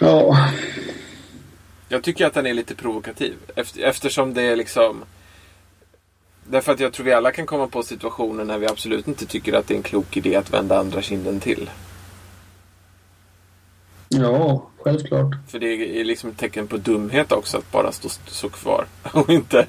Ja. 0.00 0.50
Jag 1.88 2.02
tycker 2.02 2.26
att 2.26 2.34
den 2.34 2.46
är 2.46 2.54
lite 2.54 2.74
provokativ. 2.74 3.34
Efter, 3.56 3.80
eftersom 3.82 4.34
det 4.34 4.42
är 4.42 4.56
liksom... 4.56 5.04
Därför 6.50 6.72
att 6.72 6.80
jag 6.80 6.92
tror 6.92 7.06
vi 7.06 7.12
alla 7.12 7.32
kan 7.32 7.46
komma 7.46 7.66
på 7.66 7.82
situationer 7.82 8.44
när 8.44 8.58
vi 8.58 8.66
absolut 8.66 9.08
inte 9.08 9.26
tycker 9.26 9.52
att 9.52 9.66
det 9.68 9.74
är 9.74 9.76
en 9.76 9.82
klok 9.82 10.16
idé 10.16 10.36
att 10.36 10.52
vända 10.52 10.78
andra 10.78 11.02
kinden 11.02 11.40
till. 11.40 11.70
Ja, 14.08 14.66
självklart. 14.78 15.34
För 15.48 15.58
det 15.58 16.00
är 16.00 16.04
liksom 16.04 16.30
ett 16.30 16.38
tecken 16.38 16.66
på 16.66 16.76
dumhet 16.76 17.32
också 17.32 17.58
att 17.58 17.72
bara 17.72 17.92
stå, 17.92 18.08
stå 18.08 18.48
kvar 18.48 18.86
och 19.12 19.30
inte, 19.30 19.66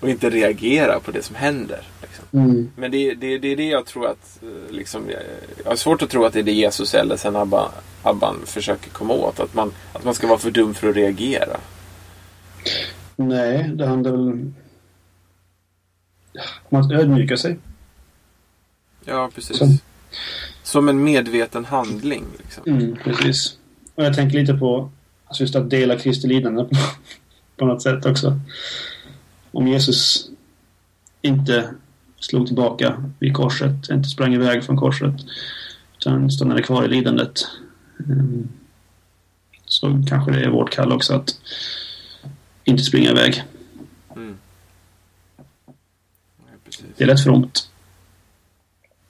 och 0.00 0.08
inte 0.08 0.30
reagera 0.30 1.00
på 1.00 1.10
det 1.10 1.22
som 1.22 1.36
händer. 1.36 1.80
Liksom. 2.02 2.24
Mm. 2.32 2.70
Men 2.76 2.90
det, 2.90 3.14
det, 3.14 3.38
det 3.38 3.48
är 3.48 3.56
det 3.56 3.68
jag 3.68 3.86
tror 3.86 4.06
att... 4.06 4.38
eh, 4.42 4.72
Liksom, 4.74 5.10
jag, 5.10 5.20
jag 5.64 5.70
har 5.70 5.76
svårt 5.76 6.02
att 6.02 6.10
tro 6.10 6.24
att 6.24 6.32
det 6.32 6.38
är 6.38 6.42
det 6.42 6.52
Jesus 6.52 6.94
eller 6.94 7.16
sen 7.16 7.36
Abba, 7.36 7.70
Abban 8.02 8.36
försöker 8.44 8.90
komma 8.90 9.14
åt. 9.14 9.40
Att 9.40 9.54
man, 9.54 9.72
att 9.92 10.04
man 10.04 10.14
ska 10.14 10.26
vara 10.26 10.38
för 10.38 10.50
dum 10.50 10.74
för 10.74 10.88
att 10.88 10.96
reagera. 10.96 11.56
Nej, 13.16 13.70
det 13.74 13.86
handlar 13.86 14.10
väl 14.10 14.52
om 16.68 16.80
att 16.80 16.92
ödmjuka 16.92 17.36
sig. 17.36 17.58
Ja, 19.04 19.30
precis. 19.34 19.58
Så. 19.58 19.66
Som 20.62 20.88
en 20.88 21.04
medveten 21.04 21.64
handling. 21.64 22.24
Liksom. 22.38 22.62
Mm, 22.66 22.96
precis. 23.04 23.58
Och 23.94 24.04
jag 24.04 24.14
tänker 24.14 24.38
lite 24.40 24.54
på 24.54 24.90
alltså 25.24 25.42
just 25.42 25.56
att 25.56 25.70
dela 25.70 25.98
Kristi 25.98 26.26
lidande 26.26 26.64
på, 26.64 26.76
på 27.56 27.64
något 27.66 27.82
sätt 27.82 28.06
också. 28.06 28.40
Om 29.52 29.68
Jesus 29.68 30.30
inte 31.22 31.74
slog 32.20 32.46
tillbaka 32.46 33.10
vid 33.18 33.34
korset, 33.34 33.90
inte 33.90 34.08
sprang 34.08 34.34
iväg 34.34 34.64
från 34.64 34.76
korset, 34.76 35.14
utan 35.98 36.30
stannade 36.30 36.62
kvar 36.62 36.84
i 36.84 36.88
lidandet. 36.88 37.46
mm, 38.06 38.48
Så 39.64 40.04
kanske 40.08 40.32
det 40.32 40.44
är 40.44 40.50
vårt 40.50 40.70
kall 40.70 40.92
också 40.92 41.14
att 41.14 41.36
inte 42.64 42.82
springa 42.82 43.10
iväg. 43.10 43.42
Mm. 44.16 44.38
Ja, 46.38 46.44
precis. 46.64 46.81
Det 46.96 47.04
är 47.04 47.08
lätt 47.08 47.24
fromt. 47.24 47.70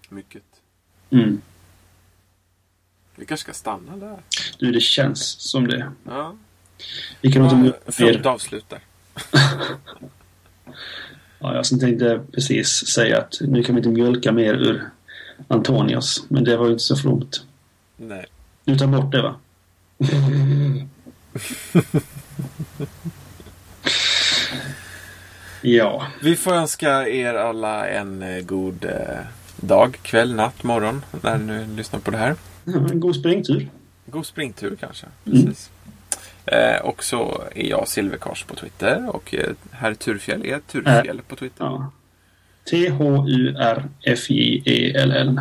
Mycket. 0.09 0.43
Mm. 1.11 1.41
Vi 3.17 3.27
kanske 3.27 3.45
ska 3.45 3.53
stanna 3.53 3.97
där. 3.97 4.23
Du, 4.59 4.73
det 4.73 4.81
känns 4.81 5.41
som 5.41 5.69
det. 5.69 5.93
Ja. 6.05 6.37
Vi 7.21 7.33
kan 7.33 7.45
inte 7.45 7.79
Ja, 7.87 7.93
Fromt 7.93 8.27
avslutar. 8.27 8.81
Ja, 11.39 11.55
jag 11.55 11.67
som 11.67 11.79
tänkte 11.79 12.25
precis 12.33 12.87
säga 12.87 13.19
att 13.19 13.39
nu 13.41 13.63
kan 13.63 13.75
vi 13.75 13.79
inte 13.79 13.89
mjölka 13.89 14.33
mer 14.33 14.55
ur 14.55 14.91
Antonios, 15.49 16.25
men 16.29 16.45
det 16.45 16.57
var 16.57 16.67
ju 16.67 16.73
inte 16.73 16.85
så 16.85 16.97
fromt. 16.97 17.47
Nej. 17.97 18.27
Du 18.65 18.79
tar 18.79 18.87
bort 18.87 19.13
det 19.13 19.23
va? 19.23 19.35
ja, 25.63 26.07
Vi 26.21 26.37
får 26.37 26.55
önska 26.55 27.09
er 27.09 27.35
alla 27.35 27.89
en 27.89 28.23
eh, 28.23 28.45
god 28.45 28.85
eh, 28.85 29.19
dag, 29.57 29.99
kväll, 30.03 30.35
natt, 30.35 30.63
morgon 30.63 31.05
när 31.23 31.39
ni 31.39 31.45
nu 31.45 31.67
lyssnar 31.77 32.01
på 32.01 32.11
det 32.11 32.17
här. 32.17 32.35
en 32.65 33.01
god 33.01 33.17
springtur. 33.17 33.69
God 34.07 34.27
springtur 34.27 34.77
kanske. 34.81 35.07
Mm. 35.27 35.47
Precis. 35.47 35.71
Eh, 36.47 36.77
och 36.83 37.05
så 37.05 37.43
är 37.55 37.67
jag 37.71 37.89
Silverkors 37.89 38.45
på 38.45 38.55
Twitter 38.55 39.17
och 39.17 39.35
eh, 39.35 39.51
herr 39.71 39.95
Turfjäll 39.95 40.47
är 40.47 40.59
Turfjäll 40.59 41.21
på 41.29 41.37
Twitter. 41.37 41.65
Ja. 41.65 41.91
T-H-U-R-F-J-E-L-L 42.71 45.41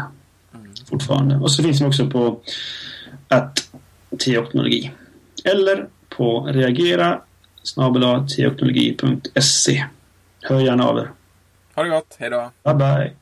Mm. 0.54 0.72
fortfarande. 0.90 1.36
Och 1.36 1.52
så 1.52 1.64
finns 1.64 1.82
vi 1.82 1.86
också 1.86 2.10
på 2.10 2.40
att 3.28 3.70
teoknologi. 4.20 4.92
Eller 5.44 5.88
på 6.10 6.46
reagera 6.46 7.22
snabel-a 7.64 8.28
teoknologi.se. 8.38 9.86
Hör 10.42 10.60
gärna 10.60 10.84
av 10.84 10.98
er. 10.98 11.12
Ha 11.76 11.84
det 11.84 11.90
gott, 11.90 12.16
hejdå! 12.20 12.52
Bye 12.64 12.74
bye! 12.74 13.16